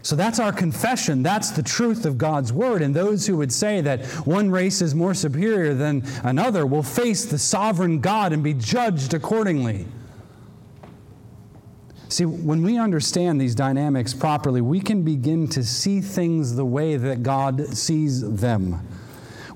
So 0.02 0.16
that's 0.16 0.40
our 0.40 0.52
confession. 0.52 1.22
That's 1.22 1.52
the 1.52 1.62
truth 1.62 2.04
of 2.04 2.18
God's 2.18 2.52
word. 2.52 2.82
And 2.82 2.94
those 2.94 3.26
who 3.26 3.36
would 3.36 3.52
say 3.52 3.80
that 3.82 4.04
one 4.26 4.50
race 4.50 4.82
is 4.82 4.94
more 4.94 5.14
superior 5.14 5.74
than 5.74 6.04
another 6.24 6.66
will 6.66 6.82
face 6.82 7.24
the 7.24 7.38
sovereign 7.38 8.00
God 8.00 8.32
and 8.32 8.42
be 8.42 8.52
judged 8.52 9.14
accordingly. 9.14 9.86
See, 12.08 12.26
when 12.26 12.62
we 12.62 12.78
understand 12.78 13.40
these 13.40 13.54
dynamics 13.54 14.12
properly, 14.12 14.60
we 14.60 14.80
can 14.80 15.02
begin 15.02 15.48
to 15.48 15.64
see 15.64 16.00
things 16.00 16.56
the 16.56 16.64
way 16.64 16.96
that 16.96 17.22
God 17.22 17.74
sees 17.74 18.20
them. 18.38 18.86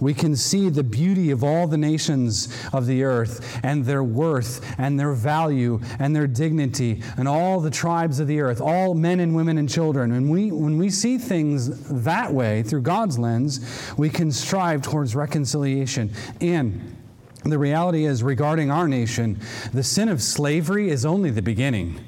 We 0.00 0.14
can 0.14 0.36
see 0.36 0.68
the 0.68 0.82
beauty 0.82 1.30
of 1.30 1.42
all 1.42 1.66
the 1.66 1.78
nations 1.78 2.48
of 2.72 2.86
the 2.86 3.04
earth 3.04 3.58
and 3.62 3.84
their 3.84 4.04
worth 4.04 4.64
and 4.78 4.98
their 4.98 5.12
value 5.12 5.80
and 5.98 6.14
their 6.14 6.26
dignity 6.26 7.02
and 7.16 7.26
all 7.28 7.60
the 7.60 7.70
tribes 7.70 8.20
of 8.20 8.26
the 8.26 8.40
earth, 8.40 8.60
all 8.60 8.94
men 8.94 9.20
and 9.20 9.34
women 9.34 9.58
and 9.58 9.68
children. 9.68 10.12
When 10.12 10.28
we, 10.28 10.50
when 10.50 10.78
we 10.78 10.90
see 10.90 11.18
things 11.18 11.88
that 12.04 12.32
way 12.32 12.62
through 12.62 12.82
God's 12.82 13.18
lens, 13.18 13.92
we 13.96 14.10
can 14.10 14.30
strive 14.30 14.82
towards 14.82 15.14
reconciliation. 15.14 16.12
And 16.40 16.96
the 17.44 17.58
reality 17.58 18.04
is, 18.06 18.22
regarding 18.22 18.70
our 18.70 18.88
nation, 18.88 19.40
the 19.72 19.82
sin 19.82 20.08
of 20.08 20.20
slavery 20.20 20.90
is 20.90 21.06
only 21.06 21.30
the 21.30 21.42
beginning. 21.42 22.00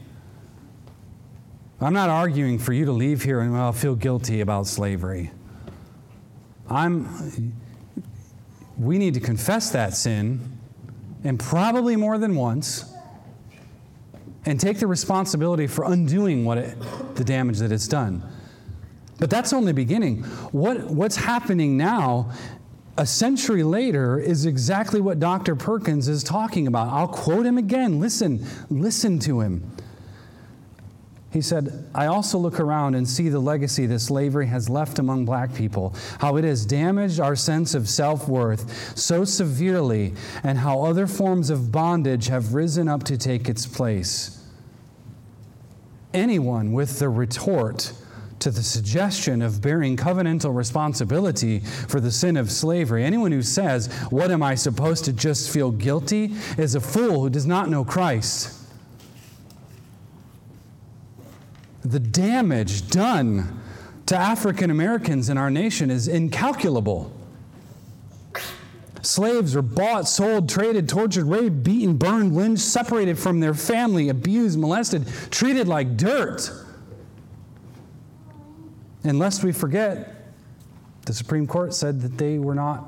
I'm 1.80 1.92
not 1.92 2.08
arguing 2.08 2.58
for 2.58 2.72
you 2.72 2.84
to 2.86 2.92
leave 2.92 3.22
here 3.22 3.40
and 3.40 3.52
well, 3.52 3.72
feel 3.72 3.94
guilty 3.94 4.40
about 4.40 4.66
slavery. 4.66 5.30
I'm, 6.68 7.54
we 8.78 8.98
need 8.98 9.14
to 9.14 9.20
confess 9.20 9.70
that 9.70 9.94
sin, 9.94 10.58
and 11.24 11.38
probably 11.38 11.96
more 11.96 12.16
than 12.18 12.36
once, 12.36 12.92
and 14.46 14.58
take 14.58 14.78
the 14.78 14.86
responsibility 14.86 15.66
for 15.66 15.84
undoing 15.84 16.44
what 16.44 16.58
it, 16.58 16.76
the 17.16 17.24
damage 17.24 17.58
that 17.58 17.72
it's 17.72 17.88
done. 17.88 18.22
But 19.18 19.30
that's 19.30 19.52
only 19.52 19.72
beginning. 19.72 20.22
What, 20.52 20.84
what's 20.84 21.16
happening 21.16 21.76
now, 21.76 22.30
a 22.96 23.04
century 23.04 23.64
later, 23.64 24.18
is 24.18 24.46
exactly 24.46 25.00
what 25.00 25.18
Dr. 25.18 25.56
Perkins 25.56 26.06
is 26.06 26.22
talking 26.22 26.68
about. 26.68 26.88
I'll 26.88 27.08
quote 27.08 27.44
him 27.44 27.58
again. 27.58 28.00
Listen, 28.00 28.46
listen 28.70 29.18
to 29.20 29.40
him. 29.40 29.70
He 31.30 31.42
said, 31.42 31.86
I 31.94 32.06
also 32.06 32.38
look 32.38 32.58
around 32.58 32.94
and 32.94 33.06
see 33.06 33.28
the 33.28 33.38
legacy 33.38 33.84
that 33.86 33.98
slavery 33.98 34.46
has 34.46 34.70
left 34.70 34.98
among 34.98 35.26
black 35.26 35.54
people, 35.54 35.94
how 36.20 36.36
it 36.36 36.44
has 36.44 36.64
damaged 36.64 37.20
our 37.20 37.36
sense 37.36 37.74
of 37.74 37.88
self 37.88 38.28
worth 38.28 38.96
so 38.96 39.24
severely, 39.24 40.14
and 40.42 40.58
how 40.58 40.82
other 40.82 41.06
forms 41.06 41.50
of 41.50 41.70
bondage 41.70 42.28
have 42.28 42.54
risen 42.54 42.88
up 42.88 43.04
to 43.04 43.18
take 43.18 43.48
its 43.48 43.66
place. 43.66 44.42
Anyone 46.14 46.72
with 46.72 46.98
the 46.98 47.10
retort 47.10 47.92
to 48.38 48.50
the 48.50 48.62
suggestion 48.62 49.42
of 49.42 49.60
bearing 49.60 49.98
covenantal 49.98 50.54
responsibility 50.54 51.58
for 51.60 52.00
the 52.00 52.10
sin 52.10 52.38
of 52.38 52.50
slavery, 52.50 53.04
anyone 53.04 53.32
who 53.32 53.42
says, 53.42 53.92
What 54.08 54.30
am 54.30 54.42
I 54.42 54.54
supposed 54.54 55.04
to 55.04 55.12
just 55.12 55.50
feel 55.50 55.72
guilty, 55.72 56.32
is 56.56 56.74
a 56.74 56.80
fool 56.80 57.20
who 57.20 57.28
does 57.28 57.46
not 57.46 57.68
know 57.68 57.84
Christ. 57.84 58.57
The 61.88 62.00
damage 62.00 62.90
done 62.90 63.60
to 64.06 64.16
African 64.16 64.70
Americans 64.70 65.30
in 65.30 65.38
our 65.38 65.50
nation 65.50 65.90
is 65.90 66.06
incalculable. 66.06 67.12
Slaves 69.00 69.54
were 69.54 69.62
bought, 69.62 70.06
sold, 70.06 70.50
traded, 70.50 70.88
tortured, 70.88 71.24
raped, 71.24 71.62
beaten, 71.62 71.96
burned, 71.96 72.34
lynched, 72.34 72.62
separated 72.62 73.18
from 73.18 73.40
their 73.40 73.54
family, 73.54 74.10
abused, 74.10 74.58
molested, 74.58 75.06
treated 75.30 75.66
like 75.66 75.96
dirt. 75.96 76.50
And 79.04 79.18
lest 79.18 79.42
we 79.42 79.52
forget, 79.52 80.32
the 81.06 81.14
Supreme 81.14 81.46
Court 81.46 81.72
said 81.72 82.02
that 82.02 82.18
they 82.18 82.38
were 82.38 82.54
not 82.54 82.84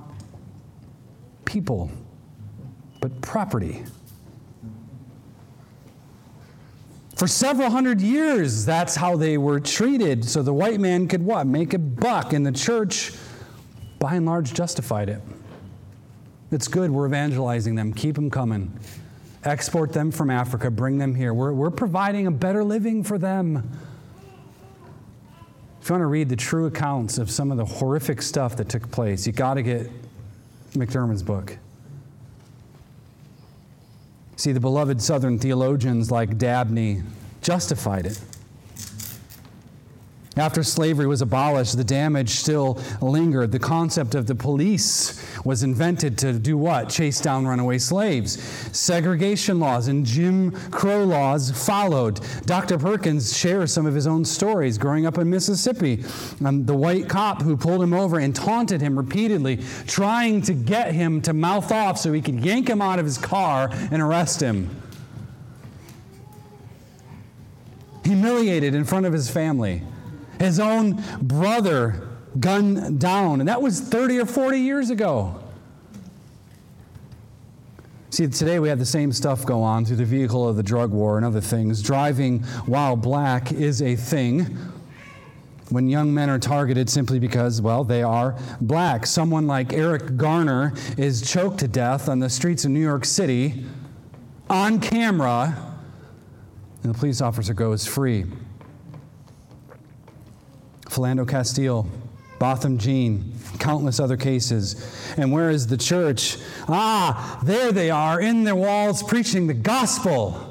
people, 1.47 1.91
but 3.01 3.19
property. 3.23 3.85
For 7.21 7.27
several 7.27 7.69
hundred 7.69 8.01
years, 8.01 8.65
that's 8.65 8.97
how 8.97 9.15
they 9.15 9.37
were 9.37 9.61
treated. 9.61 10.25
So 10.25 10.43
the 10.43 10.55
white 10.55 10.81
man 10.81 11.07
could 11.07 11.23
what? 11.23 11.47
Make 11.47 11.75
a 11.75 11.79
buck. 11.79 12.33
And 12.33 12.47
the 12.47 12.51
church, 12.51 13.13
by 13.99 14.15
and 14.15 14.25
large, 14.25 14.55
justified 14.55 15.11
it. 15.11 15.21
It's 16.51 16.67
good. 16.67 16.91
We're 16.91 17.07
evangelizing 17.07 17.75
them. 17.75 17.93
Keep 17.93 18.15
them 18.15 18.31
coming. 18.31 18.73
Export 19.45 19.93
them 19.93 20.11
from 20.11 20.31
Africa. 20.31 20.71
Bring 20.71 20.97
them 20.97 21.15
here. 21.15 21.35
We're, 21.35 21.53
we're 21.53 21.71
providing 21.71 22.27
a 22.27 22.31
better 22.31 22.65
living 22.65 23.05
for 23.05 23.19
them. 23.19 23.71
If 25.83 25.91
you 25.91 25.93
want 25.93 26.01
to 26.01 26.07
read 26.07 26.31
the 26.31 26.37
true 26.37 26.69
accounts 26.69 27.19
of 27.19 27.31
some 27.31 27.51
of 27.51 27.59
the 27.59 27.67
horrific 27.67 28.23
stuff 28.23 28.57
that 28.57 28.71
took 28.71 28.91
place, 28.91 29.27
you 29.27 29.35
got 29.35 29.55
to 29.55 29.63
get 29.63 29.91
McDermott's 30.73 31.23
book. 31.23 31.59
See, 34.41 34.53
the 34.53 34.59
beloved 34.59 35.03
Southern 35.03 35.39
theologians 35.39 36.11
like 36.11 36.39
Dabney 36.39 37.03
justified 37.43 38.07
it. 38.07 38.19
After 40.37 40.63
slavery 40.63 41.09
was 41.09 41.23
abolished, 41.23 41.77
the 41.77 41.83
damage 41.83 42.31
still 42.31 42.81
lingered. 43.01 43.51
The 43.51 43.59
concept 43.59 44.15
of 44.15 44.27
the 44.27 44.35
police 44.37 45.21
was 45.45 45.65
invented 45.65 46.17
to 46.19 46.33
do 46.35 46.57
what? 46.57 46.89
Chase 46.89 47.21
down 47.21 47.49
runaway 47.49 47.79
slaves. 47.79 48.41
Segregation 48.71 49.59
laws 49.59 49.89
and 49.89 50.07
Jim 50.07 50.53
Crow 50.71 51.03
laws 51.03 51.51
followed. 51.51 52.21
Dr. 52.47 52.79
Perkins 52.79 53.37
shares 53.37 53.73
some 53.73 53.87
of 53.87 53.95
his 53.95 54.07
own 54.07 54.25
stories 54.25 54.79
growing 54.79 55.05
up 55.05 55.19
in 55.19 55.29
Mississippi. 55.29 56.05
Um, 56.45 56.65
the 56.65 56.77
white 56.77 57.09
cop 57.09 57.43
who 57.43 57.57
pulled 57.57 57.83
him 57.83 57.93
over 57.93 58.21
and 58.21 58.35
taunted 58.35 58.81
him 58.81 58.97
repeatedly, 58.97 59.59
trying 59.89 60.43
to 60.43 60.55
get 60.55 60.95
him 60.95 61.23
to 61.23 61.33
mouth 61.33 61.73
off 61.73 61.99
so 61.99 62.13
he 62.13 62.23
could 62.23 62.45
yank 62.45 62.71
him 62.71 62.81
out 62.81 63.01
of 63.01 63.05
his 63.05 63.19
car 63.19 63.69
and 63.91 64.01
arrest 64.01 64.41
him. 64.41 64.71
Humiliated 68.05 68.77
in 68.77 68.85
front 68.85 69.07
of 69.07 69.13
his 69.13 69.29
family 69.29 69.83
his 70.41 70.59
own 70.59 71.03
brother 71.21 72.09
gunned 72.41 72.99
down. 72.99 73.41
And 73.41 73.49
that 73.49 73.63
was 73.63 73.81
30 73.81 74.21
or 74.21 74.27
40 74.27 74.59
years 74.59 74.91
ago. 74.91 75.37
See, 78.09 78.27
today 78.27 78.59
we 78.59 78.69
have 78.71 78.81
the 78.81 78.87
same 78.87 79.13
stuff 79.13 79.47
go 79.47 79.63
on 79.63 79.85
through 79.85 79.97
the 79.97 80.05
vehicle 80.05 80.49
of 80.49 80.57
the 80.57 80.63
drug 80.63 80.91
war 80.91 81.17
and 81.17 81.25
other 81.25 81.41
things. 81.41 81.83
Driving 81.83 82.41
while 82.67 82.97
black 82.97 83.53
is 83.53 83.83
a 83.83 83.95
thing 83.95 84.57
when 85.69 85.89
young 85.89 86.13
men 86.13 86.29
are 86.29 86.39
targeted 86.39 86.91
simply 86.91 87.21
because, 87.21 87.63
well, 87.63 87.85
they 87.85 88.03
are 88.03 88.37
black. 88.61 89.07
Someone 89.07 89.47
like 89.47 89.73
Eric 89.73 90.17
Garner 90.17 90.73
is 90.97 91.31
choked 91.31 91.59
to 91.59 91.69
death 91.69 92.09
on 92.09 92.19
the 92.19 92.31
streets 92.31 92.65
of 92.65 92.73
New 92.73 92.81
York 92.81 93.05
City 93.05 93.65
on 94.49 94.81
camera, 94.81 95.55
and 96.83 96.93
the 96.93 96.99
police 96.99 97.21
officer 97.21 97.55
goes 97.55 97.87
free. 97.87 98.25
Philando 100.91 101.27
Castile, 101.27 101.87
Botham 102.41 102.77
Jean, 102.77 103.33
countless 103.61 104.01
other 104.01 104.17
cases. 104.17 105.15
And 105.17 105.31
where 105.31 105.51
is 105.51 105.69
the 105.69 105.77
church? 105.77 106.37
Ah, 106.69 107.41
there 107.45 107.71
they 107.71 107.91
are 107.91 108.21
in 108.21 108.43
their 108.43 108.57
walls 108.57 109.01
preaching 109.03 109.47
the 109.47 109.55
gospel. 109.55 110.50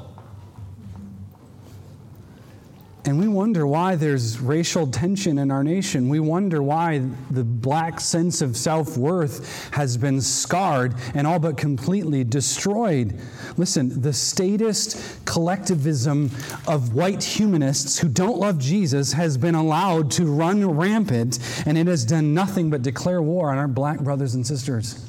And 3.06 3.18
we 3.18 3.28
wonder 3.28 3.66
why 3.66 3.96
there's 3.96 4.40
racial 4.40 4.86
tension 4.86 5.38
in 5.38 5.50
our 5.50 5.64
nation. 5.64 6.10
We 6.10 6.20
wonder 6.20 6.62
why 6.62 7.02
the 7.30 7.44
black 7.44 7.98
sense 7.98 8.42
of 8.42 8.58
self 8.58 8.98
worth 8.98 9.72
has 9.72 9.96
been 9.96 10.20
scarred 10.20 10.94
and 11.14 11.26
all 11.26 11.38
but 11.38 11.56
completely 11.56 12.24
destroyed. 12.24 13.18
Listen, 13.56 14.02
the 14.02 14.12
statist 14.12 15.24
collectivism 15.24 16.30
of 16.68 16.94
white 16.94 17.24
humanists 17.24 17.98
who 17.98 18.08
don't 18.08 18.38
love 18.38 18.58
Jesus 18.58 19.14
has 19.14 19.38
been 19.38 19.54
allowed 19.54 20.10
to 20.12 20.26
run 20.26 20.70
rampant, 20.70 21.38
and 21.64 21.78
it 21.78 21.86
has 21.86 22.04
done 22.04 22.34
nothing 22.34 22.68
but 22.68 22.82
declare 22.82 23.22
war 23.22 23.50
on 23.50 23.56
our 23.56 23.68
black 23.68 24.00
brothers 24.00 24.34
and 24.34 24.46
sisters. 24.46 25.08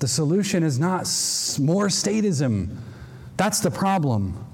The 0.00 0.08
solution 0.08 0.62
is 0.62 0.78
not 0.78 1.00
more 1.58 1.86
statism, 1.86 2.76
that's 3.38 3.60
the 3.60 3.70
problem. 3.70 4.47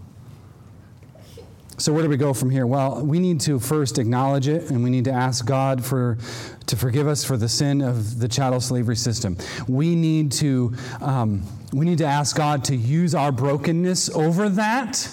So 1.77 1.93
where 1.93 2.05
do 2.05 2.09
we 2.09 2.17
go 2.17 2.33
from 2.33 2.51
here? 2.51 2.67
Well, 2.67 3.05
we 3.05 3.19
need 3.19 3.41
to 3.43 3.59
first 3.59 3.99
acknowledge 3.99 4.47
it, 4.47 4.71
and 4.71 4.85
we 4.85 4.91
need 4.91 5.05
to 5.07 5.13
ask 5.13 5.45
God 5.45 5.85
for 5.85 6.19
to 6.67 6.77
forgive 6.77 7.09
us 7.09 7.25
for 7.25 7.37
the 7.37 7.49
sin 7.49 7.81
of 7.81 8.21
the 8.21 8.29
chattel 8.29 8.61
slavery 8.61 8.97
system. 8.97 9.37
We 9.67 9.97
need 9.97 10.31
to 10.33 10.73
um, 11.01 11.43
we 11.73 11.85
need 11.85 11.99
to 11.99 12.07
ask 12.07 12.37
God 12.37 12.65
to 12.65 12.77
use 12.77 13.15
our 13.15 13.33
brokenness 13.33 14.09
over 14.11 14.49
that 14.51 15.09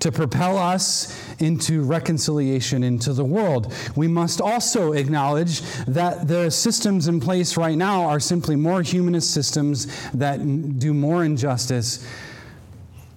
to 0.00 0.10
propel 0.12 0.58
us 0.58 1.16
into 1.40 1.82
reconciliation 1.82 2.82
into 2.82 3.12
the 3.12 3.24
world. 3.24 3.72
We 3.96 4.08
must 4.08 4.40
also 4.40 4.92
acknowledge 4.92 5.60
that 5.86 6.26
the 6.26 6.50
systems 6.50 7.06
in 7.08 7.20
place 7.20 7.56
right 7.56 7.76
now 7.76 8.04
are 8.04 8.20
simply 8.20 8.56
more 8.56 8.82
humanist 8.82 9.32
systems 9.32 10.10
that 10.12 10.38
do 10.78 10.92
more 10.92 11.24
injustice 11.24 12.06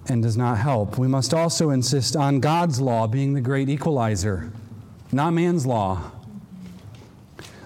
and 0.08 0.22
does 0.22 0.36
not 0.36 0.58
help. 0.58 0.98
We 0.98 1.08
must 1.08 1.32
also 1.32 1.70
insist 1.70 2.16
on 2.16 2.40
God's 2.40 2.80
law 2.80 3.06
being 3.06 3.34
the 3.34 3.40
great 3.40 3.68
equalizer, 3.68 4.52
not 5.12 5.32
man's 5.32 5.66
law. 5.66 6.10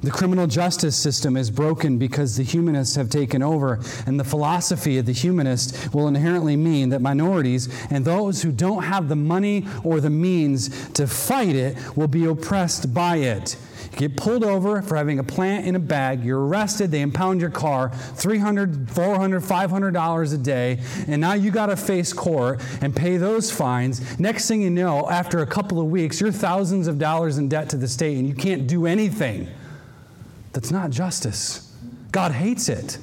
The 0.01 0.11
criminal 0.12 0.47
justice 0.47 0.97
system 0.97 1.36
is 1.36 1.51
broken 1.51 1.99
because 1.99 2.36
the 2.36 2.45
humanists 2.45 2.95
have 2.95 3.11
taken 3.11 3.43
over, 3.43 3.80
and 4.07 4.18
the 4.18 4.24
philosophy 4.24 4.97
of 4.99 5.07
the 5.07 5.12
humanist 5.12 5.93
will 5.93 6.07
inherently 6.07 6.57
mean 6.57 6.91
that 6.91 7.03
minorities 7.03 7.68
and 7.91 8.05
those 8.05 8.43
who 8.43 8.53
don't 8.53 8.84
have 8.84 9.09
the 9.09 9.16
money 9.16 9.66
or 9.82 10.01
the 10.01 10.11
means 10.11 10.89
to 10.91 11.09
fight 11.09 11.57
it 11.57 11.76
will 11.97 12.07
be 12.07 12.26
oppressed 12.26 12.95
by 12.95 13.16
it. 13.16 13.57
Get 13.99 14.16
pulled 14.16 14.44
over 14.44 14.80
for 14.80 14.94
having 14.94 15.18
a 15.18 15.24
plant 15.24 15.66
in 15.66 15.74
a 15.74 15.80
bag, 15.80 16.22
you're 16.22 16.46
arrested, 16.46 16.92
they 16.92 17.01
impound 17.01 17.40
your 17.40 17.51
car, 17.51 17.88
$300, 17.88 18.86
$400, 18.86 19.44
$500 19.44 20.34
a 20.34 20.38
day, 20.38 20.78
and 21.09 21.20
now 21.20 21.32
you 21.32 21.51
got 21.51 21.66
to 21.66 21.76
face 21.76 22.12
court 22.12 22.62
and 22.80 22.94
pay 22.94 23.16
those 23.16 23.51
fines. 23.51 24.20
Next 24.20 24.46
thing 24.46 24.62
you 24.62 24.70
know, 24.70 25.11
after 25.11 25.40
a 25.40 25.46
couple 25.46 25.80
of 25.80 25.86
weeks, 25.86 26.20
you're 26.20 26.30
thousands 26.30 26.86
of 26.86 27.01
dollars 27.01 27.38
in 27.38 27.49
debt 27.49 27.70
to 27.70 27.76
the 27.76 27.88
state 27.88 28.18
and 28.18 28.28
you 28.28 28.34
can't 28.34 28.68
do 28.68 28.86
anything. 28.86 29.49
That's 30.53 30.70
not 30.70 30.90
justice. 30.90 31.76
God 32.12 32.30
hates 32.30 32.68
it. 32.68 32.99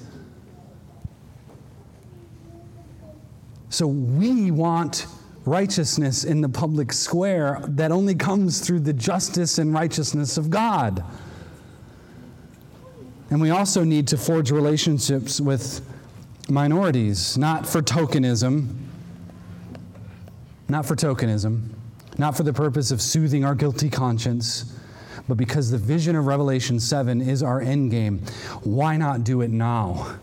So 3.68 3.86
we 3.86 4.50
want 4.50 5.08
righteousness 5.46 6.24
in 6.24 6.42
the 6.42 6.50
public 6.50 6.92
square 6.92 7.62
that 7.68 7.92
only 7.92 8.16
comes 8.16 8.60
through 8.60 8.80
the 8.80 8.94
justice 8.94 9.58
and 9.58 9.74
righteousness 9.74 10.38
of 10.38 10.50
God. 10.50 11.04
And 13.30 13.42
we 13.42 13.50
also 13.50 13.84
need 13.84 14.08
to 14.10 14.18
forge 14.18 14.52
relationships 14.52 15.42
with 15.42 15.82
minorities, 16.50 17.38
not 17.38 17.68
for 17.68 17.82
tokenism, 17.82 18.76
not 20.68 20.86
for 20.86 20.96
tokenism, 20.96 21.70
not 22.18 22.38
for 22.38 22.44
the 22.44 22.54
purpose 22.54 22.92
of 22.92 23.02
soothing 23.02 23.44
our 23.44 23.56
guilty 23.56 23.90
conscience 23.90 24.76
but 25.28 25.38
because 25.38 25.72
the 25.72 25.78
vision 25.78 26.16
of 26.16 26.28
Revelation 26.28 26.80
7 26.80 27.22
is 27.22 27.42
our 27.42 27.62
end 27.62 27.92
game, 27.92 28.20
why 28.64 28.98
not 28.98 29.24
do 29.24 29.42
it 29.42 29.50
now? 29.50 30.18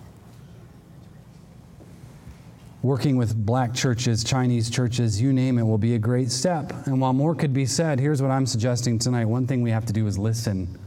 Working 2.83 3.17
with 3.17 3.37
black 3.47 3.75
churches, 3.75 4.25
Chinese 4.25 4.69
churches, 4.69 5.21
you 5.21 5.33
name 5.33 5.59
it, 5.59 5.63
will 5.63 5.79
be 5.79 5.95
a 5.95 5.99
great 5.99 6.33
step. 6.33 6.73
And 6.87 7.01
while 7.01 7.13
more 7.13 7.35
could 7.35 7.55
be 7.55 7.65
said, 7.65 8.01
here's 8.01 8.21
what 8.21 8.33
I'm 8.33 8.45
suggesting 8.45 8.99
tonight. 8.99 9.27
One 9.27 9.47
thing 9.47 9.63
we 9.63 9.71
have 9.71 9.87
to 9.87 9.93
do 9.93 10.07
is 10.09 10.19
listen. 10.19 10.79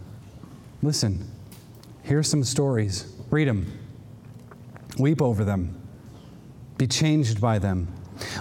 Listen. 0.82 1.32
Here's 2.04 2.28
some 2.28 2.44
stories. 2.44 3.16
Read 3.30 3.48
them. 3.48 3.72
Weep 5.00 5.22
over 5.22 5.46
them. 5.46 5.82
Be 6.78 6.86
changed 6.86 7.40
by 7.40 7.60
them 7.60 7.95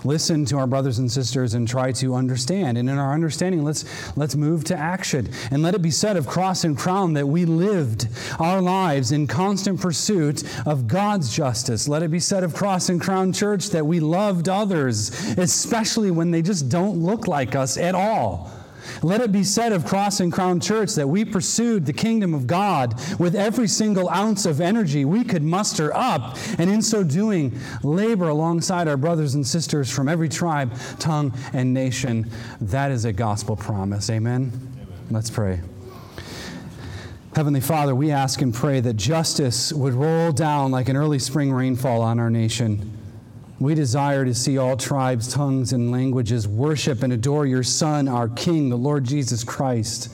listen 0.05 0.45
to 0.47 0.59
our 0.59 0.66
brothers 0.66 0.99
and 0.99 1.11
sisters 1.11 1.55
and 1.55 1.66
try 1.68 1.93
to 1.93 2.14
understand. 2.14 2.79
And 2.79 2.89
in 2.89 2.99
our 2.99 3.12
understanding, 3.12 3.64
let's, 3.64 3.85
let's 4.16 4.35
move 4.35 4.64
to 4.64 4.77
action. 4.77 5.29
And 5.51 5.62
let 5.62 5.75
it 5.75 5.83
be 5.83 5.91
said 5.91 6.16
of 6.16 6.27
Cross 6.27 6.64
and 6.64 6.77
Crown 6.77 7.14
that 7.14 7.27
we 7.27 7.45
lived 7.45 8.09
our 8.39 8.61
lives 8.61 9.12
in 9.12 9.27
constant 9.27 9.81
pursuit 9.81 10.43
of 10.66 10.89
God's 10.89 11.35
justice. 11.35 11.89
Let 11.89 12.03
it 12.03 12.11
be 12.11 12.20
said 12.20 12.45
of 12.45 12.55
Cross 12.55 12.89
and 12.89 13.01
Crown 13.01 13.33
Church 13.33 13.70
that 13.70 13.87
we 13.87 14.01
loved 14.01 14.49
others, 14.49 15.11
especially 15.39 16.11
when 16.11 16.31
they 16.31 16.43
just 16.43 16.68
don't 16.68 16.99
look 16.99 17.29
like 17.29 17.55
us 17.55 17.77
at 17.77 17.95
all. 17.95 18.51
Let 19.03 19.20
it 19.20 19.32
be 19.32 19.45
said 19.45 19.72
of 19.72 19.85
Cross 19.85 20.20
and 20.20 20.32
Crown 20.32 20.61
Church 20.61 20.95
that 20.95 21.09
we 21.09 21.24
pursued 21.24 21.87
the 21.87 21.93
kingdom 21.93 22.35
of 22.35 22.47
God 22.47 22.95
with 23.18 23.35
every 23.35 23.68
single 23.68 24.09
ounce 24.09 24.47
of 24.47 24.61
energy 24.61 25.05
we 25.05 25.24
could 25.24 25.43
muster 25.43 25.95
up, 25.95 26.37
and 26.59 26.70
in 26.70 26.82
so 26.82 27.05
doing, 27.05 27.59
labor 27.82 28.28
alongside 28.28 28.89
our 28.89 28.97
brothers 28.97 29.35
and 29.35 29.47
sisters 29.47 29.91
from 29.91 30.09
every 30.09 30.28
tribe, 30.28 30.72
tongue, 30.99 31.32
and 31.53 31.72
nation. 31.72 32.30
That 32.61 32.91
is 32.91 33.05
a 33.05 33.12
gospel 33.12 33.57
promise. 33.57 34.11
Amen? 34.11 34.53
Amen. 34.53 34.89
Let's 35.11 35.30
pray. 35.30 35.61
Heavenly 37.37 37.61
Father, 37.61 37.97
we 37.97 38.12
ask 38.12 38.43
and 38.43 38.55
pray 38.55 38.78
that 38.78 38.95
justice 38.95 39.72
would 39.72 39.95
roll 39.95 40.30
down 40.30 40.70
like 40.70 40.89
an 40.89 40.97
early 40.97 41.18
spring 41.18 41.53
rainfall 41.53 42.01
on 42.01 42.20
our 42.20 42.30
nation. 42.30 42.93
We 43.61 43.74
desire 43.74 44.24
to 44.24 44.34
see 44.34 44.59
all 44.59 44.76
tribes, 44.76 45.32
tongues, 45.32 45.72
and 45.72 45.92
languages 45.92 46.48
worship 46.48 47.02
and 47.02 47.12
adore 47.12 47.46
your 47.46 47.62
Son, 47.62 48.09
our 48.09 48.28
King, 48.28 48.68
the 48.68 48.76
Lord 48.76 49.05
Jesus 49.05 49.44
Christ. 49.44 50.11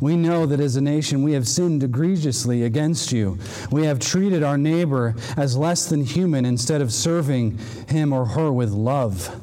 We 0.00 0.16
know 0.16 0.46
that 0.46 0.60
as 0.60 0.76
a 0.76 0.80
nation 0.80 1.22
we 1.22 1.32
have 1.32 1.46
sinned 1.46 1.82
egregiously 1.82 2.62
against 2.62 3.12
you. 3.12 3.38
We 3.70 3.84
have 3.84 3.98
treated 3.98 4.42
our 4.42 4.58
neighbor 4.58 5.14
as 5.36 5.56
less 5.56 5.86
than 5.86 6.04
human 6.04 6.44
instead 6.44 6.80
of 6.80 6.92
serving 6.92 7.58
him 7.88 8.12
or 8.12 8.26
her 8.26 8.52
with 8.52 8.70
love. 8.70 9.40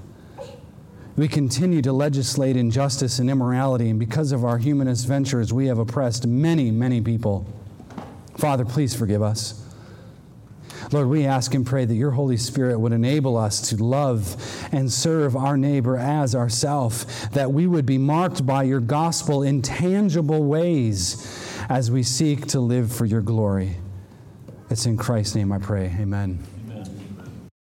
We 1.15 1.27
continue 1.27 1.83
to 1.83 1.93
legislate 1.93 2.57
injustice 2.57 3.19
and 3.19 3.29
immorality, 3.29 3.89
and 3.89 3.99
because 3.99 4.31
of 4.31 4.43
our 4.43 4.57
humanist 4.57 5.07
ventures, 5.07 5.53
we 5.53 5.67
have 5.67 5.77
oppressed 5.77 6.25
many, 6.25 6.71
many 6.71 7.01
people. 7.01 7.45
Father, 8.37 8.65
please 8.65 8.95
forgive 8.95 9.21
us. 9.21 9.62
Lord, 10.93 11.07
we 11.07 11.25
ask 11.25 11.55
and 11.55 11.65
pray 11.65 11.85
that 11.85 11.95
your 11.95 12.11
Holy 12.11 12.37
Spirit 12.37 12.79
would 12.79 12.91
enable 12.91 13.35
us 13.35 13.69
to 13.69 13.83
love 13.83 14.35
and 14.71 14.91
serve 14.91 15.35
our 15.35 15.57
neighbor 15.57 15.97
as 15.97 16.35
ourself, 16.35 17.31
that 17.31 17.51
we 17.51 17.65
would 17.65 17.85
be 17.85 17.97
marked 17.97 18.45
by 18.45 18.63
your 18.63 18.79
gospel 18.79 19.41
in 19.41 19.63
tangible 19.63 20.43
ways 20.43 21.49
as 21.67 21.89
we 21.89 22.03
seek 22.03 22.45
to 22.47 22.59
live 22.59 22.93
for 22.93 23.05
your 23.05 23.21
glory. 23.21 23.77
It's 24.69 24.85
in 24.85 24.97
Christ's 24.97 25.35
name 25.35 25.51
I 25.51 25.57
pray. 25.57 25.95
Amen. 25.99 26.52